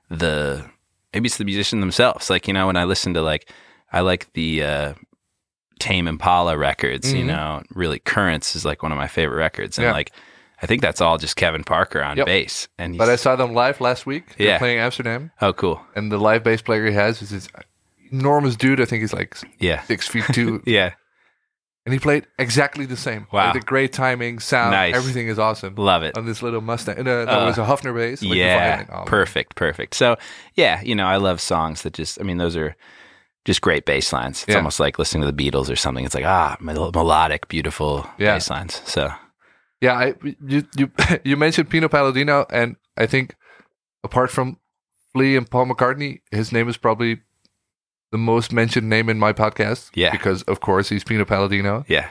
the 0.10 0.64
maybe 1.14 1.28
it's 1.28 1.38
the 1.38 1.46
musician 1.46 1.80
themselves. 1.80 2.30
Like 2.30 2.48
you 2.48 2.54
know, 2.54 2.68
when 2.68 2.78
I 2.78 2.84
listen 2.84 3.14
to 3.16 3.22
like 3.22 3.50
I 3.92 4.02
like 4.02 4.32
the 4.34 4.64
uh, 4.64 4.94
Tame 5.80 6.08
Impala 6.08 6.58
records. 6.58 7.12
You 7.14 7.24
Mhm. 7.24 7.28
know, 7.28 7.64
really 7.74 8.00
Currents 8.00 8.56
is 8.56 8.66
like 8.66 8.84
one 8.84 8.92
of 8.92 8.98
my 8.98 9.08
favorite 9.08 9.38
records, 9.38 9.78
and 9.78 9.86
Yeah. 9.86 9.94
like 9.94 10.12
I 10.62 10.67
think 10.67 10.82
that's 10.82 11.02
all 11.02 11.17
just 11.17 11.36
Kevin 11.36 11.63
Parker 11.63 12.04
on 12.04 12.17
Yep. 12.17 12.26
bass. 12.26 12.67
And 12.78 12.97
But 12.97 13.10
I 13.10 13.15
saw 13.15 13.36
them 13.36 13.54
live 13.54 13.82
last 13.82 14.06
week. 14.06 14.36
They're 14.38 14.47
Yeah. 14.47 14.58
playing 14.60 14.80
Amsterdam, 14.80 15.32
oh 15.41 15.54
cool, 15.54 15.82
and 15.95 16.12
the 16.12 16.17
live 16.17 16.43
bass 16.43 16.62
player 16.62 16.86
he 16.86 16.93
has 16.93 17.21
is 17.21 17.30
this 17.32 17.47
enormous 18.12 18.56
dude. 18.56 18.80
I 18.82 18.86
think 18.86 19.02
he's 19.02 19.13
like 19.13 19.38
yeah, 19.60 19.82
six 19.84 20.08
feet 20.08 20.26
two, 20.34 20.62
yeah, 20.67 20.91
and 21.86 21.93
he 21.93 22.00
played 22.00 22.28
exactly 22.38 22.86
the 22.86 22.97
same. 22.97 23.26
Wow. 23.32 23.45
Like 23.45 23.54
the 23.54 23.60
great 23.65 23.91
timing, 23.93 24.39
sound, 24.39 24.71
Nice. 24.71 24.95
everything 24.95 25.28
is 25.28 25.39
awesome 25.39 25.76
love 25.76 26.04
it. 26.04 26.17
on 26.17 26.26
this 26.26 26.43
little 26.43 26.62
Mustang. 26.62 26.97
And, 27.00 27.08
uh, 27.08 27.26
that 27.26 27.41
Uh, 27.41 27.45
was 27.45 27.58
a 27.58 27.63
Hofner 27.63 27.95
bass. 27.95 28.21
Like 28.21 28.38
yeah. 28.38 28.86
Oh, 28.91 29.04
perfect, 29.06 29.56
perfect. 29.56 29.95
So 29.95 30.17
yeah, 30.56 30.82
you 30.82 30.93
know, 30.95 31.06
I 31.08 31.17
love 31.17 31.41
songs 31.41 31.82
that 31.84 31.93
just, 31.93 32.19
I 32.19 32.24
mean, 32.24 32.38
those 32.38 32.56
are 32.56 32.76
just 33.45 33.62
great 33.62 33.86
bass 33.86 34.13
lines. 34.13 34.43
It's 34.43 34.50
Yeah. 34.52 34.58
almost 34.58 34.80
like 34.80 35.00
listening 35.00 35.24
to 35.28 35.32
the 35.32 35.52
Beatles 35.52 35.71
or 35.71 35.76
something. 35.76 36.06
It's 36.06 36.13
like 36.13 36.26
ah, 36.26 36.56
mel- 36.60 36.91
melodic, 36.93 37.47
beautiful 37.47 38.08
Yeah. 38.19 38.36
bass 38.36 38.50
lines. 38.52 38.82
So 38.86 39.12
Yeah, 39.82 39.94
I, 39.98 40.13
you 40.48 40.63
you 40.78 40.91
you 41.24 41.36
mentioned 41.38 41.70
Pino 41.70 41.88
Palladino, 41.89 42.46
and 42.52 42.76
I 42.98 43.06
think 43.08 43.36
apart 44.04 44.30
from 44.30 44.60
Flea 45.13 45.36
and 45.36 45.50
Paul 45.50 45.65
McCartney, 45.67 46.22
his 46.32 46.52
name 46.52 46.70
is 46.70 46.78
probably 46.78 47.22
the 48.12 48.17
most 48.17 48.52
mentioned 48.54 48.89
name 48.89 49.10
in 49.10 49.17
my 49.20 49.34
podcast. 49.34 49.89
Yeah. 49.96 50.12
because 50.12 50.44
of 50.44 50.60
course 50.60 50.89
he's 50.89 51.04
Pino 51.04 51.26
Palladino. 51.26 51.84
yeah, 51.88 52.10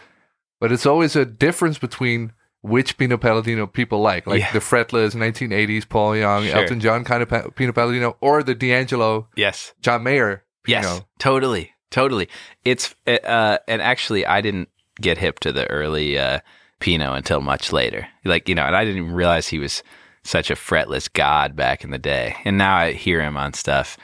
But 0.60 0.72
it's 0.72 0.86
always 0.86 1.14
a 1.16 1.24
difference 1.24 1.78
between 1.78 2.32
which 2.62 2.98
Pino 2.98 3.16
Palladino 3.16 3.66
people 3.66 4.00
like, 4.00 4.26
like 4.26 4.40
Yeah. 4.40 4.52
the 4.52 4.58
fretless 4.58 5.14
1980s 5.14 5.88
Paul 5.88 6.16
Young, 6.16 6.44
Sure. 6.44 6.56
Elton 6.56 6.80
John 6.80 7.04
kind 7.04 7.22
of 7.22 7.28
pa- 7.28 7.48
Pino 7.54 7.72
Palladino, 7.72 8.16
or 8.20 8.42
the 8.42 8.54
D'Angelo, 8.54 9.28
yes, 9.36 9.72
John 9.80 10.02
Mayer. 10.02 10.44
Pino. 10.64 10.80
yes, 10.80 11.02
totally, 11.18 11.70
totally. 11.90 12.28
It's 12.64 12.94
uh, 13.06 13.58
and 13.68 13.80
actually, 13.80 14.26
I 14.26 14.40
didn't 14.42 14.68
get 15.00 15.16
hip 15.18 15.38
to 15.40 15.52
the 15.52 15.66
early 15.70 16.18
uh, 16.18 16.40
Pino 16.80 17.12
until 17.12 17.40
much 17.40 17.72
later. 17.72 18.08
Like 18.24 18.48
you 18.48 18.54
know, 18.54 18.64
and 18.64 18.74
I 18.74 18.84
didn't 18.84 19.02
even 19.02 19.14
realize 19.14 19.48
he 19.48 19.58
was 19.58 19.82
such 20.24 20.50
a 20.50 20.54
fretless 20.54 21.10
god 21.10 21.56
back 21.56 21.84
in 21.84 21.90
the 21.90 21.98
day. 21.98 22.36
And 22.44 22.58
now 22.58 22.76
I 22.76 22.92
hear 22.92 23.22
him 23.22 23.36
on 23.36 23.54
stuff 23.54 23.96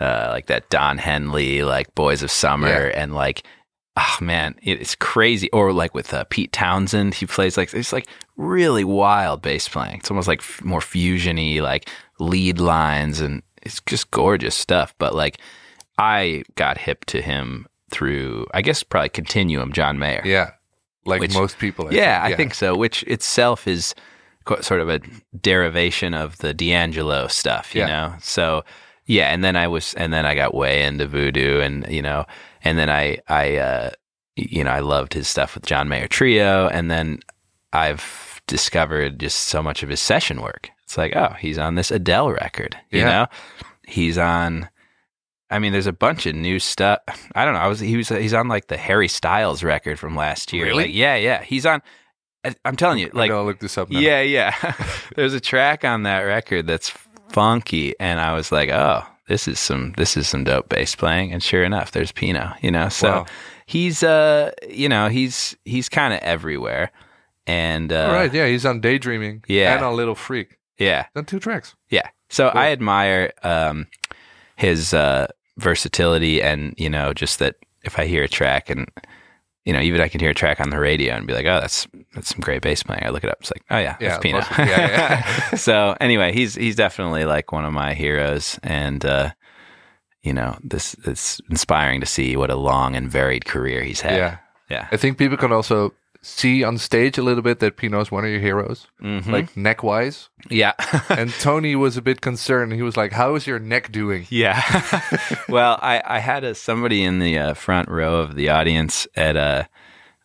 uh, 0.00 0.28
like 0.30 0.46
that 0.46 0.68
Don 0.70 0.98
Henley, 0.98 1.62
like 1.62 1.94
Boys 1.94 2.22
of 2.22 2.30
Summer, 2.30 2.68
and 2.94 3.14
like, 3.14 3.42
oh 3.96 4.16
man, 4.20 4.54
it's 4.62 4.94
crazy. 4.94 5.50
Or 5.50 5.72
like 5.72 5.94
with 5.94 6.12
uh, 6.14 6.24
Pete 6.30 6.52
Townsend, 6.52 7.14
he 7.14 7.26
plays 7.26 7.56
like 7.56 7.72
it's 7.74 7.92
like 7.92 8.08
really 8.36 8.84
wild 8.84 9.42
bass 9.42 9.68
playing. 9.68 9.98
It's 9.98 10.10
almost 10.10 10.28
like 10.28 10.40
f- 10.40 10.64
more 10.64 10.80
fusiony, 10.80 11.60
like 11.60 11.88
lead 12.18 12.58
lines, 12.58 13.20
and 13.20 13.42
it's 13.62 13.80
just 13.86 14.10
gorgeous 14.10 14.54
stuff. 14.54 14.94
But 14.98 15.14
like, 15.14 15.38
I 15.98 16.44
got 16.54 16.78
hip 16.78 17.04
to 17.06 17.20
him 17.20 17.66
through, 17.90 18.46
I 18.54 18.62
guess, 18.62 18.82
probably 18.82 19.10
Continuum, 19.10 19.72
John 19.72 19.98
Mayer. 19.98 20.22
Yeah. 20.24 20.52
Like 21.06 21.20
Which- 21.20 21.34
most 21.34 21.58
people. 21.58 21.88
I 21.88 21.92
yeah, 21.92 22.22
think. 22.22 22.34
I 22.34 22.36
think 22.36 22.54
so. 22.54 22.76
Which 22.76 23.02
itself 23.04 23.66
is 23.66 23.94
sort 24.62 24.80
of 24.80 24.88
a 24.88 25.00
derivation 25.40 26.12
of 26.14 26.38
the 26.38 26.52
D'Angelo 26.52 27.28
stuff, 27.28 27.74
you 27.74 27.82
Yeah. 27.82 27.86
know. 27.86 28.14
So 28.20 28.64
yeah, 29.06 29.32
and 29.32 29.42
then 29.42 29.56
I 29.56 29.66
was, 29.68 29.94
and 29.94 30.12
then 30.12 30.24
I 30.26 30.34
got 30.34 30.54
way 30.54 30.82
into 30.84 31.06
voodoo, 31.06 31.60
and 31.60 31.86
you 31.88 32.02
know, 32.02 32.26
and 32.62 32.78
then 32.78 32.88
I, 32.90 33.18
I, 33.28 33.56
uh, 33.56 33.90
you 34.36 34.62
know, 34.64 34.70
I 34.70 34.80
loved 34.80 35.14
his 35.14 35.26
stuff 35.28 35.54
with 35.54 35.66
John 35.66 35.88
Mayer 35.88 36.06
Trio, 36.06 36.68
and 36.68 36.90
then 36.90 37.20
I've 37.72 38.40
discovered 38.46 39.18
just 39.20 39.38
so 39.48 39.62
much 39.62 39.82
of 39.82 39.88
his 39.88 40.00
session 40.00 40.40
work. 40.42 40.70
It's 40.84 40.98
like, 40.98 41.14
oh, 41.16 41.34
he's 41.38 41.58
on 41.58 41.74
this 41.76 41.90
Adele 41.90 42.30
record, 42.32 42.76
you 42.90 43.00
Yeah. 43.00 43.04
know, 43.10 43.26
he's 43.86 44.18
on. 44.18 44.68
I 45.50 45.58
mean, 45.58 45.72
there's 45.72 45.86
a 45.88 45.92
bunch 45.92 46.26
of 46.26 46.34
new 46.34 46.58
stuff. 46.58 47.00
I 47.34 47.44
don't 47.44 47.54
know. 47.54 47.60
I 47.60 47.66
was 47.68 47.80
he 47.80 47.96
was 47.96 48.08
he's 48.08 48.34
on 48.34 48.48
like 48.48 48.68
the 48.68 48.76
Harry 48.76 49.08
Styles 49.08 49.62
record 49.62 49.98
from 49.98 50.14
last 50.16 50.52
year. 50.52 50.66
Really? 50.66 50.84
Like, 50.86 50.94
yeah, 50.94 51.16
yeah. 51.16 51.42
He's 51.42 51.66
on. 51.66 51.82
I- 52.44 52.54
I'm 52.64 52.76
telling 52.76 52.98
you, 52.98 53.10
like, 53.12 53.28
gonna 53.30 53.44
look 53.46 53.58
this 53.58 53.76
up 53.76 53.90
now. 53.90 53.98
yeah, 53.98 54.20
yeah. 54.22 54.54
There's 55.16 55.34
a 55.34 55.40
track 55.40 55.84
on 55.84 56.04
that 56.04 56.20
record 56.20 56.66
that's 56.66 56.90
funky, 57.30 57.94
and 58.00 58.18
I 58.20 58.32
was 58.34 58.50
like, 58.50 58.70
oh, 58.70 59.02
this 59.28 59.46
is 59.46 59.58
some 59.60 59.92
this 59.96 60.16
is 60.16 60.28
some 60.28 60.44
dope 60.44 60.68
bass 60.68 60.94
playing. 60.94 61.32
And 61.32 61.42
sure 61.42 61.64
enough, 61.64 61.92
there's 61.92 62.12
Pino. 62.12 62.52
You 62.62 62.70
know, 62.70 62.88
so 62.88 63.10
Wow. 63.10 63.26
he's 63.66 64.02
uh, 64.02 64.52
you 64.68 64.88
know, 64.88 65.08
he's 65.08 65.56
he's 65.64 65.88
kind 65.88 66.14
of 66.14 66.20
everywhere, 66.20 66.90
and 67.46 67.92
uh, 67.92 68.06
All 68.06 68.12
right. 68.14 68.32
Yeah, 68.32 68.46
he's 68.46 68.64
on 68.64 68.80
Daydreaming. 68.80 69.44
Yeah. 69.46 69.74
And 69.74 69.84
on 69.84 69.96
Little 69.96 70.14
Freak. 70.14 70.58
yeah, 70.78 71.06
On 71.14 71.24
two 71.24 71.38
tracks. 71.40 71.74
yeah. 71.90 72.08
So 72.30 72.46
I 72.48 72.70
admire 72.70 73.32
um, 73.42 73.86
his 74.56 74.94
uh, 74.94 75.26
versatility, 75.60 76.42
and 76.42 76.74
you 76.76 76.90
know, 76.90 77.12
just 77.12 77.38
that 77.38 77.56
if 77.84 77.98
I 77.98 78.06
hear 78.06 78.22
a 78.24 78.28
track 78.28 78.70
and 78.70 78.88
you 79.64 79.72
know, 79.74 79.80
even 79.80 80.00
I 80.00 80.08
can 80.08 80.20
hear 80.20 80.30
a 80.30 80.34
track 80.34 80.58
on 80.60 80.70
the 80.70 80.78
radio 80.78 81.14
and 81.14 81.26
be 81.26 81.34
like, 81.34 81.46
"Oh, 81.46 81.60
that's 81.60 81.86
that's 82.14 82.30
some 82.30 82.40
great 82.40 82.62
bass 82.62 82.82
playing." 82.82 83.04
I 83.04 83.10
look 83.10 83.24
it 83.24 83.30
up, 83.30 83.38
it's 83.40 83.52
like, 83.52 83.64
"Oh 83.70 83.78
yeah, 83.78 83.96
Yeah, 84.00 84.08
that's 84.08 84.22
Pino." 84.22 84.38
yeah, 84.58 84.66
yeah. 84.66 85.50
so 85.56 85.96
anyway, 86.00 86.32
he's 86.32 86.54
he's 86.54 86.76
definitely 86.76 87.24
like 87.24 87.52
one 87.52 87.64
of 87.64 87.72
my 87.72 87.94
heroes, 87.94 88.58
and 88.62 89.04
uh, 89.04 89.30
you 90.22 90.32
know, 90.32 90.58
this 90.62 90.96
it's 91.04 91.40
inspiring 91.50 92.00
to 92.00 92.06
see 92.06 92.36
what 92.36 92.50
a 92.50 92.56
long 92.56 92.96
and 92.96 93.10
varied 93.10 93.44
career 93.44 93.82
he's 93.82 94.00
had. 94.00 94.16
Yeah. 94.16 94.36
yeah, 94.70 94.88
I 94.92 94.96
think 94.96 95.18
people 95.18 95.36
can 95.36 95.52
also 95.52 95.92
see 96.22 96.62
on 96.62 96.76
stage 96.78 97.16
a 97.18 97.22
little 97.22 97.42
bit 97.42 97.60
that 97.60 97.76
Pino's 97.76 98.10
one 98.10 98.24
of 98.24 98.30
your 98.30 98.40
heroes, 98.40 98.86
Mhm. 99.02 99.26
like 99.28 99.56
neck 99.56 99.82
wise. 99.82 100.28
yeah. 100.50 100.72
And 101.08 101.32
Tony 101.40 101.74
was 101.76 101.96
a 101.96 102.02
bit 102.02 102.20
concerned. 102.20 102.72
He 102.74 102.82
was 102.82 102.96
like, 102.96 103.12
"How 103.12 103.34
is 103.36 103.46
your 103.46 103.58
neck 103.58 103.90
doing?" 103.90 104.26
Yeah. 104.30 104.60
well, 105.48 105.78
I, 105.82 106.02
I 106.04 106.18
had 106.18 106.44
a, 106.44 106.54
somebody 106.54 107.02
in 107.04 107.18
the 107.20 107.38
uh, 107.38 107.54
front 107.54 107.88
row 107.88 108.16
of 108.16 108.34
the 108.34 108.48
audience 108.50 109.06
at 109.16 109.36
a, 109.36 109.68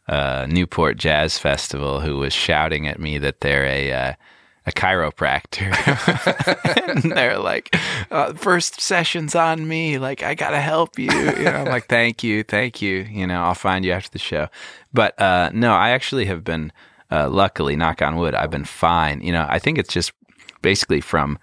uh 0.07 0.45
Newport 0.49 0.97
Jazz 0.97 1.39
Festival 1.39 2.01
who 2.01 2.17
was 2.17 2.31
shouting 2.33 2.87
at 2.87 2.99
me 2.99 3.17
that 3.17 3.41
they're 3.41 3.65
a 3.65 3.91
uh, 3.91 4.13
a 4.65 4.71
chiropractor. 4.71 5.71
and 7.03 7.11
they're 7.11 7.37
like, 7.37 7.75
uh, 8.11 8.33
first 8.33 8.81
session's 8.81 9.35
on 9.35 9.67
me. 9.67 9.97
Like, 9.97 10.23
I 10.23 10.35
got 10.35 10.51
to 10.51 10.59
help 10.59 10.97
you. 10.97 11.11
you 11.11 11.43
know, 11.43 11.51
I'm 11.51 11.65
like, 11.65 11.87
thank 11.87 12.23
you. 12.23 12.43
Thank 12.43 12.81
you. 12.81 12.97
You 13.09 13.27
know, 13.27 13.43
I'll 13.43 13.55
find 13.55 13.85
you 13.85 13.91
after 13.91 14.09
the 14.09 14.19
show. 14.19 14.47
But 14.93 15.19
uh, 15.21 15.51
no, 15.53 15.73
I 15.73 15.91
actually 15.91 16.25
have 16.25 16.43
been, 16.43 16.71
uh, 17.11 17.29
luckily, 17.29 17.75
knock 17.75 18.01
on 18.01 18.15
wood, 18.15 18.33
I've 18.33 18.51
been 18.51 18.65
fine. 18.65 19.21
You 19.21 19.33
know, 19.33 19.45
I 19.47 19.59
think 19.59 19.77
it's 19.77 19.93
just 19.93 20.13
basically 20.61 21.01
from 21.01 21.37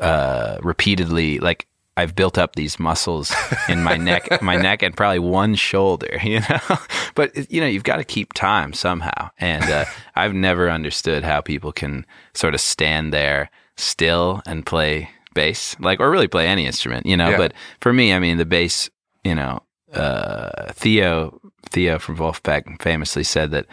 uh, 0.00 0.58
repeatedly 0.62 1.38
like 1.38 1.66
I've 1.98 2.14
built 2.14 2.38
up 2.38 2.54
these 2.54 2.78
muscles 2.78 3.34
in 3.68 3.82
my 3.82 3.96
neck, 3.96 4.40
my 4.42 4.56
neck, 4.56 4.82
and 4.82 4.96
probably 4.96 5.18
one 5.18 5.54
shoulder. 5.56 6.18
You 6.22 6.40
know, 6.40 6.78
but 7.14 7.50
you 7.50 7.60
know 7.60 7.66
you've 7.66 7.84
got 7.84 7.96
to 7.96 8.04
keep 8.04 8.32
time 8.34 8.72
somehow, 8.72 9.30
and 9.38 9.64
uh, 9.64 9.84
I've 10.14 10.34
never 10.34 10.70
understood 10.70 11.24
how 11.24 11.40
people 11.40 11.72
can 11.72 12.06
sort 12.34 12.54
of 12.54 12.60
stand 12.60 13.12
there 13.12 13.50
still 13.76 14.42
and 14.46 14.64
play 14.64 15.10
bass, 15.34 15.76
like 15.80 16.00
or 16.00 16.10
really 16.10 16.28
play 16.28 16.46
any 16.46 16.66
instrument. 16.66 17.06
You 17.06 17.16
know, 17.16 17.30
Yeah. 17.30 17.36
but 17.38 17.52
for 17.80 17.92
me, 17.92 18.12
I 18.14 18.18
mean, 18.18 18.36
the 18.38 18.46
bass. 18.46 18.90
You 19.24 19.34
know, 19.34 19.62
uh, 19.92 20.72
Theo 20.72 21.40
Theo 21.70 21.98
from 21.98 22.16
Vulfpeck 22.16 22.80
famously 22.80 23.24
said 23.24 23.50
that 23.50 23.66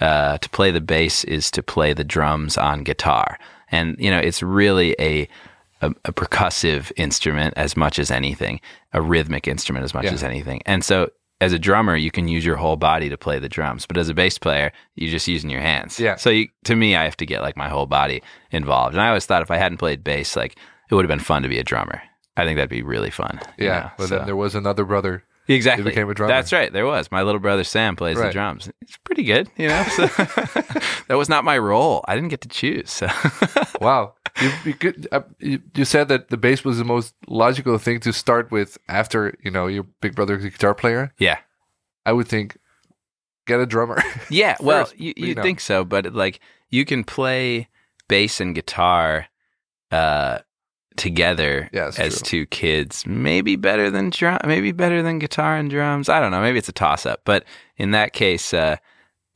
uh, 0.00 0.38
to 0.38 0.48
play 0.50 0.70
the 0.70 0.80
bass 0.80 1.24
is 1.24 1.50
to 1.50 1.62
play 1.62 1.92
the 1.92 2.04
drums 2.04 2.56
on 2.56 2.84
guitar, 2.84 3.38
and 3.70 3.96
you 3.98 4.10
know 4.10 4.18
it's 4.18 4.42
really 4.42 4.94
a 5.00 5.28
a, 5.82 5.90
a 6.06 6.12
percussive 6.12 6.90
instrument 6.96 7.54
as 7.56 7.76
much 7.76 7.98
as 7.98 8.10
anything, 8.10 8.60
a 8.92 9.02
rhythmic 9.02 9.46
instrument 9.46 9.84
as 9.84 9.92
much 9.94 10.04
Yeah. 10.04 10.12
as 10.12 10.22
anything, 10.24 10.62
and 10.66 10.84
so. 10.84 11.10
As 11.40 11.52
a 11.52 11.58
drummer, 11.58 11.96
you 11.96 12.12
can 12.12 12.28
use 12.28 12.44
your 12.44 12.54
whole 12.54 12.76
body 12.76 13.08
to 13.08 13.16
play 13.16 13.40
the 13.40 13.48
drums, 13.48 13.84
but 13.84 13.96
as 13.96 14.08
a 14.08 14.14
bass 14.14 14.38
player, 14.38 14.70
you're 14.94 15.10
just 15.10 15.26
using 15.26 15.50
your 15.50 15.60
hands. 15.60 15.98
Yeah. 15.98 16.14
So 16.14 16.30
you, 16.30 16.46
to 16.66 16.76
me, 16.76 16.94
I 16.94 17.02
have 17.02 17.16
to 17.16 17.26
get 17.26 17.42
like 17.42 17.56
my 17.56 17.68
whole 17.68 17.86
body 17.86 18.22
involved, 18.52 18.94
and 18.94 19.02
I 19.02 19.08
always 19.08 19.26
thought 19.26 19.42
if 19.42 19.50
I 19.50 19.56
hadn't 19.56 19.78
played 19.78 20.04
bass, 20.04 20.36
like 20.36 20.56
it 20.88 20.94
would 20.94 21.04
have 21.04 21.08
been 21.08 21.18
fun 21.18 21.42
to 21.42 21.48
be 21.48 21.58
a 21.58 21.64
drummer. 21.64 22.00
I 22.36 22.44
think 22.44 22.58
that'd 22.58 22.70
be 22.70 22.84
really 22.84 23.10
fun. 23.10 23.40
you 23.58 23.66
Yeah. 23.66 23.80
know, 23.80 23.90
but 23.98 24.08
so- 24.08 24.16
then 24.18 24.26
there 24.26 24.36
was 24.36 24.54
another 24.54 24.84
brother. 24.84 25.24
Exactly. 25.48 25.84
became 25.84 26.08
a 26.08 26.14
drummer. 26.14 26.32
That's 26.32 26.52
right. 26.52 26.72
There 26.72 26.86
was. 26.86 27.10
My 27.10 27.22
little 27.22 27.40
brother 27.40 27.64
Sam 27.64 27.96
plays 27.96 28.16
the 28.16 28.30
drums. 28.30 28.70
It's 28.80 28.96
pretty 28.98 29.24
good, 29.24 29.50
you 29.56 29.68
know. 29.68 29.82
So 29.96 30.06
that 31.08 31.16
was 31.16 31.28
not 31.28 31.44
my 31.44 31.58
role. 31.58 32.04
I 32.06 32.14
didn't 32.14 32.30
get 32.30 32.40
to 32.42 32.48
choose. 32.48 32.90
So 32.90 33.08
Wow. 33.80 34.14
You, 34.40 34.50
you, 34.64 34.74
could, 34.74 35.08
uh, 35.12 35.20
you, 35.40 35.60
you 35.74 35.84
said 35.84 36.08
that 36.08 36.28
the 36.30 36.36
bass 36.36 36.64
was 36.64 36.78
the 36.78 36.84
most 36.84 37.14
logical 37.26 37.76
thing 37.78 38.00
to 38.00 38.12
start 38.12 38.50
with 38.50 38.78
after 38.88 39.36
you 39.42 39.50
know 39.50 39.66
your 39.66 39.82
big 40.00 40.14
brother's 40.14 40.44
a 40.44 40.50
guitar 40.50 40.74
player. 40.74 41.12
yeah, 41.18 41.38
I 42.06 42.12
would 42.12 42.28
think 42.28 42.56
get 43.46 43.60
a 43.60 43.66
drummer. 43.66 44.02
yeah. 44.30 44.56
Well, 44.60 44.84
First, 44.86 44.98
you 44.98 45.12
you 45.16 45.26
you 45.28 45.34
know. 45.34 45.42
think 45.42 45.60
so, 45.60 45.84
but 45.84 46.14
like 46.14 46.40
you 46.70 46.84
can 46.86 47.04
play 47.04 47.68
bass 48.08 48.40
and 48.40 48.54
guitar 48.54 49.26
uh, 49.90 50.38
together 50.96 51.68
Yeah, 51.72 51.90
as 51.98 52.18
true. 52.20 52.26
two 52.26 52.46
kids. 52.46 53.06
Maybe 53.06 53.56
better 53.56 53.90
than 53.90 54.10
drum. 54.10 54.38
Maybe 54.46 54.72
better 54.72 55.02
than 55.02 55.18
guitar 55.18 55.56
and 55.56 55.70
drums. 55.70 56.08
I 56.08 56.20
don't 56.20 56.30
know. 56.30 56.40
Maybe 56.40 56.58
it's 56.58 56.68
a 56.68 56.72
toss 56.72 57.06
up. 57.06 57.20
But 57.24 57.44
in 57.76 57.90
that 57.92 58.12
case, 58.12 58.52
uh, 58.54 58.76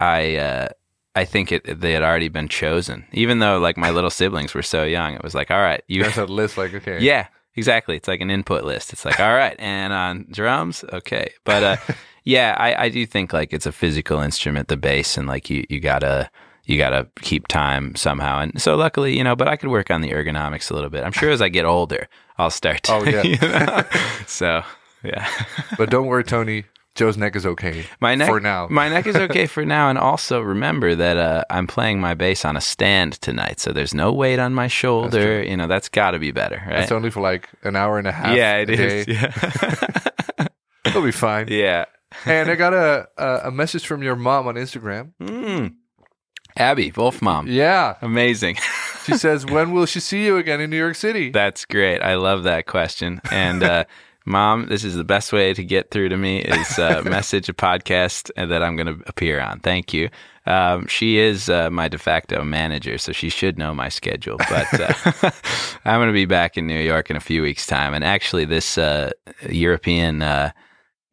I. 0.00 0.36
Uh, 0.36 0.68
I 1.14 1.24
think 1.24 1.50
it 1.50 1.80
they 1.80 1.92
had 1.92 2.02
already 2.02 2.28
been 2.28 2.46
chosen, 2.46 3.06
even 3.12 3.38
though 3.38 3.58
like 3.58 3.78
my 3.78 3.88
little 3.88 4.10
siblings 4.10 4.52
were 4.52 4.60
so 4.62 4.84
young. 4.84 5.14
It 5.14 5.22
was 5.22 5.34
like, 5.34 5.50
all 5.50 5.62
right, 5.62 5.82
you 5.88 6.02
There's 6.02 6.18
a 6.18 6.26
list 6.26 6.58
like 6.58 6.74
okay. 6.74 6.98
Yeah, 7.00 7.28
exactly. 7.54 7.96
It's 7.96 8.06
like 8.06 8.20
an 8.20 8.30
input 8.30 8.64
list. 8.64 8.92
It's 8.92 9.02
like, 9.06 9.18
all 9.18 9.32
right, 9.34 9.56
and 9.58 9.94
on 9.94 10.26
drums, 10.30 10.84
okay. 10.92 11.32
But 11.44 11.62
uh, 11.62 11.76
yeah, 12.24 12.54
I, 12.58 12.84
I 12.84 12.88
do 12.90 13.06
think 13.06 13.32
like 13.32 13.54
it's 13.54 13.64
a 13.64 13.72
physical 13.72 14.20
instrument, 14.20 14.68
the 14.68 14.76
bass, 14.76 15.16
and 15.16 15.26
like 15.26 15.48
you 15.48 15.64
you 15.70 15.80
gotta 15.80 16.30
you 16.66 16.76
gotta 16.78 17.08
keep 17.22 17.48
time 17.48 17.94
somehow. 17.96 18.40
And 18.40 18.60
so 18.60 18.76
luckily, 18.76 19.16
you 19.16 19.24
know, 19.24 19.34
but 19.34 19.48
I 19.48 19.56
could 19.56 19.70
work 19.70 19.90
on 19.90 20.02
the 20.02 20.10
ergonomics 20.10 20.70
a 20.70 20.74
little 20.74 20.90
bit. 20.90 21.04
I'm 21.04 21.12
sure 21.12 21.30
as 21.30 21.40
I 21.40 21.48
get 21.48 21.64
older, 21.64 22.08
I'll 22.38 22.50
start. 22.50 22.82
To, 22.84 22.92
Oh, 22.92 23.04
yeah. 23.04 23.22
you 23.24 23.38
know? 23.40 23.82
so 24.26 24.62
yeah, 25.02 25.28
But 25.78 25.90
don't 25.90 26.06
worry, 26.06 26.24
Tony. 26.24 26.64
Joe's 26.96 27.18
neck 27.18 27.36
is 27.36 27.44
okay 27.44 27.84
my 28.00 28.14
neck 28.14 28.26
for 28.28 28.40
now. 28.40 28.68
My 28.70 28.88
neck 28.88 29.06
is 29.06 29.16
okay 29.16 29.44
for 29.46 29.66
now, 29.66 29.90
and 29.90 29.98
also 29.98 30.40
remember 30.40 30.94
that 30.94 31.18
uh, 31.18 31.44
I'm 31.50 31.66
playing 31.66 32.00
my 32.00 32.14
bass 32.14 32.42
on 32.46 32.56
a 32.56 32.60
stand 32.62 33.20
tonight, 33.20 33.60
so 33.60 33.72
there's 33.72 33.92
no 33.92 34.14
weight 34.14 34.38
on 34.38 34.54
my 34.54 34.66
shoulder. 34.66 35.42
You 35.42 35.58
know, 35.58 35.66
that's 35.66 35.90
got 35.90 36.12
to 36.12 36.18
be 36.18 36.32
better, 36.32 36.62
right? 36.66 36.80
It's 36.80 36.92
only 36.92 37.10
for 37.10 37.20
like 37.20 37.50
an 37.64 37.76
hour 37.76 37.98
and 37.98 38.08
a 38.08 38.12
half. 38.12 38.34
yeah, 38.34 38.56
it 38.56 38.70
is. 38.70 39.06
Yeah. 39.08 40.48
It'll 40.86 41.02
be 41.02 41.12
fine. 41.12 41.48
yeah. 41.48 41.84
And 42.24 42.50
I 42.50 42.54
got 42.54 42.72
a, 42.72 43.08
a 43.18 43.48
a 43.48 43.50
message 43.50 43.86
from 43.86 44.02
your 44.02 44.16
mom 44.16 44.46
on 44.46 44.54
Instagram. 44.54 45.12
Mm. 45.20 45.74
Abby, 46.56 46.90
Vulf 46.90 47.20
Mom. 47.22 47.46
Yeah, 47.46 47.96
Amazing. 48.00 48.56
she 49.04 49.14
says, 49.18 49.44
"When 49.46 49.72
will 49.72 49.86
she 49.86 50.00
see 50.00 50.24
you 50.24 50.36
again 50.36 50.60
in 50.60 50.70
New 50.70 50.78
York 50.78 50.96
City?" 50.96 51.30
That's 51.30 51.64
great. 51.64 52.00
I 52.00 52.14
love 52.14 52.44
that 52.44 52.66
question. 52.66 53.20
And 53.30 53.62
uh, 53.62 53.84
Mom, 54.26 54.66
this 54.66 54.82
is 54.82 54.94
the 54.96 55.04
best 55.04 55.32
way 55.32 55.54
to 55.54 55.62
get 55.64 55.90
through 55.90 56.08
to 56.08 56.16
me 56.16 56.40
is 56.40 56.78
uh, 56.78 57.02
message 57.04 57.48
a 57.48 57.52
podcast 57.52 58.30
that 58.36 58.62
I'm 58.62 58.74
going 58.74 58.98
to 58.98 59.02
appear 59.06 59.40
on. 59.40 59.60
Thank 59.60 59.94
you. 59.94 60.08
Um, 60.46 60.86
she 60.86 61.18
is 61.18 61.48
uh, 61.48 61.70
my 61.70 61.88
de 61.88 61.98
facto 61.98 62.42
manager, 62.44 62.98
so 62.98 63.12
she 63.12 63.28
should 63.28 63.58
know 63.58 63.74
my 63.74 63.88
schedule. 63.88 64.36
But 64.38 64.80
uh, 64.80 65.30
I'm 65.84 65.98
going 65.98 66.08
to 66.08 66.12
be 66.12 66.24
back 66.24 66.56
in 66.56 66.66
New 66.66 66.80
York 66.80 67.10
in 67.10 67.16
a 67.16 67.20
few 67.20 67.42
weeks' 67.42 67.66
time. 67.66 67.94
And 67.94 68.04
actually, 68.04 68.44
this 68.44 68.78
uh, 68.78 69.10
European 69.48 70.22
uh, 70.22 70.50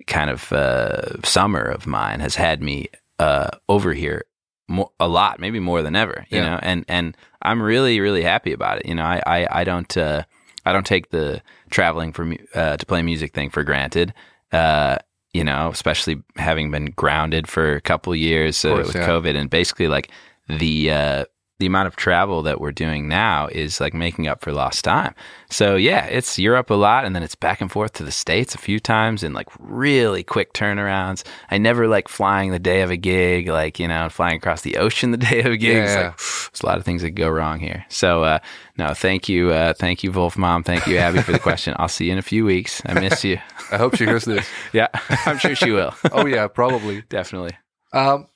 kind 0.08 0.30
of 0.30 0.52
uh, 0.54 1.22
summer 1.24 1.62
of 1.64 1.86
mine 1.88 2.20
has 2.20 2.36
had 2.36 2.62
me 2.62 2.88
uh, 3.20 3.50
over 3.70 3.94
here 3.94 4.24
mo 4.68 4.92
a 5.00 5.08
lot, 5.08 5.40
maybe 5.40 5.60
more 5.60 5.82
than 5.82 5.96
ever. 5.96 6.26
You 6.30 6.40
Yeah. 6.40 6.50
know, 6.50 6.60
and 6.62 6.86
and 6.88 7.18
I'm 7.42 7.62
really 7.62 8.00
really 8.00 8.24
happy 8.24 8.54
about 8.54 8.80
it. 8.80 8.86
You 8.86 8.96
know, 8.96 9.04
I 9.04 9.22
I, 9.26 9.62
I 9.62 9.64
don't 9.64 9.98
uh, 9.98 10.24
I 10.66 10.74
don't 10.74 10.86
take 10.86 11.10
the 11.10 11.42
traveling 11.70 12.14
for 12.14 12.34
uh, 12.56 12.78
to 12.78 12.86
play 12.86 13.02
music 13.02 13.34
thing 13.34 13.50
for 13.50 13.64
granted. 13.64 14.14
Uh, 14.52 14.98
you 15.34 15.44
know, 15.44 15.70
especially 15.70 16.22
having 16.36 16.70
been 16.72 16.92
grounded 16.92 17.48
for 17.48 17.76
a 17.76 17.82
couple 17.82 18.16
years 18.16 18.64
uh, 18.64 18.70
course, 18.70 18.88
with 18.88 18.96
yeah. 18.96 19.08
COVID, 19.08 19.36
and 19.36 19.50
basically 19.50 19.88
like 19.88 20.10
the 20.48 20.92
uh, 20.92 21.26
the 21.64 21.68
amount 21.68 21.88
of 21.88 21.96
travel 21.96 22.42
that 22.42 22.60
we're 22.60 22.74
doing 22.74 23.08
now 23.08 23.48
is 23.48 23.80
like 23.80 23.94
making 23.94 24.28
up 24.28 24.42
for 24.42 24.52
lost 24.52 24.84
time. 24.84 25.16
So 25.50 25.78
yeah, 25.78 26.08
it's 26.08 26.38
Europe 26.38 26.70
a 26.70 26.74
lot, 26.74 27.06
and 27.06 27.16
then 27.16 27.24
it's 27.24 27.36
back 27.36 27.62
and 27.62 27.72
forth 27.72 27.94
to 27.94 28.04
the 28.04 28.12
states 28.12 28.54
a 28.54 28.58
few 28.58 28.82
times 28.82 29.24
in 29.24 29.32
like 29.32 29.48
really 29.60 30.24
quick 30.24 30.54
turnarounds. 30.54 31.24
I 31.50 31.58
never 31.60 31.88
like 31.88 32.10
flying 32.10 32.52
the 32.52 32.60
day 32.60 32.82
of 32.82 32.92
a 32.92 32.98
gig, 32.98 33.48
like 33.48 33.80
you 33.80 33.88
know, 33.88 34.10
flying 34.10 34.36
across 34.36 34.60
the 34.60 34.76
ocean 34.76 35.12
the 35.12 35.18
day 35.32 35.40
of 35.40 35.54
a 35.54 35.58
gig. 35.58 35.86
It's 35.86 35.96
like, 35.96 36.18
there's 36.18 36.62
a 36.62 36.66
lot 36.66 36.78
of 36.78 36.84
things 36.84 37.02
that 37.02 37.12
go 37.12 37.30
wrong 37.30 37.62
here. 37.62 37.86
So 37.88 38.26
uh, 38.26 38.40
no, 38.78 38.94
thank 38.94 39.30
you, 39.30 39.52
uh, 39.52 39.72
thank 39.72 40.04
you, 40.04 40.12
Vulf 40.12 40.38
Mom, 40.38 40.64
thank 40.64 40.86
you, 40.86 40.98
Abby, 40.98 41.22
for 41.22 41.32
the 41.32 41.40
question. 41.40 41.76
I'll 41.78 41.88
see 41.88 42.08
you 42.08 42.12
in 42.12 42.18
a 42.18 42.24
few 42.24 42.44
weeks. 42.44 42.82
I 42.86 43.00
miss 43.00 43.24
you. 43.24 43.40
I 43.72 43.78
hope 43.78 43.96
she 43.96 44.04
hears 44.04 44.26
this. 44.26 44.46
Yeah, 44.74 44.88
I'm 45.26 45.38
sure 45.38 45.56
she 45.56 45.72
will. 45.72 45.94
Oh 46.12 46.26
yeah, 46.26 46.48
probably. 46.48 47.04
Definitely. 47.10 47.52
Um, 47.94 48.28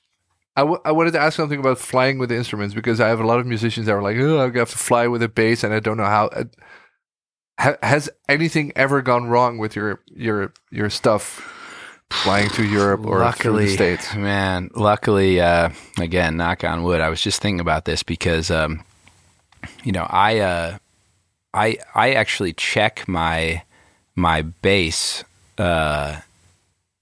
I, 0.58 0.62
w- 0.62 0.80
I 0.84 0.90
wanted 0.90 1.12
to 1.12 1.20
ask 1.20 1.36
something 1.36 1.60
about 1.60 1.78
flying 1.78 2.18
with 2.18 2.30
the 2.30 2.36
instruments 2.36 2.74
because 2.74 3.00
I 3.00 3.06
have 3.06 3.20
a 3.20 3.26
lot 3.26 3.38
of 3.38 3.46
musicians 3.46 3.86
that 3.86 3.92
are 3.92 4.02
like, 4.02 4.16
oh, 4.18 4.40
I 4.40 4.58
have 4.58 4.70
to 4.70 4.78
fly 4.78 5.06
with 5.06 5.22
a 5.22 5.28
bass 5.28 5.62
and 5.62 5.72
I 5.72 5.78
don't 5.78 5.96
know 5.96 6.04
how. 6.04 6.26
Uh, 6.26 6.44
ha- 7.60 7.76
has 7.80 8.10
anything 8.28 8.72
ever 8.74 9.00
gone 9.00 9.28
wrong 9.28 9.58
with 9.58 9.76
your 9.76 10.00
your 10.08 10.52
your 10.72 10.90
stuff 10.90 11.54
flying 12.10 12.50
to 12.50 12.64
Europe 12.64 13.06
or 13.06 13.30
through 13.32 13.52
the 13.66 13.68
states? 13.68 14.14
man. 14.16 14.70
Luckily, 14.74 15.40
uh, 15.40 15.70
again, 16.00 16.36
knock 16.36 16.64
on 16.64 16.82
wood. 16.82 17.00
I 17.00 17.08
was 17.08 17.22
just 17.22 17.40
thinking 17.40 17.60
about 17.60 17.84
this 17.84 18.02
because, 18.02 18.50
um, 18.50 18.82
you 19.84 19.92
know, 19.92 20.08
I, 20.10 20.40
uh, 20.40 20.78
I, 21.54 21.78
I 21.94 22.14
actually 22.14 22.52
check 22.52 23.06
my 23.06 23.62
my 24.16 24.42
bass. 24.42 25.22
Uh, 25.56 26.20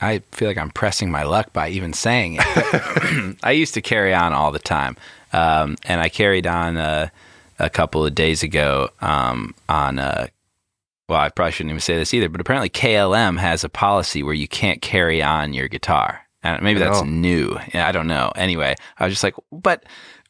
I 0.00 0.18
feel 0.32 0.48
like 0.48 0.58
I'm 0.58 0.70
pressing 0.70 1.10
my 1.10 1.22
luck 1.22 1.52
by 1.52 1.68
even 1.70 1.92
saying 1.92 2.38
it. 2.40 3.36
I 3.42 3.52
used 3.52 3.74
to 3.74 3.80
carry 3.82 4.12
on 4.14 4.32
all 4.32 4.52
the 4.52 4.58
time, 4.58 4.96
um, 5.32 5.76
and 5.84 6.00
I 6.00 6.08
carried 6.08 6.46
on 6.46 6.76
uh, 6.76 7.08
a 7.58 7.70
couple 7.70 8.04
of 8.04 8.14
days 8.14 8.42
ago 8.42 8.90
um, 9.00 9.54
on. 9.68 9.98
Uh, 9.98 10.26
well, 11.08 11.20
I 11.20 11.28
probably 11.28 11.52
shouldn't 11.52 11.70
even 11.70 11.80
say 11.80 11.96
this 11.96 12.12
either, 12.14 12.28
but 12.28 12.40
apparently 12.40 12.68
KLM 12.68 13.38
has 13.38 13.62
a 13.62 13.68
policy 13.68 14.22
where 14.24 14.34
you 14.34 14.48
can't 14.48 14.82
carry 14.82 15.22
on 15.22 15.52
your 15.54 15.68
guitar. 15.68 16.22
And 16.42 16.60
maybe 16.62 16.80
that's 16.80 16.98
Oh. 16.98 17.04
new. 17.04 17.56
Yeah, 17.72 17.86
I 17.88 17.92
don't 17.92 18.08
know. 18.08 18.32
Anyway, 18.34 18.74
I 18.98 19.04
was 19.04 19.12
just 19.12 19.22
like, 19.24 19.34
but 19.52 19.84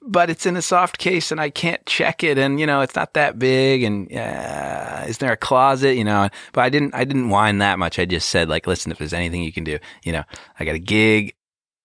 but 0.07 0.31
it's 0.31 0.47
in 0.47 0.57
a 0.57 0.63
soft 0.63 0.99
case 0.99 1.31
and 1.33 1.41
I 1.41 1.51
can't 1.51 1.85
check 1.87 2.23
it 2.25 2.39
and 2.39 2.59
you 2.61 2.67
know 2.67 2.81
it's 2.81 2.95
not 2.95 3.15
that 3.15 3.39
big 3.39 3.83
and 3.83 4.11
uh, 4.17 5.05
is 5.09 5.19
there 5.19 5.33
a 5.33 5.37
closet 5.37 5.97
you 5.97 6.05
know 6.05 6.29
but 6.53 6.61
I 6.63 6.69
didn't 6.69 6.95
I 6.95 7.05
didn't 7.05 7.29
whine 7.31 7.59
that 7.59 7.79
much 7.79 7.99
I 7.99 8.05
just 8.05 8.29
said 8.29 8.49
like 8.49 8.67
listen 8.67 8.93
if 8.93 8.99
there's 8.99 9.13
anything 9.13 9.43
you 9.43 9.53
can 9.53 9.65
do 9.65 9.79
you 10.05 10.13
know 10.13 10.23
I 10.61 10.65
got 10.65 10.75
a 10.75 10.79
gig 10.81 11.35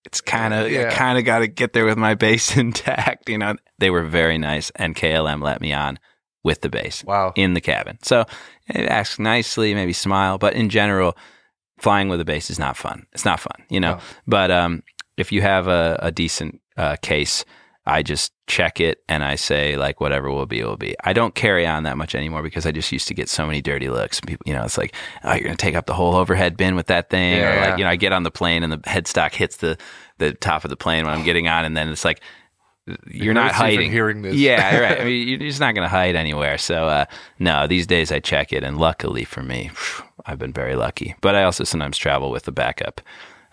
it's 0.05 0.21
kind 0.21 0.53
of 0.53 0.71
Yeah. 0.71 0.91
Kind 0.93 1.17
of 1.17 1.25
got 1.25 1.39
to 1.39 1.47
get 1.47 1.73
there 1.73 1.85
with 1.85 1.97
my 1.97 2.15
bass 2.15 2.55
intact 2.65 3.29
you 3.29 3.37
know 3.37 3.55
they 3.79 3.89
were 3.89 4.03
very 4.03 4.37
nice 4.37 4.71
and 4.75 4.95
KLM 4.95 5.41
let 5.43 5.61
me 5.61 5.73
on 5.73 5.99
with 6.43 6.61
the 6.61 6.69
bass 6.69 7.03
Wow. 7.03 7.33
in 7.35 7.53
the 7.53 7.61
cabin. 7.61 7.99
So 8.01 8.25
ask 8.73 9.19
nicely, 9.19 9.75
maybe 9.75 9.93
smile, 9.93 10.37
but 10.39 10.53
in 10.53 10.69
general, 10.69 11.15
flying 11.77 12.09
with 12.09 12.19
a 12.19 12.25
bass 12.25 12.49
is 12.49 12.57
not 12.57 12.75
fun. 12.77 13.05
It's 13.13 13.25
not 13.25 13.39
fun, 13.39 13.63
you 13.69 13.79
know. 13.79 13.95
No. 13.95 13.99
But 14.27 14.49
um, 14.49 14.81
if 15.17 15.31
you 15.31 15.43
have 15.43 15.67
a, 15.67 15.99
a 16.01 16.11
decent 16.11 16.59
uh, 16.77 16.95
case, 17.03 17.45
I 17.85 18.03
just 18.03 18.31
check 18.47 18.79
it 18.79 19.03
and 19.09 19.23
I 19.23 19.35
say 19.35 19.75
like 19.75 19.99
whatever 19.99 20.29
will 20.29 20.45
be 20.45 20.63
will 20.63 20.77
be. 20.77 20.95
I 21.03 21.13
don't 21.13 21.33
carry 21.33 21.65
on 21.65 21.83
that 21.83 21.97
much 21.97 22.13
anymore 22.13 22.43
because 22.43 22.65
I 22.67 22.71
just 22.71 22.91
used 22.91 23.07
to 23.07 23.13
get 23.15 23.27
so 23.27 23.45
many 23.47 23.59
dirty 23.61 23.89
looks. 23.89 24.21
People, 24.21 24.43
you 24.45 24.53
know, 24.53 24.63
it's 24.63 24.77
like 24.77 24.93
oh, 25.23 25.33
you're 25.33 25.43
gonna 25.45 25.55
take 25.55 25.75
up 25.75 25.87
the 25.87 25.93
whole 25.95 26.15
overhead 26.15 26.57
bin 26.57 26.75
with 26.75 26.87
that 26.87 27.09
thing, 27.09 27.35
or 27.35 27.37
Yeah. 27.53 27.69
like 27.69 27.77
you 27.79 27.83
know, 27.83 27.89
I 27.89 27.95
get 27.95 28.13
on 28.13 28.23
the 28.23 28.31
plane 28.31 28.63
and 28.63 28.71
the 28.71 28.77
headstock 28.79 29.33
hits 29.33 29.57
the 29.57 29.77
the 30.19 30.33
top 30.33 30.63
of 30.63 30.69
the 30.69 30.77
plane 30.77 31.05
when 31.05 31.13
I'm 31.15 31.23
getting 31.25 31.47
on, 31.47 31.65
and 31.65 31.75
then 31.75 31.89
it's 31.89 32.05
like 32.05 32.21
you're 33.07 33.33
not 33.33 33.51
hiding. 33.51 33.91
hearing 33.91 34.21
this. 34.23 34.35
Yeah, 34.35 34.79
right. 34.79 35.01
I 35.01 35.03
mean, 35.05 35.27
you're 35.27 35.37
just 35.39 35.59
not 35.59 35.75
going 35.75 35.85
to 35.85 35.89
hide 35.89 36.15
anywhere. 36.15 36.57
So, 36.57 36.87
uh, 36.87 37.05
no, 37.37 37.67
these 37.67 37.85
days 37.85 38.11
I 38.11 38.19
check 38.19 38.51
it, 38.51 38.63
and 38.63 38.77
luckily 38.77 39.23
for 39.23 39.43
me, 39.43 39.69
I've 40.25 40.39
been 40.39 40.51
very 40.51 40.75
lucky. 40.75 41.15
But 41.21 41.35
I 41.35 41.43
also 41.43 41.63
sometimes 41.63 41.97
travel 41.97 42.31
with 42.31 42.47
a 42.47 42.51
backup 42.51 42.99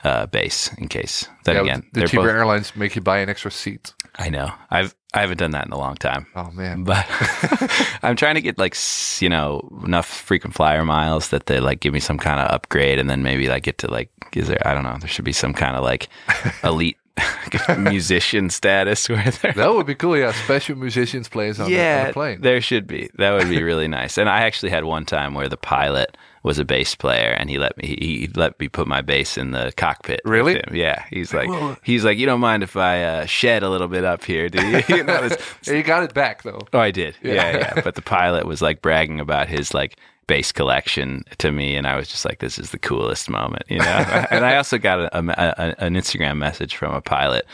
uh, 0.03 0.26
bass 0.26 0.72
in 0.79 0.89
case. 0.89 1.29
Then 1.45 1.57
Yeah, 1.57 1.61
again, 1.62 1.83
the 1.93 2.07
cheaper 2.09 2.22
both- 2.22 2.31
airlines 2.33 2.74
make 2.74 2.97
you 2.97 3.03
buy 3.03 3.18
an 3.18 3.29
extra 3.29 3.51
seat. 3.51 3.93
I 4.19 4.29
know. 4.31 4.51
I've 4.71 4.95
I 5.14 5.21
haven't 5.21 5.39
done 5.39 5.53
that 5.53 5.66
in 5.66 5.73
a 5.73 5.79
long 5.79 5.95
time. 5.95 6.27
Oh 6.37 6.51
man. 6.51 6.85
But 6.89 7.07
I'm 8.03 8.16
trying 8.16 8.35
to 8.35 8.41
get 8.43 8.59
like 8.59 8.77
you 9.21 9.29
know 9.29 9.66
enough 9.85 10.07
frequent 10.07 10.55
flyer 10.55 10.85
miles 10.85 11.29
that 11.31 11.47
they 11.47 11.61
like 11.61 11.81
give 11.81 11.95
me 11.95 12.01
some 12.01 12.19
kind 12.19 12.41
of 12.41 12.51
upgrade, 12.51 12.99
and 12.99 13.09
then 13.09 13.23
maybe 13.23 13.49
like 13.49 13.62
get 13.62 13.79
to 13.79 13.91
like 13.91 14.11
is 14.35 14.49
there 14.49 14.61
I 14.66 14.75
don't 14.75 14.83
know 14.85 14.97
there 14.99 15.09
should 15.09 15.25
be 15.25 15.33
some 15.33 15.55
kind 15.55 15.77
of 15.77 15.83
like 15.83 16.09
elite 16.64 16.97
musician 17.79 18.51
status 18.51 19.09
where 19.09 19.31
That 19.55 19.73
would 19.75 19.87
be 19.87 19.95
cool. 19.95 20.16
Yeah, 20.16 20.33
special 20.33 20.77
musicians 20.77 21.29
plays 21.29 21.59
on, 21.61 21.71
the, 21.71 21.81
on 21.81 22.07
the 22.09 22.12
plane. 22.12 22.41
there 22.41 22.61
should 22.61 22.87
be. 22.87 23.11
That 23.16 23.33
would 23.33 23.49
be 23.49 23.62
really 23.62 23.89
nice. 23.89 24.19
And 24.19 24.29
I 24.29 24.41
actually 24.41 24.71
had 24.71 24.85
one 24.85 25.05
time 25.05 25.35
where 25.35 25.49
the 25.49 25.57
pilot 25.57 26.16
was 26.45 26.59
a 26.59 26.64
bass 26.64 26.95
player, 26.95 27.31
and 27.33 27.51
he 27.51 27.59
let 27.59 27.77
me 27.77 27.97
he, 28.01 28.31
let 28.35 28.59
me 28.61 28.69
put 28.69 28.87
my 28.87 29.01
bass 29.03 29.37
in 29.37 29.51
the 29.51 29.73
cockpit. 29.77 30.21
Really? 30.25 30.62
Yeah. 30.73 31.05
He's 31.11 31.35
like 31.35 31.49
Whoa. 31.49 31.77
he's 31.83 32.05
like 32.05 32.16
you 32.19 32.27
don't 32.27 32.41
mind 32.41 32.62
if 32.62 32.77
I 32.77 33.03
uh, 33.03 33.27
shed 33.27 33.62
a 33.62 33.69
little 33.69 33.89
bit 33.89 34.05
up 34.05 34.25
here, 34.25 34.49
do 34.49 34.64
you? 34.66 34.83
you 34.89 35.03
know, 35.05 35.25
it's- 35.25 35.39
Yeah, 35.66 35.75
you 35.75 35.83
got 35.83 36.05
it 36.05 36.14
back 36.14 36.43
though. 36.45 36.61
oh, 36.73 36.79
I 36.79 36.91
did. 36.91 37.16
Yeah. 37.23 37.35
Yeah. 37.35 37.51
yeah, 37.59 37.81
But 37.83 37.97
the 37.97 38.03
pilot 38.03 38.47
was 38.47 38.62
like 38.62 38.81
bragging 38.83 39.21
about 39.21 39.49
his 39.49 39.75
like 39.75 39.97
bass 40.29 40.53
collection 40.53 41.24
to 41.39 41.51
me, 41.51 41.74
and 41.74 41.89
I 41.89 41.97
was 41.97 42.07
just 42.07 42.24
like, 42.24 42.39
this 42.39 42.61
is 42.61 42.70
the 42.70 42.79
coolest 42.79 43.29
moment, 43.29 43.64
you 43.68 43.79
know. 43.79 43.85
and 44.31 44.45
I 44.45 44.57
also 44.57 44.79
got 44.79 45.01
a, 45.01 45.18
a, 45.18 45.20
a, 45.20 45.85
an 45.85 45.95
Instagram 45.95 46.37
message 46.39 46.76
from 46.76 46.95
a 46.95 47.01
pilot. 47.01 47.45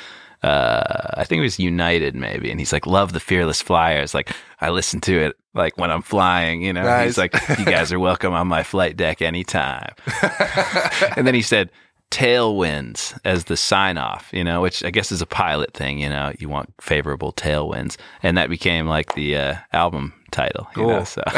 Uh, 0.43 1.15
I 1.15 1.25
think 1.25 1.39
it 1.39 1.43
was 1.43 1.59
United 1.59 2.15
maybe, 2.15 2.51
and 2.51 2.61
he's 2.61 2.73
like, 2.73 2.87
"Love 2.87 3.15
the 3.15 3.21
Fearless 3.21 3.63
Flyers." 3.63 4.13
Like 4.13 4.37
I 4.61 4.69
listen 4.69 5.01
to 5.03 5.19
it 5.19 5.37
like 5.55 5.79
when 5.79 5.91
I'm 5.91 6.03
flying, 6.03 6.61
you 6.61 6.75
know. 6.75 6.83
Nice. 6.83 7.07
He's 7.07 7.19
like, 7.19 7.33
"You 7.59 7.65
guys 7.65 7.91
are 7.95 7.99
welcome 7.99 8.35
on 8.35 8.47
my 8.47 8.63
flight 8.63 8.95
deck 8.95 9.23
anytime." 9.23 9.95
and 11.17 11.27
then 11.27 11.35
he 11.35 11.41
said, 11.41 11.71
"Tailwinds" 12.11 13.19
as 13.25 13.45
the 13.45 13.57
sign 13.57 13.97
off, 13.97 14.29
you 14.35 14.45
know, 14.45 14.61
which 14.61 14.85
I 14.85 14.91
guess 14.91 15.11
is 15.11 15.23
a 15.23 15.27
pilot 15.27 15.73
thing. 15.73 15.99
You 15.99 16.11
know, 16.11 16.35
you 16.39 16.51
want 16.51 16.75
favorable 16.79 17.33
tailwinds, 17.33 17.97
and 18.23 18.37
that 18.37 18.51
became 18.51 18.87
like 18.87 19.15
the 19.15 19.37
uh, 19.37 19.57
album 19.73 20.13
title. 20.35 20.67
You 20.77 20.83
know, 20.87 20.97
Cool. 20.99 21.05
so 21.07 21.23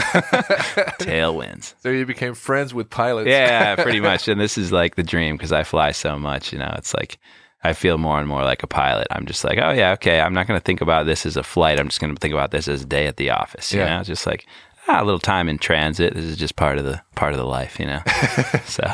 tailwinds. 1.01 1.74
So 1.82 1.90
you 1.90 2.07
became 2.07 2.34
friends 2.34 2.74
with 2.74 2.90
pilots. 2.90 3.28
Yeah, 3.28 3.76
pretty 3.76 4.01
much. 4.11 4.28
And 4.28 4.40
this 4.40 4.59
is 4.59 4.72
like 4.72 4.97
the 4.97 5.03
dream 5.03 5.36
because 5.36 5.53
I 5.53 5.62
fly 5.64 5.92
so 5.92 6.18
much. 6.18 6.53
You 6.53 6.59
know, 6.59 6.72
it's 6.76 6.94
like 6.94 7.18
I 7.64 7.72
feel 7.72 7.99
more 7.99 8.18
and 8.18 8.28
more 8.28 8.42
like 8.44 8.62
a 8.62 8.66
pilot. 8.66 9.07
I'm 9.11 9.26
just 9.26 9.44
like, 9.44 9.59
oh 9.61 9.70
yeah, 9.72 9.92
okay. 9.92 10.20
I'm 10.20 10.34
not 10.34 10.47
going 10.47 10.59
to 10.59 10.64
think 10.64 10.80
about 10.80 11.07
this 11.07 11.26
as 11.26 11.36
a 11.36 11.42
flight. 11.42 11.78
I'm 11.78 11.88
just 11.88 12.01
going 12.01 12.14
to 12.14 12.20
think 12.20 12.34
about 12.34 12.51
this 12.51 12.68
as 12.68 12.82
a 12.82 12.86
day 12.86 13.07
at 13.07 13.16
the 13.16 13.30
office. 13.30 13.72
You 13.72 13.80
Yeah. 13.80 13.99
know, 13.99 14.03
just 14.05 14.26
like 14.26 14.47
ah, 14.88 15.03
a 15.03 15.05
little 15.05 15.20
time 15.20 15.49
in 15.49 15.59
transit. 15.59 16.14
This 16.14 16.24
is 16.24 16.36
just 16.36 16.57
part 16.57 16.78
of 16.78 16.84
the 16.84 17.01
part 17.14 17.32
of 17.32 17.38
the 17.38 17.47
life. 17.47 17.78
You 17.80 17.86
know, 17.86 18.01
so 18.64 18.84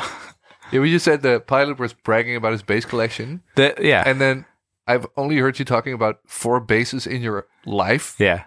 Yeah, 0.72 0.80
we 0.80 0.90
just 0.90 1.04
said 1.04 1.22
the 1.22 1.40
pilot 1.40 1.78
was 1.78 1.92
bragging 1.92 2.36
about 2.36 2.52
his 2.52 2.62
bass 2.62 2.84
collection, 2.84 3.42
the, 3.56 3.74
yeah, 3.80 4.02
and 4.06 4.20
then 4.20 4.46
I've 4.86 5.06
only 5.16 5.36
heard 5.38 5.58
you 5.58 5.64
talking 5.64 5.92
about 5.92 6.20
four 6.26 6.58
basses 6.60 7.06
in 7.06 7.20
your 7.22 7.46
life. 7.66 8.16
Yeah, 8.18 8.44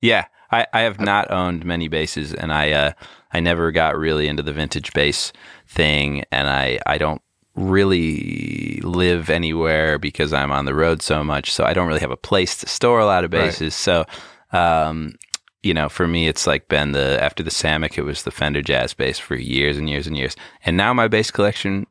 yeah. 0.00 0.24
I, 0.50 0.66
I 0.72 0.80
have 0.80 1.00
not 1.00 1.30
owned 1.30 1.64
many 1.64 1.88
basses, 1.88 2.34
and 2.34 2.52
I 2.52 2.72
uh, 2.72 2.92
I 3.32 3.40
never 3.40 3.70
got 3.70 3.96
really 3.96 4.28
into 4.28 4.42
the 4.42 4.52
vintage 4.52 4.92
bass 4.92 5.32
thing, 5.66 6.24
and 6.32 6.48
I 6.48 6.78
I 6.86 6.98
don't 6.98 7.22
really 7.54 8.80
live 8.82 9.30
anywhere 9.30 9.98
because 9.98 10.32
I'm 10.32 10.52
on 10.52 10.64
the 10.64 10.74
road 10.74 11.02
so 11.02 11.24
much, 11.24 11.52
so 11.52 11.64
I 11.64 11.74
don't 11.74 11.88
really 11.88 12.00
have 12.00 12.10
a 12.10 12.16
place 12.16 12.56
to 12.58 12.68
store 12.68 13.00
a 13.00 13.06
lot 13.06 13.24
of 13.24 13.32
Right. 13.32 13.46
basses. 13.46 13.74
So, 13.74 14.04
um, 14.52 15.14
you 15.62 15.74
know, 15.74 15.88
for 15.88 16.06
me, 16.06 16.28
it's 16.28 16.46
like 16.46 16.68
been 16.68 16.92
the 16.92 17.22
after 17.22 17.42
the 17.42 17.50
Samick, 17.50 17.98
it 17.98 18.02
was 18.02 18.22
the 18.22 18.30
Fender 18.30 18.62
Jazz 18.62 18.94
bass 18.94 19.18
for 19.18 19.34
years 19.34 19.76
and 19.76 19.88
years 19.90 20.06
and 20.06 20.16
years, 20.16 20.36
and 20.64 20.76
now 20.76 20.94
my 20.94 21.08
bass 21.08 21.30
collection 21.30 21.86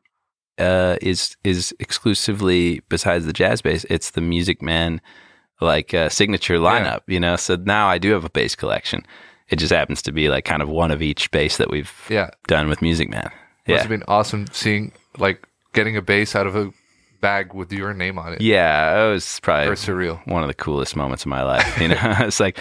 uh, 0.58 0.96
is 1.00 1.36
is 1.44 1.74
exclusively 1.78 2.80
besides 2.88 3.26
the 3.26 3.32
jazz 3.32 3.62
bass, 3.62 3.84
it's 3.88 4.10
the 4.10 4.20
Music 4.20 4.60
Man 4.60 5.00
like 5.60 5.92
uh, 5.94 6.08
signature 6.08 6.58
lineup, 6.58 7.00
you 7.06 7.20
know. 7.20 7.36
So 7.36 7.56
now 7.56 7.88
I 7.88 7.98
do 7.98 8.12
have 8.12 8.24
a 8.24 8.30
bass 8.30 8.54
collection. 8.54 9.04
It 9.48 9.56
just 9.56 9.72
happens 9.72 10.02
to 10.02 10.12
be 10.12 10.28
like 10.28 10.44
kind 10.44 10.62
of 10.62 10.68
one 10.68 10.90
of 10.90 11.00
each 11.02 11.30
bass 11.30 11.56
that 11.56 11.70
we've 11.70 11.92
Yeah, 12.10 12.30
done 12.46 12.68
with 12.68 12.82
Music 12.82 13.08
Man. 13.08 13.30
must 13.66 13.80
have 13.80 13.88
been 13.88 14.04
awesome 14.08 14.46
seeing 14.52 14.92
like 15.18 15.46
getting 15.72 15.96
a 15.96 16.02
bass 16.02 16.34
out 16.36 16.46
of 16.46 16.54
a 16.56 16.70
bag 17.20 17.52
with 17.54 17.72
your 17.72 17.92
name 17.94 18.18
on 18.18 18.32
it. 18.34 18.40
yeah, 18.40 19.04
it 19.06 19.10
was 19.10 19.40
probably 19.40 19.74
surreal. 19.74 20.24
one 20.28 20.42
of 20.42 20.48
the 20.48 20.54
coolest 20.54 20.94
moments 20.96 21.24
of 21.24 21.28
my 21.28 21.42
life. 21.42 21.80
You 21.80 21.88
know, 21.88 21.96
it's 22.20 22.40
like, 22.40 22.58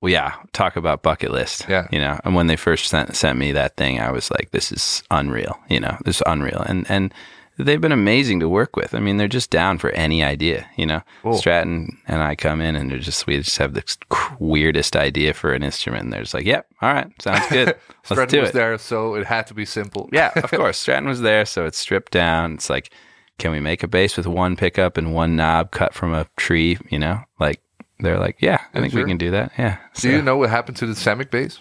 well, 0.00 0.12
yeah, 0.12 0.34
talk 0.52 0.76
about 0.76 1.02
bucket 1.02 1.30
list. 1.30 1.66
Yeah. 1.68 1.88
you 1.90 1.98
know, 1.98 2.20
and 2.24 2.34
when 2.34 2.46
they 2.46 2.56
first 2.56 2.86
sent 2.86 3.16
sent 3.16 3.38
me 3.38 3.52
that 3.52 3.76
thing, 3.76 3.98
I 3.98 4.10
was 4.12 4.30
like, 4.30 4.50
this 4.50 4.70
is 4.70 5.02
unreal. 5.10 5.58
You 5.70 5.80
know, 5.80 5.96
this 6.04 6.16
is 6.16 6.22
unreal, 6.26 6.60
and 6.66 6.84
and 6.90 7.12
they've 7.58 7.80
been 7.80 7.92
amazing 7.92 8.40
to 8.40 8.48
work 8.48 8.76
with. 8.76 8.94
I 8.94 9.00
mean, 9.00 9.16
they're 9.16 9.28
just 9.28 9.50
down 9.50 9.78
for 9.78 9.90
any 9.90 10.22
idea. 10.22 10.66
You 10.76 10.86
know, 10.86 11.02
Cool. 11.22 11.36
Stratton 11.38 11.96
and 12.06 12.22
I 12.22 12.34
come 12.34 12.60
in, 12.60 12.76
and 12.76 12.90
they're 12.90 12.98
just 12.98 13.26
we 13.26 13.36
just 13.38 13.58
have 13.58 13.74
this 13.74 13.96
weirdest 14.38 14.96
idea 14.96 15.34
for 15.34 15.52
an 15.52 15.62
instrument. 15.62 16.04
And 16.04 16.12
they're 16.12 16.22
just 16.22 16.34
like, 16.34 16.46
yep, 16.46 16.66
all 16.82 16.92
right, 16.92 17.10
sounds 17.22 17.46
good. 17.48 17.68
Let's 17.68 17.80
Stratton 18.10 18.28
do 18.28 18.40
was 18.40 18.50
it. 18.50 18.54
there, 18.54 18.78
so 18.78 19.14
it 19.14 19.26
had 19.26 19.46
to 19.48 19.54
be 19.54 19.64
simple. 19.64 20.08
Yeah, 20.12 20.32
of 20.36 20.50
course. 20.50 20.78
Stratton 20.78 21.08
was 21.08 21.20
there, 21.20 21.44
so 21.44 21.64
it's 21.66 21.78
stripped 21.78 22.12
down. 22.12 22.54
It's 22.54 22.68
like 22.70 22.90
can 23.38 23.50
we 23.50 23.60
make 23.60 23.82
a 23.82 23.88
bass 23.88 24.16
with 24.16 24.26
one 24.26 24.56
pickup 24.56 24.96
and 24.96 25.12
one 25.12 25.36
knob 25.36 25.70
cut 25.72 25.92
from 25.94 26.14
a 26.14 26.26
tree? 26.36 26.78
You 26.90 26.98
know, 26.98 27.20
like 27.40 27.60
they're 27.98 28.18
like, 28.18 28.36
yeah, 28.40 28.60
I 28.74 28.80
think 28.80 28.92
sure. 28.92 29.02
we 29.02 29.10
can 29.10 29.18
do 29.18 29.30
that. 29.32 29.52
Yeah. 29.58 29.78
Do 29.94 30.10
you 30.10 30.22
know 30.22 30.36
what 30.36 30.50
happened 30.50 30.76
to 30.78 30.86
the 30.86 30.92
Samick 30.94 31.30
bass? 31.30 31.58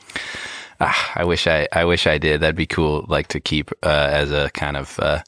Ah, 0.79 1.11
I 1.15 1.23
wish 1.23 1.47
I, 1.47 1.67
I 1.71 1.85
wish 1.85 2.07
I 2.07 2.17
did. 2.17 2.41
That'd 2.41 2.55
be 2.55 2.65
cool, 2.65 3.05
like 3.07 3.27
to 3.29 3.39
keep 3.39 3.71
uh, 3.83 4.09
as 4.11 4.31
a 4.31 4.49
kind 4.51 4.75
of, 4.75 4.99
uh, 4.99 5.21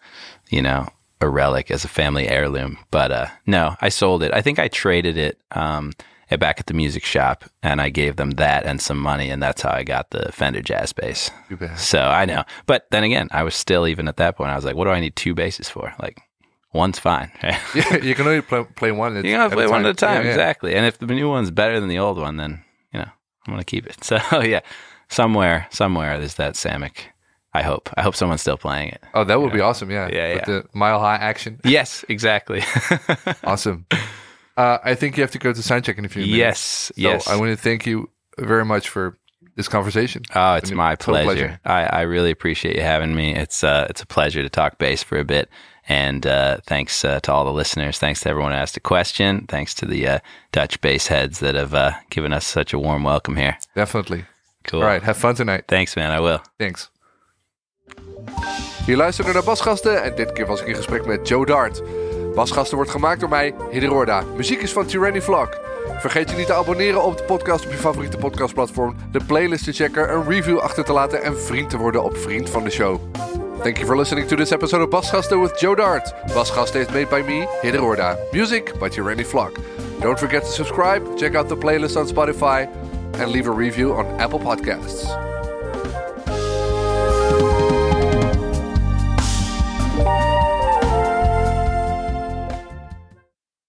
you 0.49 0.61
know, 0.61 0.87
a 1.21 1.29
relic 1.29 1.71
as 1.71 1.85
a 1.85 1.89
family 1.89 2.27
heirloom. 2.27 2.77
But 2.91 3.11
uh, 3.11 3.27
no, 3.45 3.75
I 3.81 3.89
sold 3.89 4.23
it. 4.23 4.33
I 4.33 4.41
think 4.41 4.59
I 4.59 4.67
traded 4.67 5.17
it 5.17 5.39
um, 5.51 5.93
back 6.39 6.59
at 6.59 6.65
the 6.67 6.73
music 6.73 7.05
shop, 7.05 7.45
and 7.63 7.81
I 7.81 7.89
gave 7.89 8.15
them 8.17 8.31
that 8.31 8.65
and 8.65 8.81
some 8.81 8.99
money, 8.99 9.29
and 9.29 9.41
that's 9.41 9.61
how 9.61 9.71
I 9.71 9.83
got 9.83 10.09
the 10.11 10.31
Fender 10.31 10.61
Jazz 10.61 10.91
bass. 10.93 11.31
So 11.77 11.99
I 11.99 12.25
know, 12.25 12.43
but 12.65 12.87
then 12.91 13.03
again, 13.03 13.29
I 13.31 13.43
was 13.43 13.55
still 13.55 13.87
even 13.87 14.07
at 14.07 14.17
that 14.17 14.35
point. 14.37 14.51
I 14.51 14.55
was 14.55 14.65
like, 14.65 14.75
what 14.75 14.85
do 14.85 14.91
I 14.91 14.99
need 14.99 15.15
two 15.15 15.33
basses 15.33 15.69
for? 15.69 15.93
Like. 16.01 16.19
One's 16.73 16.99
fine. 16.99 17.31
yeah, 17.41 17.95
you 18.03 18.13
can 18.15 18.27
only 18.27 18.41
play, 18.41 18.65
play 18.75 18.91
one. 18.91 19.15
At, 19.15 19.23
you 19.23 19.33
can 19.33 19.49
play 19.49 19.63
a 19.63 19.69
one 19.69 19.85
at 19.85 19.91
a 19.91 19.93
time, 19.93 20.17
Yeah, 20.17 20.23
yeah. 20.23 20.29
exactly. 20.31 20.75
And 20.75 20.85
if 20.85 20.97
the 20.97 21.05
new 21.05 21.29
one's 21.29 21.49
better 21.49 21.79
than 21.79 21.87
the 21.87 21.99
old 21.99 22.17
one, 22.17 22.35
then 22.35 22.65
you 22.91 22.99
know 22.99 23.07
I'm 23.47 23.53
gonna 23.53 23.63
keep 23.63 23.87
it. 23.87 23.95
So 24.03 24.17
yeah, 24.41 24.59
somewhere, 25.07 25.67
somewhere 25.71 26.17
there's 26.17 26.35
that 26.35 26.55
Samick. 26.55 27.13
I 27.55 27.61
hope. 27.63 27.89
I 27.97 28.01
hope 28.01 28.15
someone's 28.15 28.41
still 28.41 28.57
playing 28.57 28.89
it. 28.89 29.03
Oh, 29.13 29.23
that 29.23 29.39
would 29.39 29.53
be 29.53 29.61
awesome. 29.61 29.89
Yeah. 29.91 30.09
Yeah, 30.11 30.33
With 30.35 30.47
yeah. 30.47 30.53
the 30.61 30.65
mile 30.73 30.99
high 30.99 31.15
action. 31.15 31.59
Yes, 31.65 32.03
exactly. 32.09 32.61
awesome. 33.43 33.85
Uh, 34.57 34.77
I 34.83 34.95
think 34.95 35.17
you 35.17 35.23
have 35.23 35.31
to 35.31 35.39
go 35.39 35.51
to 35.53 35.59
soundcheck 35.61 35.97
in 35.97 36.05
a 36.05 36.09
few 36.09 36.21
minutes. 36.21 36.37
yes, 36.37 36.59
So 36.59 36.93
yes. 36.95 37.27
I 37.27 37.35
want 37.37 37.51
to 37.51 37.57
thank 37.61 37.85
you 37.85 38.09
very 38.37 38.63
much 38.65 38.89
for 38.89 39.17
this 39.55 39.67
conversation. 39.67 40.23
Oh, 40.35 40.55
it's 40.55 40.69
I 40.69 40.71
mean, 40.71 40.77
my 40.77 40.95
pleasure. 40.95 41.25
pleasure. 41.25 41.59
I, 41.65 41.83
I 41.85 42.01
really 42.01 42.31
appreciate 42.31 42.75
you 42.75 42.81
having 42.81 43.15
me. 43.15 43.33
It's 43.35 43.63
uh, 43.63 43.87
it's 43.89 44.01
a 44.01 44.05
pleasure 44.05 44.43
to 44.43 44.49
talk 44.49 44.77
bass 44.77 45.01
for 45.03 45.17
a 45.17 45.23
bit. 45.25 45.49
And 45.87 46.25
uh, 46.25 46.57
thanks 46.65 47.05
uh, 47.05 47.19
to 47.21 47.31
all 47.31 47.45
the 47.45 47.53
listeners. 47.53 47.99
Thanks 47.99 48.21
to 48.21 48.29
everyone 48.29 48.51
who 48.53 48.57
asked 48.57 48.75
a 48.75 48.79
question. 48.79 49.45
Thanks 49.47 49.73
to 49.75 49.85
the 49.85 50.07
uh, 50.07 50.19
Dutch 50.51 50.81
bass 50.81 51.07
heads 51.07 51.39
that 51.39 51.53
have 51.55 51.73
uh, 51.75 51.91
given 52.09 52.33
us 52.33 52.45
such 52.45 52.73
a 52.73 52.79
warm 52.79 53.03
welcome 53.03 53.35
here. 53.35 53.57
Definitely. 53.75 54.25
Cool. 54.63 54.81
All 54.81 54.87
right. 54.87 55.03
Have 55.03 55.15
fun 55.17 55.35
tonight. 55.35 55.65
Thanks, 55.67 55.95
man. 55.95 56.09
I 56.11 56.19
will. 56.19 56.41
Thanks. 56.57 56.89
Je 58.85 58.95
luisterde 58.95 59.33
naar 59.33 59.43
Basgasten 59.43 60.03
en 60.03 60.15
dit 60.15 60.33
keer 60.33 60.45
was 60.45 60.61
ik 60.61 60.67
in 60.67 60.75
gesprek 60.75 61.05
met 61.05 61.27
Joe 61.27 61.45
Dart. 61.45 61.81
Basgasten 62.35 62.75
wordt 62.75 62.91
gemaakt 62.91 63.19
door 63.19 63.29
mij, 63.29 63.53
Hidde 63.71 63.87
Roorda. 63.87 64.23
Muziek 64.35 64.61
is 64.61 64.71
van 64.71 64.85
Tyranny 64.85 65.21
Vlog. 65.21 65.49
Vergeet 65.99 66.29
je 66.29 66.35
niet 66.35 66.45
te 66.45 66.53
abonneren 66.53 67.03
op 67.03 67.17
de 67.17 67.23
podcast 67.23 67.65
op 67.65 67.71
je 67.71 67.77
favoriete 67.77 68.17
podcastplatform, 68.17 68.95
de 69.11 69.19
playlist 69.27 69.63
te 69.63 69.71
checken, 69.71 70.13
een 70.13 70.29
review 70.29 70.57
achter 70.57 70.83
te 70.83 70.93
laten 70.93 71.23
en 71.23 71.41
vriend 71.41 71.69
te 71.69 71.77
worden 71.77 72.03
op 72.03 72.17
Vriend 72.17 72.49
van 72.49 72.63
de 72.63 72.69
Show. 72.69 72.99
Thank 73.61 73.77
you 73.77 73.85
for 73.85 73.97
listening 73.97 74.27
to 74.27 74.35
this 74.35 74.51
episode 74.51 74.83
of 74.83 74.89
Basgasten 74.89 75.41
with 75.41 75.59
Joe 75.59 75.75
Dart. 75.75 76.13
Basgasten 76.33 76.79
is 76.79 76.87
made 76.87 77.07
by 77.07 77.23
me, 77.25 77.47
Hidde 77.61 77.77
Roorda. 77.77 78.17
Music 78.31 78.73
by 78.79 78.89
Tyranny 78.89 79.25
Vlog. 79.25 79.51
Don't 79.99 80.19
forget 80.19 80.43
to 80.43 80.51
subscribe, 80.51 81.17
check 81.17 81.35
out 81.35 81.47
the 81.47 81.57
playlist 81.57 81.95
on 81.95 82.07
Spotify, 82.07 82.67
and 83.19 83.31
leave 83.31 83.47
a 83.47 83.53
review 83.53 83.93
on 83.93 84.05
Apple 84.19 84.39
Podcasts. 84.39 85.34